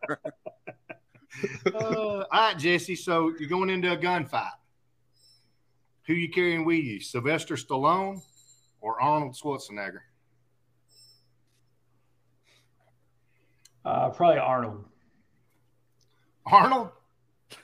Uh, 1.66 1.70
all 1.74 2.26
right, 2.32 2.58
Jesse. 2.58 2.96
So 2.96 3.34
you're 3.38 3.48
going 3.48 3.68
into 3.68 3.92
a 3.92 3.96
gunfight. 3.96 4.50
Who 6.06 6.14
you 6.14 6.30
carrying 6.30 6.64
with 6.64 6.82
you? 6.84 7.00
Sylvester 7.00 7.56
Stallone 7.56 8.22
or 8.80 9.00
Arnold 9.00 9.34
Schwarzenegger? 9.34 10.00
Uh, 13.84 14.08
probably 14.10 14.38
Arnold. 14.38 14.84
Arnold. 16.46 16.90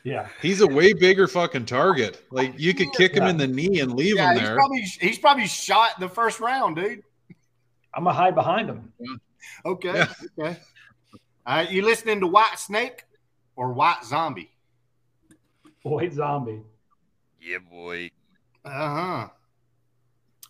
Yeah. 0.05 0.29
He's 0.41 0.61
a 0.61 0.67
way 0.67 0.93
bigger 0.93 1.27
fucking 1.29 1.67
target. 1.67 2.25
Like 2.31 2.55
you 2.59 2.73
could 2.75 2.93
kick 2.93 3.15
him 3.15 3.25
in 3.25 3.37
the 3.37 3.47
knee 3.47 3.81
and 3.81 3.93
leave 3.95 4.17
Yeah, 4.17 4.31
him 4.33 4.39
he's 4.39 4.47
there. 4.49 4.55
probably 4.57 4.81
he's 5.01 5.19
probably 5.19 5.47
shot 5.47 5.91
in 5.97 6.01
the 6.01 6.09
first 6.09 6.41
round, 6.41 6.77
dude. 6.77 7.03
I'm 7.95 8.05
going 8.05 8.15
to 8.15 8.19
hide 8.21 8.35
behind 8.35 8.69
him. 8.71 8.93
Okay. 9.67 9.93
Yeah. 9.95 10.13
Okay. 10.39 10.57
All 11.45 11.57
right, 11.57 11.71
you 11.71 11.83
listening 11.85 12.21
to 12.21 12.27
White 12.29 12.59
Snake 12.59 13.05
or 13.57 13.73
White 13.73 14.05
Zombie? 14.05 14.51
White 15.83 16.13
zombie. 16.13 16.63
yeah, 17.41 17.59
boy. 17.59 18.11
Uh 18.65 18.71
huh. 18.71 19.29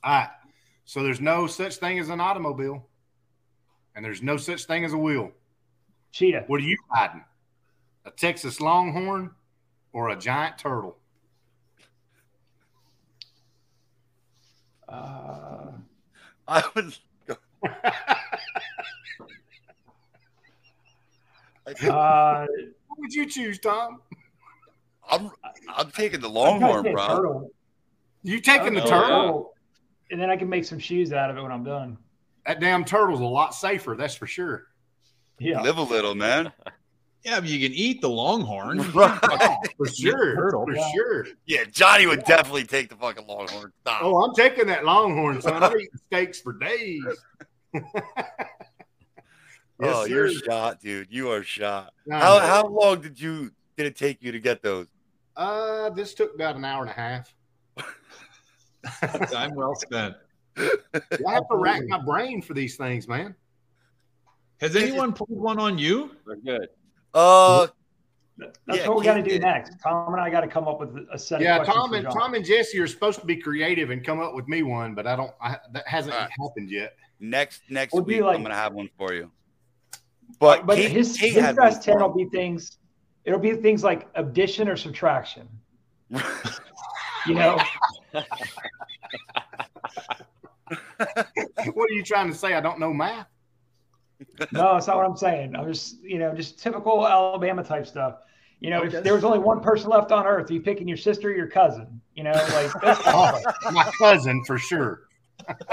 All 0.04 0.12
right. 0.12 0.28
So 0.84 1.02
there's 1.02 1.20
no 1.22 1.46
such 1.46 1.76
thing 1.76 1.98
as 1.98 2.10
an 2.10 2.20
automobile, 2.20 2.86
and 3.96 4.04
there's 4.04 4.22
no 4.22 4.36
such 4.36 4.64
thing 4.66 4.84
as 4.84 4.92
a 4.92 4.98
wheel. 4.98 5.32
Cheetah. 6.12 6.44
What 6.48 6.60
are 6.60 6.64
you 6.64 6.76
riding? 6.92 7.24
A 8.04 8.10
Texas 8.10 8.60
Longhorn 8.60 9.30
or 9.92 10.10
a 10.10 10.16
giant 10.16 10.58
turtle? 10.58 10.98
Uh, 14.88 15.72
I 16.48 16.62
would. 16.74 16.96
uh, 21.88 22.46
What 22.88 22.98
would 22.98 23.12
you 23.12 23.26
choose, 23.26 23.58
Tom? 23.58 24.02
I'm, 25.10 25.30
I'm 25.74 25.90
taking 25.90 26.20
the 26.20 26.28
longhorn, 26.28 26.82
bro. 26.92 27.06
turtle. 27.06 27.50
You 28.22 28.40
taking 28.40 28.74
the 28.74 28.80
I'll 28.82 28.86
say 28.86 28.92
turtle? 28.92 29.54
And 30.10 30.20
then 30.20 30.28
I 30.30 30.36
can 30.36 30.48
make 30.48 30.64
some 30.64 30.78
shoes 30.78 31.12
out 31.12 31.30
of 31.30 31.36
it 31.36 31.42
when 31.42 31.50
I'm 31.50 31.64
done. 31.64 31.96
That 32.46 32.60
damn 32.60 32.84
turtle's 32.84 33.20
a 33.20 33.24
lot 33.24 33.54
safer, 33.54 33.94
that's 33.96 34.14
for 34.14 34.26
sure. 34.26 34.66
Yeah. 35.38 35.62
Live 35.62 35.78
a 35.78 35.82
little, 35.82 36.14
man. 36.14 36.52
Yeah, 37.24 37.38
but 37.40 37.48
you 37.48 37.66
can 37.68 37.76
eat 37.76 38.00
the 38.00 38.08
longhorn. 38.08 38.78
Yeah, 38.94 39.56
for 39.76 39.86
sure. 39.86 40.34
turtle. 40.36 40.64
For 40.66 40.74
Yeah. 40.74 40.90
sure. 40.92 41.26
Yeah, 41.46 41.64
Johnny 41.70 42.06
would 42.06 42.24
definitely 42.24 42.64
take 42.64 42.88
the 42.88 42.96
fucking 42.96 43.26
longhorn. 43.26 43.72
Stop. 43.82 44.02
Oh, 44.02 44.24
I'm 44.24 44.34
taking 44.34 44.66
that 44.66 44.84
Longhorn, 44.84 45.40
son. 45.40 45.62
I'm 45.62 45.72
eating 45.72 45.88
steaks 46.08 46.40
for 46.40 46.52
days. 46.54 47.04
Yes, 49.80 49.96
oh, 49.96 50.04
you're 50.04 50.30
shot, 50.32 50.80
dude. 50.80 51.08
You 51.10 51.30
are 51.32 51.42
shot. 51.42 51.92
Nah, 52.06 52.20
How 52.20 52.38
man. 52.38 52.48
how 52.48 52.66
long 52.68 53.00
did 53.00 53.20
you 53.20 53.50
did 53.76 53.86
it 53.86 53.96
take 53.96 54.22
you 54.22 54.30
to 54.30 54.38
get 54.38 54.62
those? 54.62 54.86
Uh, 55.36 55.90
this 55.90 56.14
took 56.14 56.32
about 56.36 56.54
an 56.54 56.64
hour 56.64 56.82
and 56.82 56.90
a 56.90 56.92
half. 56.92 57.34
Time 59.32 59.54
well 59.56 59.74
spent. 59.74 60.14
I 60.56 60.70
have 61.32 61.48
to 61.48 61.56
rack 61.56 61.82
my 61.88 61.98
brain 61.98 62.42
for 62.42 62.54
these 62.54 62.76
things, 62.76 63.08
man. 63.08 63.34
Has 64.60 64.76
anyone 64.76 65.12
pulled 65.12 65.30
one 65.30 65.58
on 65.58 65.78
you? 65.78 66.12
We're 66.26 66.36
good. 66.36 66.68
Uh, 67.14 67.66
That's 68.38 68.58
Yeah, 68.80 68.88
what 68.88 68.98
we 68.98 69.04
got 69.04 69.14
to 69.14 69.22
do 69.22 69.30
did. 69.30 69.42
next. 69.42 69.74
Tom 69.82 70.12
and 70.14 70.20
I 70.22 70.30
got 70.30 70.40
to 70.40 70.48
come 70.48 70.66
up 70.66 70.80
with 70.80 70.96
a 71.12 71.18
set 71.18 71.36
of 71.36 71.42
Yeah, 71.42 71.56
questions 71.58 71.76
Tom 71.76 71.94
and 71.94 72.06
Tom 72.10 72.34
and 72.34 72.44
Jesse 72.44 72.78
are 72.78 72.86
supposed 72.86 73.20
to 73.20 73.26
be 73.26 73.36
creative 73.36 73.90
and 73.90 74.04
come 74.04 74.20
up 74.20 74.34
with 74.34 74.48
me 74.48 74.62
one, 74.62 74.94
but 74.94 75.06
I 75.06 75.14
don't. 75.16 75.32
I, 75.40 75.58
that 75.72 75.86
hasn't 75.86 76.14
All 76.14 76.20
right. 76.22 76.30
happened 76.40 76.70
yet. 76.70 76.94
next 77.20 77.62
next 77.68 77.92
Would 77.92 78.06
be 78.06 78.14
week 78.16 78.24
like- 78.24 78.36
I'm 78.36 78.42
gonna 78.42 78.54
have 78.54 78.72
one 78.72 78.88
for 78.98 79.12
you. 79.12 79.30
But 80.40 80.66
but 80.66 80.76
Kate, 80.76 80.90
his, 80.90 81.16
Kate 81.16 81.34
his 81.34 81.54
best 81.54 81.82
ten 81.82 82.00
will 82.00 82.08
be 82.08 82.24
things. 82.30 82.78
It'll 83.24 83.38
be 83.38 83.52
things 83.52 83.84
like 83.84 84.08
addition 84.14 84.68
or 84.68 84.76
subtraction. 84.76 85.48
You 87.24 87.34
know, 87.34 87.56
what 91.74 91.88
are 91.88 91.92
you 91.92 92.02
trying 92.02 92.28
to 92.32 92.36
say? 92.36 92.54
I 92.54 92.60
don't 92.60 92.80
know 92.80 92.92
math. 92.92 93.28
No, 94.52 94.74
that's 94.74 94.86
not 94.86 94.96
what 94.96 95.06
I'm 95.06 95.16
saying. 95.16 95.54
I'm 95.56 95.66
just, 95.72 96.02
you 96.02 96.18
know, 96.18 96.34
just 96.34 96.58
typical 96.58 97.06
Alabama 97.06 97.62
type 97.64 97.86
stuff. 97.86 98.16
You 98.60 98.70
know, 98.70 98.82
Okay. 98.84 98.98
if 98.98 99.04
there 99.04 99.14
was 99.14 99.24
only 99.24 99.38
one 99.40 99.60
person 99.60 99.90
left 99.90 100.12
on 100.12 100.24
Earth, 100.26 100.50
are 100.50 100.54
you 100.54 100.60
picking 100.60 100.86
your 100.86 100.96
sister 100.96 101.28
or 101.30 101.34
your 101.34 101.48
cousin? 101.48 102.00
You 102.14 102.24
know, 102.24 102.32
like 102.32 102.70
that's 102.82 103.00
Oh, 103.06 103.40
my 103.72 103.90
cousin 103.98 104.42
for 104.46 104.58
sure. 104.58 105.02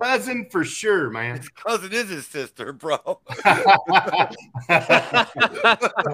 cousin 0.00 0.46
for 0.50 0.64
sure, 0.64 1.10
man. 1.10 1.36
His 1.38 1.48
cousin 1.48 1.92
is 1.92 2.08
his 2.08 2.26
sister, 2.26 2.72
bro. 2.72 2.98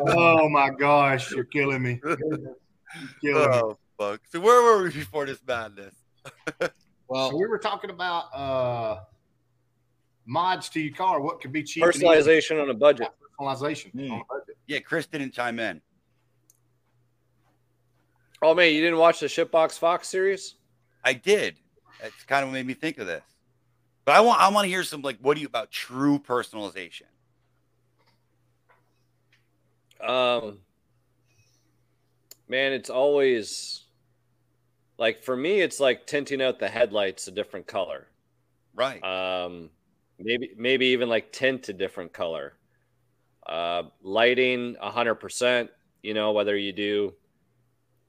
oh 0.06 0.48
my 0.48 0.70
gosh, 0.78 1.30
you're 1.32 1.44
killing 1.44 1.82
me. 1.82 2.00
You're 2.02 2.16
killing 2.16 2.44
me. 2.44 2.50
oh 3.34 3.78
fuck. 3.98 4.20
So 4.30 4.40
where 4.40 4.62
were 4.62 4.82
we 4.84 4.90
before 4.90 5.26
this 5.26 5.40
madness? 5.46 5.94
So 7.14 7.36
we 7.36 7.46
were 7.46 7.58
talking 7.58 7.90
about 7.90 8.32
uh 8.34 9.00
mods 10.26 10.68
to 10.70 10.80
your 10.80 10.94
car. 10.94 11.20
What 11.20 11.40
could 11.40 11.52
be 11.52 11.62
cheap? 11.62 11.82
Personalization 11.82 12.60
on 12.62 12.70
a 12.70 12.74
budget. 12.74 13.08
Personalization 13.38 13.92
Hmm. 13.92 14.12
on 14.12 14.20
a 14.20 14.24
budget. 14.24 14.56
Yeah, 14.66 14.78
Chris 14.80 15.06
didn't 15.06 15.32
chime 15.32 15.58
in. 15.58 15.80
Oh 18.40 18.54
man, 18.54 18.72
you 18.72 18.80
didn't 18.80 18.98
watch 18.98 19.20
the 19.20 19.26
Shipbox 19.26 19.78
Fox 19.78 20.08
series? 20.08 20.56
I 21.04 21.12
did. 21.12 21.56
That's 22.00 22.24
kind 22.24 22.42
of 22.42 22.48
what 22.48 22.54
made 22.54 22.66
me 22.66 22.74
think 22.74 22.98
of 22.98 23.06
this. 23.06 23.22
But 24.04 24.16
I 24.16 24.20
want 24.20 24.40
I 24.40 24.48
want 24.48 24.64
to 24.64 24.68
hear 24.68 24.82
some 24.82 25.02
like 25.02 25.18
what 25.20 25.34
do 25.34 25.40
you 25.40 25.46
about 25.46 25.70
true 25.70 26.18
personalization? 26.18 27.02
Um, 30.00 30.58
man, 32.48 32.72
it's 32.72 32.90
always 32.90 33.81
like 34.98 35.22
for 35.22 35.36
me, 35.36 35.60
it's 35.60 35.80
like 35.80 36.06
tinting 36.06 36.42
out 36.42 36.58
the 36.58 36.68
headlights 36.68 37.28
a 37.28 37.30
different 37.30 37.66
color. 37.66 38.08
Right. 38.74 39.02
Um, 39.02 39.70
maybe 40.18 40.50
maybe 40.56 40.86
even 40.86 41.08
like 41.08 41.32
tint 41.32 41.68
a 41.68 41.72
different 41.72 42.12
color. 42.12 42.54
Uh, 43.46 43.84
lighting 44.02 44.76
a 44.80 44.90
hundred 44.90 45.16
percent. 45.16 45.70
You 46.02 46.14
know 46.14 46.32
whether 46.32 46.56
you 46.56 46.72
do. 46.72 47.14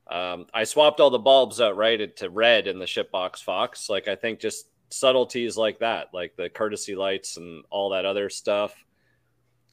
Um, 0.10 0.48
I 0.54 0.66
swapped 0.66 1.00
all 1.00 1.10
the 1.10 1.20
bulbs 1.20 1.62
out 1.62 1.78
right 1.78 2.16
to 2.18 2.30
red 2.30 2.68
in 2.68 2.78
the 2.78 2.86
shipbox 2.86 3.42
Fox. 3.42 3.90
Like 3.90 4.08
I 4.08 4.16
think 4.16 4.40
just 4.40 4.68
subtleties 4.90 5.58
like 5.58 5.80
that, 5.80 6.10
like 6.14 6.36
the 6.36 6.50
courtesy 6.50 6.96
lights 6.96 7.38
and 7.38 7.64
all 7.70 7.90
that 7.92 8.06
other 8.06 8.30
stuff. 8.30 8.76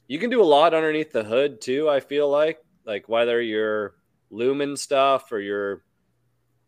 You 0.07 0.19
can 0.19 0.29
do 0.29 0.41
a 0.41 0.43
lot 0.43 0.73
underneath 0.73 1.11
the 1.11 1.23
hood 1.23 1.61
too. 1.61 1.89
I 1.89 1.99
feel 1.99 2.29
like 2.29 2.59
like 2.85 3.07
whether 3.07 3.41
you're 3.41 3.95
lumen 4.29 4.75
stuff 4.75 5.31
or 5.31 5.39
you're 5.39 5.83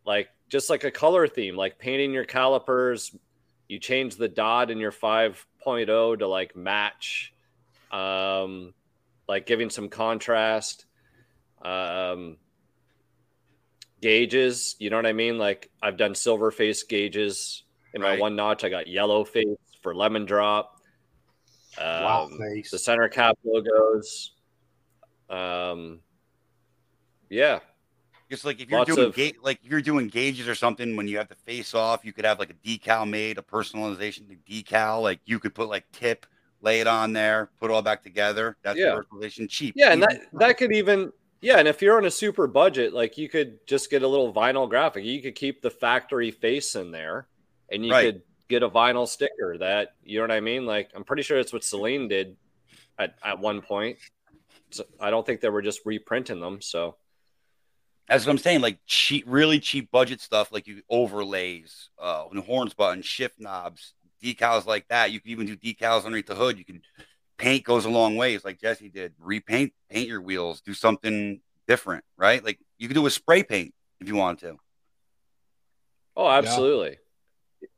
like 0.05 0.29
just 0.49 0.69
like 0.69 0.83
a 0.83 0.91
color 0.91 1.27
theme, 1.27 1.55
like 1.55 1.79
painting 1.79 2.11
your 2.11 2.25
calipers, 2.25 3.15
you 3.67 3.79
change 3.79 4.15
the 4.15 4.27
dot 4.27 4.69
in 4.71 4.77
your 4.77 4.91
5.0 4.91 6.19
to 6.19 6.27
like 6.27 6.55
match 6.55 7.33
um 7.91 8.73
like 9.27 9.45
giving 9.45 9.69
some 9.69 9.87
contrast 9.89 10.85
Um, 11.61 12.37
gauges, 14.01 14.75
you 14.79 14.89
know 14.89 14.97
what 14.97 15.05
I 15.05 15.13
mean? 15.13 15.37
Like 15.37 15.69
I've 15.81 15.95
done 15.97 16.13
silver 16.15 16.51
face 16.51 16.83
gauges 16.83 17.63
in 17.93 18.01
my 18.01 18.17
one 18.17 18.35
notch. 18.35 18.63
I 18.63 18.69
got 18.69 18.87
yellow 18.87 19.23
face 19.23 19.47
for 19.81 19.95
lemon 19.95 20.25
drop. 20.25 20.81
Wow 21.79 22.25
Um, 22.25 22.37
face. 22.37 22.69
the 22.71 22.77
center 22.79 23.07
cap 23.07 23.37
logos. 23.45 24.31
Um, 25.29 26.01
yeah, 27.29 27.59
Just 28.33 28.45
like 28.45 28.59
if 28.59 28.67
you're 28.67 28.79
Lots 28.79 28.95
doing 28.95 29.09
of- 29.09 29.15
ga- 29.15 29.35
like 29.43 29.59
you're 29.61 29.79
doing 29.79 30.07
gauges 30.07 30.47
or 30.47 30.55
something 30.55 30.95
when 30.95 31.07
you 31.07 31.17
have 31.19 31.27
the 31.27 31.35
face 31.35 31.75
off, 31.75 32.03
you 32.03 32.11
could 32.13 32.25
have 32.25 32.39
like 32.39 32.49
a 32.49 32.55
decal 32.67 33.07
made, 33.07 33.37
a 33.37 33.43
personalization 33.43 34.27
to 34.27 34.35
decal. 34.51 35.03
Like 35.03 35.19
you 35.25 35.37
could 35.37 35.53
put 35.53 35.69
like 35.69 35.85
tip, 35.91 36.25
lay 36.59 36.79
it 36.79 36.87
on 36.87 37.13
there, 37.13 37.51
put 37.59 37.69
it 37.69 37.73
all 37.75 37.83
back 37.83 38.01
together. 38.01 38.57
That's 38.63 38.79
Yeah. 38.79 38.95
personalization 38.97 39.47
cheap. 39.47 39.75
yeah, 39.77 39.91
and 39.93 40.01
that 40.01 40.21
that 40.33 40.57
could 40.57 40.73
even 40.73 41.13
yeah, 41.41 41.59
and 41.59 41.67
if 41.67 41.79
you're 41.79 41.95
on 41.97 42.05
a 42.05 42.09
super 42.11 42.47
budget, 42.47 42.91
like 42.91 43.19
you 43.19 43.29
could 43.29 43.59
just 43.67 43.91
get 43.91 44.01
a 44.01 44.07
little 44.07 44.33
vinyl 44.33 44.67
graphic. 44.67 45.03
You 45.05 45.21
could 45.21 45.35
keep 45.35 45.61
the 45.61 45.69
factory 45.69 46.31
face 46.31 46.73
in 46.75 46.89
there, 46.89 47.27
and 47.71 47.85
you 47.85 47.91
Right. 47.91 48.13
could 48.13 48.21
get 48.49 48.63
a 48.63 48.69
vinyl 48.69 49.07
sticker 49.07 49.59
that 49.59 49.93
you 50.03 50.17
know 50.17 50.23
what 50.23 50.31
I 50.31 50.39
mean. 50.39 50.65
Like 50.65 50.89
I'm 50.95 51.03
pretty 51.03 51.21
sure 51.21 51.37
that's 51.37 51.53
what 51.53 51.61
Saleen 51.61 52.09
did 52.09 52.35
at 52.97 53.13
at 53.23 53.37
one 53.37 53.61
point. 53.61 53.99
So 54.71 54.85
I 54.99 55.11
don't 55.11 55.23
think 55.23 55.39
they 55.39 55.49
were 55.49 55.61
just 55.61 55.81
reprinting 55.85 56.39
them. 56.39 56.61
So 56.61 56.95
That's 58.07 58.25
what 58.25 58.31
I'm 58.31 58.37
saying. 58.37 58.61
Like 58.61 58.79
cheap, 58.85 59.23
really 59.27 59.59
cheap 59.59 59.89
budget 59.91 60.21
stuff, 60.21 60.51
like 60.51 60.67
you 60.67 60.81
overlays, 60.89 61.89
uh, 61.99 62.25
horns 62.45 62.73
buttons, 62.73 63.05
shift 63.05 63.39
knobs, 63.39 63.93
decals 64.21 64.65
like 64.65 64.87
that. 64.89 65.11
You 65.11 65.19
can 65.19 65.31
even 65.31 65.45
do 65.47 65.55
decals 65.55 66.05
underneath 66.05 66.27
the 66.27 66.35
hood. 66.35 66.57
You 66.57 66.65
can 66.65 66.81
paint 67.37 67.63
goes 67.63 67.85
a 67.85 67.89
long 67.89 68.15
ways, 68.15 68.43
like 68.43 68.59
Jesse 68.59 68.89
did. 68.89 69.13
Repaint, 69.19 69.73
paint 69.89 70.07
your 70.07 70.21
wheels, 70.21 70.61
do 70.61 70.73
something 70.73 71.39
different, 71.67 72.03
right? 72.17 72.43
Like 72.43 72.59
you 72.77 72.87
can 72.87 72.95
do 72.95 73.05
a 73.05 73.11
spray 73.11 73.43
paint 73.43 73.73
if 73.99 74.07
you 74.07 74.15
want 74.15 74.39
to. 74.39 74.57
oh, 76.17 76.29
absolutely. 76.29 76.97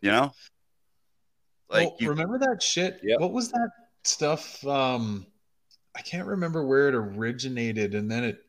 You 0.02 0.12
know, 0.12 0.34
like 1.70 1.88
Well, 1.88 1.98
you, 2.00 2.10
remember 2.10 2.40
that 2.40 2.62
shit? 2.62 3.00
Yep. 3.04 3.20
What 3.20 3.32
was 3.32 3.52
that 3.52 3.70
stuff? 4.04 4.66
Um, 4.66 5.28
I 5.96 6.02
can't 6.02 6.28
remember 6.28 6.66
where 6.66 6.90
it 6.90 6.96
originated, 6.96 7.96
and 7.96 8.10
then 8.10 8.24
it 8.24 8.40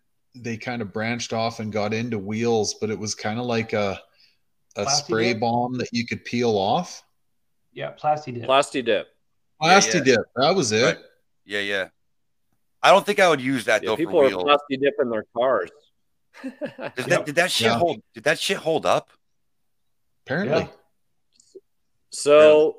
they 0.42 0.56
kind 0.56 0.82
of 0.82 0.92
branched 0.92 1.32
off 1.32 1.60
and 1.60 1.72
got 1.72 1.92
into 1.94 2.18
wheels, 2.18 2.74
but 2.80 2.90
it 2.90 2.98
was 2.98 3.14
kind 3.14 3.38
of 3.38 3.46
like 3.46 3.72
a 3.72 4.00
a 4.76 4.84
Plasti 4.84 4.90
spray 5.04 5.32
dip? 5.32 5.40
bomb 5.40 5.78
that 5.78 5.88
you 5.92 6.06
could 6.06 6.24
peel 6.24 6.56
off. 6.56 7.02
Yeah, 7.72 7.92
Plasti 7.92 8.34
dip. 8.34 8.48
Plasti 8.48 8.84
dip. 8.84 9.08
Plasti 9.62 9.94
yeah. 9.94 10.00
dip. 10.04 10.20
That 10.36 10.54
was 10.54 10.72
it. 10.72 10.84
Right. 10.84 10.98
yeah, 11.44 11.60
yeah. 11.60 11.88
I 12.82 12.90
don't 12.90 13.04
think 13.04 13.18
I 13.18 13.28
would 13.28 13.40
use 13.40 13.64
that 13.64 13.82
Yeah, 13.82 13.90
though 13.90 13.96
people 13.96 14.12
for 14.12 14.24
are 14.26 14.28
wheels. 14.28 14.44
plasti 14.44 14.80
dipping 14.80 15.10
their 15.10 15.24
cars. 15.36 15.70
Did 16.42 16.52
that, 17.06 17.26
did 17.26 17.34
that 17.36 17.50
shit 17.50 17.66
Yeah. 17.66 17.78
hold? 17.78 18.00
Did 18.14 18.24
that 18.24 18.38
shit 18.38 18.58
hold 18.58 18.86
up? 18.86 19.10
Apparently. 20.26 20.62
Yeah. 20.62 20.68
So 22.10 22.78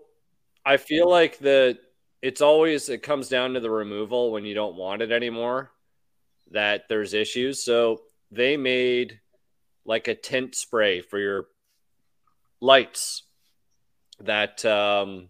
I 0.65 0.77
feel 0.77 1.09
like 1.09 1.39
the 1.39 1.77
it's 2.21 2.41
always 2.41 2.89
it 2.89 3.03
comes 3.03 3.29
down 3.29 3.53
to 3.53 3.59
the 3.59 3.69
removal 3.69 4.31
when 4.31 4.45
you 4.45 4.53
don't 4.53 4.75
want 4.75 5.01
it 5.01 5.11
anymore 5.11 5.71
that 6.51 6.83
there's 6.89 7.13
issues. 7.13 7.63
So 7.63 8.01
they 8.31 8.57
made 8.57 9.19
like 9.85 10.07
a 10.07 10.15
tint 10.15 10.55
spray 10.55 11.01
for 11.01 11.19
your 11.19 11.47
lights 12.59 13.23
that 14.19 14.65
um 14.65 15.29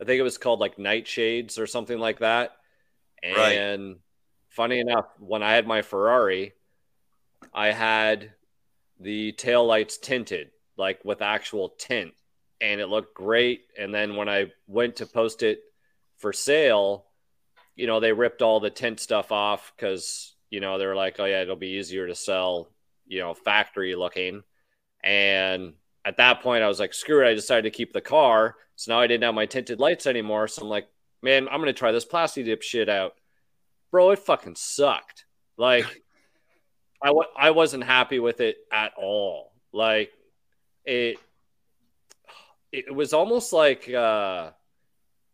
I 0.00 0.04
think 0.04 0.20
it 0.20 0.22
was 0.22 0.38
called 0.38 0.60
like 0.60 0.78
Nite 0.78 1.08
Shades 1.08 1.58
or 1.58 1.66
something 1.66 1.98
like 1.98 2.20
that. 2.20 2.52
Right. 3.24 3.52
And 3.54 3.96
funny 4.48 4.78
enough, 4.78 5.06
when 5.18 5.42
I 5.42 5.54
had 5.54 5.66
my 5.66 5.82
Ferrari, 5.82 6.52
I 7.52 7.72
had 7.72 8.32
the 9.00 9.32
tail 9.32 9.66
lights 9.66 9.98
tinted, 9.98 10.50
like 10.76 11.04
with 11.04 11.20
actual 11.22 11.70
tint, 11.70 12.12
and 12.60 12.80
it 12.80 12.88
looked 12.88 13.14
great. 13.14 13.62
And 13.78 13.92
then 13.92 14.16
when 14.16 14.28
I 14.28 14.52
went 14.66 14.96
to 14.96 15.06
post 15.06 15.42
it 15.42 15.60
for 16.16 16.32
sale, 16.32 17.06
you 17.74 17.86
know, 17.86 18.00
they 18.00 18.12
ripped 18.12 18.42
all 18.42 18.60
the 18.60 18.70
tint 18.70 19.00
stuff 19.00 19.32
off 19.32 19.72
because, 19.76 20.34
you 20.50 20.60
know, 20.60 20.78
they 20.78 20.86
were 20.86 20.94
like, 20.94 21.16
oh, 21.18 21.24
yeah, 21.24 21.42
it'll 21.42 21.56
be 21.56 21.78
easier 21.78 22.06
to 22.06 22.14
sell, 22.14 22.68
you 23.06 23.18
know, 23.20 23.34
factory 23.34 23.94
looking. 23.94 24.42
And 25.02 25.74
at 26.04 26.16
that 26.16 26.42
point, 26.42 26.62
I 26.62 26.68
was 26.68 26.80
like, 26.80 26.94
screw 26.94 27.24
it. 27.24 27.30
I 27.30 27.34
decided 27.34 27.70
to 27.70 27.76
keep 27.76 27.92
the 27.92 28.00
car. 28.00 28.56
So 28.76 28.92
now 28.92 29.00
I 29.00 29.06
didn't 29.06 29.24
have 29.24 29.34
my 29.34 29.46
tinted 29.46 29.80
lights 29.80 30.06
anymore. 30.06 30.48
So 30.48 30.62
I'm 30.62 30.68
like, 30.68 30.88
man, 31.22 31.48
I'm 31.48 31.60
going 31.60 31.66
to 31.66 31.72
try 31.72 31.92
this 31.92 32.04
plastic 32.04 32.44
dip 32.46 32.62
shit 32.62 32.88
out. 32.88 33.14
Bro, 33.90 34.10
it 34.12 34.18
fucking 34.20 34.56
sucked. 34.56 35.24
Like, 35.56 35.84
I 37.02 37.08
w- 37.08 37.28
I 37.36 37.50
wasn't 37.50 37.84
happy 37.84 38.18
with 38.18 38.40
it 38.40 38.56
at 38.72 38.92
all. 38.96 39.52
Like, 39.72 40.10
it, 40.84 41.18
it 42.72 42.94
was 42.94 43.12
almost 43.12 43.52
like, 43.52 43.88
uh, 43.88 44.50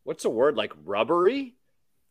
what's 0.05 0.23
the 0.25 0.31
word? 0.31 0.57
Like 0.57 0.73
rubbery. 0.85 1.55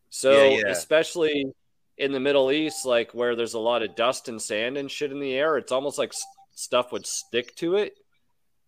So, 0.10 0.32
Yeah, 0.32 0.60
yeah. 0.66 0.72
especially 0.72 1.54
in 1.98 2.12
the 2.12 2.20
Middle 2.20 2.52
East, 2.52 2.86
like 2.86 3.14
where 3.14 3.36
there's 3.36 3.54
a 3.54 3.60
lot 3.60 3.84
of 3.84 3.96
dust 3.96 4.28
and 4.28 4.42
sand 4.42 4.78
and 4.78 4.90
shit 4.90 5.12
in 5.12 5.20
the 5.20 5.34
air, 5.34 5.58
it's 5.58 5.72
almost 5.72 5.98
like 5.98 6.10
s- 6.10 6.24
stuff 6.54 6.92
would 6.92 7.06
stick 7.06 7.56
to 7.56 7.76
it. 7.76 7.94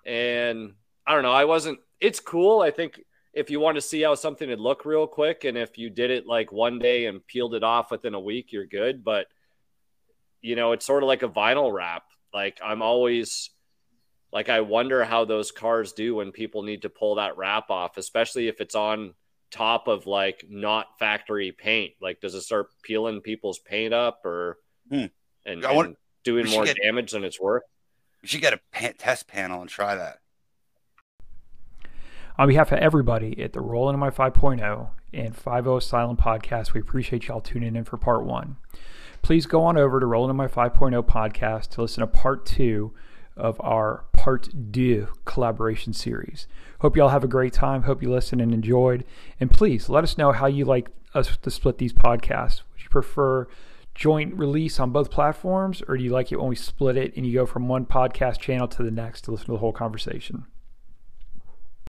And 0.06 0.74
I 1.08 1.14
don't 1.14 1.24
know. 1.24 1.32
I 1.32 1.46
wasn't, 1.46 1.80
it's 2.00 2.20
cool. 2.20 2.62
I 2.62 2.72
think 2.72 3.02
if 3.34 3.50
you 3.50 3.60
want 3.60 3.76
to 3.76 3.82
see 3.82 4.02
how 4.02 4.16
something 4.16 4.50
would 4.50 4.60
look 4.60 4.86
real 4.86 5.08
quick, 5.08 5.44
and 5.44 5.58
if 5.58 5.78
you 5.78 5.90
did 5.90 6.12
it 6.12 6.28
like 6.28 6.52
one 6.52 6.80
day 6.80 7.08
and 7.08 7.26
peeled 7.26 7.56
it 7.56 7.64
off 7.64 7.92
within 7.92 8.14
a 8.14 8.20
week, 8.20 8.52
you're 8.52 8.68
good. 8.68 9.04
But, 9.04 9.28
you 10.42 10.56
know, 10.56 10.74
it's 10.74 10.86
sort 10.86 11.04
of 11.04 11.08
like 11.08 11.24
a 11.24 11.30
vinyl 11.30 11.74
wrap. 11.74 12.04
Like 12.34 12.60
I'm 12.64 12.82
always, 12.82 13.50
like, 14.32 14.50
I 14.50 14.62
wonder 14.62 15.04
how 15.04 15.26
those 15.26 15.52
cars 15.52 15.94
do 15.94 16.16
when 16.16 16.32
people 16.32 16.62
need 16.62 16.84
to 16.84 16.90
pull 16.90 17.16
that 17.16 17.38
wrap 17.38 17.70
off, 17.72 17.98
especially 17.98 18.48
if 18.48 18.62
it's 18.62 18.76
on 18.76 19.16
top 19.56 19.88
of 19.88 20.06
like 20.06 20.44
not 20.50 20.88
factory 21.00 21.52
paint. 21.52 21.94
Like, 22.02 22.20
does 22.22 22.36
it 22.36 22.42
start 22.42 22.68
peeling 22.84 23.22
people's 23.22 23.60
paint 23.60 23.94
up 23.94 24.26
or 24.26 24.58
Hmm. 24.90 25.06
and, 25.46 25.66
I 25.66 25.72
want- 25.74 25.88
and 25.88 25.98
doing 26.24 26.48
more 26.50 26.66
get- 26.66 26.78
damage 26.84 27.12
than 27.12 27.24
it's 27.24 27.40
worth? 27.40 27.64
You 28.22 28.28
should 28.28 28.42
get 28.42 28.54
a 28.54 28.60
pa- 28.72 28.94
test 28.98 29.28
panel 29.28 29.62
and 29.62 29.70
try 29.70 29.96
that. 29.96 30.18
On 32.38 32.48
behalf 32.50 32.72
of 32.72 32.80
everybody 32.80 33.42
at 33.42 33.54
the 33.54 33.62
Rolling 33.62 33.94
in 33.94 34.00
My 34.00 34.10
5.0 34.10 34.90
and 35.14 35.34
5.0 35.36 35.78
Asylum 35.78 36.18
Podcast, 36.18 36.74
we 36.74 36.82
appreciate 36.82 37.28
y'all 37.28 37.40
tuning 37.40 37.76
in 37.76 37.86
for 37.86 37.98
part 37.98 38.26
one. 38.26 38.58
Please 39.22 39.46
go 39.46 39.64
on 39.64 39.78
over 39.78 40.00
to 40.00 40.06
Rolling 40.06 40.32
in 40.32 40.36
My 40.36 40.48
5.0 40.48 41.02
podcast 41.08 41.70
to 41.72 41.82
listen 41.82 42.02
to 42.02 42.08
part 42.08 42.46
two 42.46 42.94
of 43.38 43.60
our 43.62 44.06
part 44.26 44.72
deux 44.72 45.08
collaboration 45.24 45.94
series. 45.94 46.48
Hope 46.80 46.98
y'all 46.98 47.10
have 47.10 47.24
a 47.24 47.28
great 47.28 47.54
time. 47.54 47.84
Hope 47.84 48.02
you 48.02 48.10
listened 48.10 48.42
and 48.42 48.52
enjoyed. 48.52 49.06
And 49.40 49.52
please 49.52 49.88
let 49.88 50.04
us 50.04 50.18
know 50.18 50.32
how 50.32 50.48
you 50.48 50.66
like 50.66 50.90
us 51.14 51.38
to 51.38 51.52
split 51.52 51.78
these 51.78 51.94
podcasts. 51.94 52.64
Would 52.74 52.82
you 52.82 52.90
prefer 52.90 53.48
joint 53.94 54.34
release 54.34 54.80
on 54.80 54.90
both 54.90 55.12
platforms, 55.12 55.84
or 55.88 55.96
do 55.96 56.04
you 56.04 56.10
like 56.10 56.32
it 56.32 56.40
when 56.40 56.50
we 56.50 56.56
split 56.56 56.98
it 56.98 57.16
and 57.16 57.24
you 57.24 57.36
go 57.36 57.46
from 57.46 57.68
one 57.68 57.86
podcast 57.86 58.40
channel 58.40 58.68
to 58.70 58.82
the 58.82 58.90
next 58.90 59.22
to 59.26 59.32
listen 59.32 59.46
to 59.46 59.52
the 59.52 59.58
whole 59.60 59.72
conversation? 59.72 60.48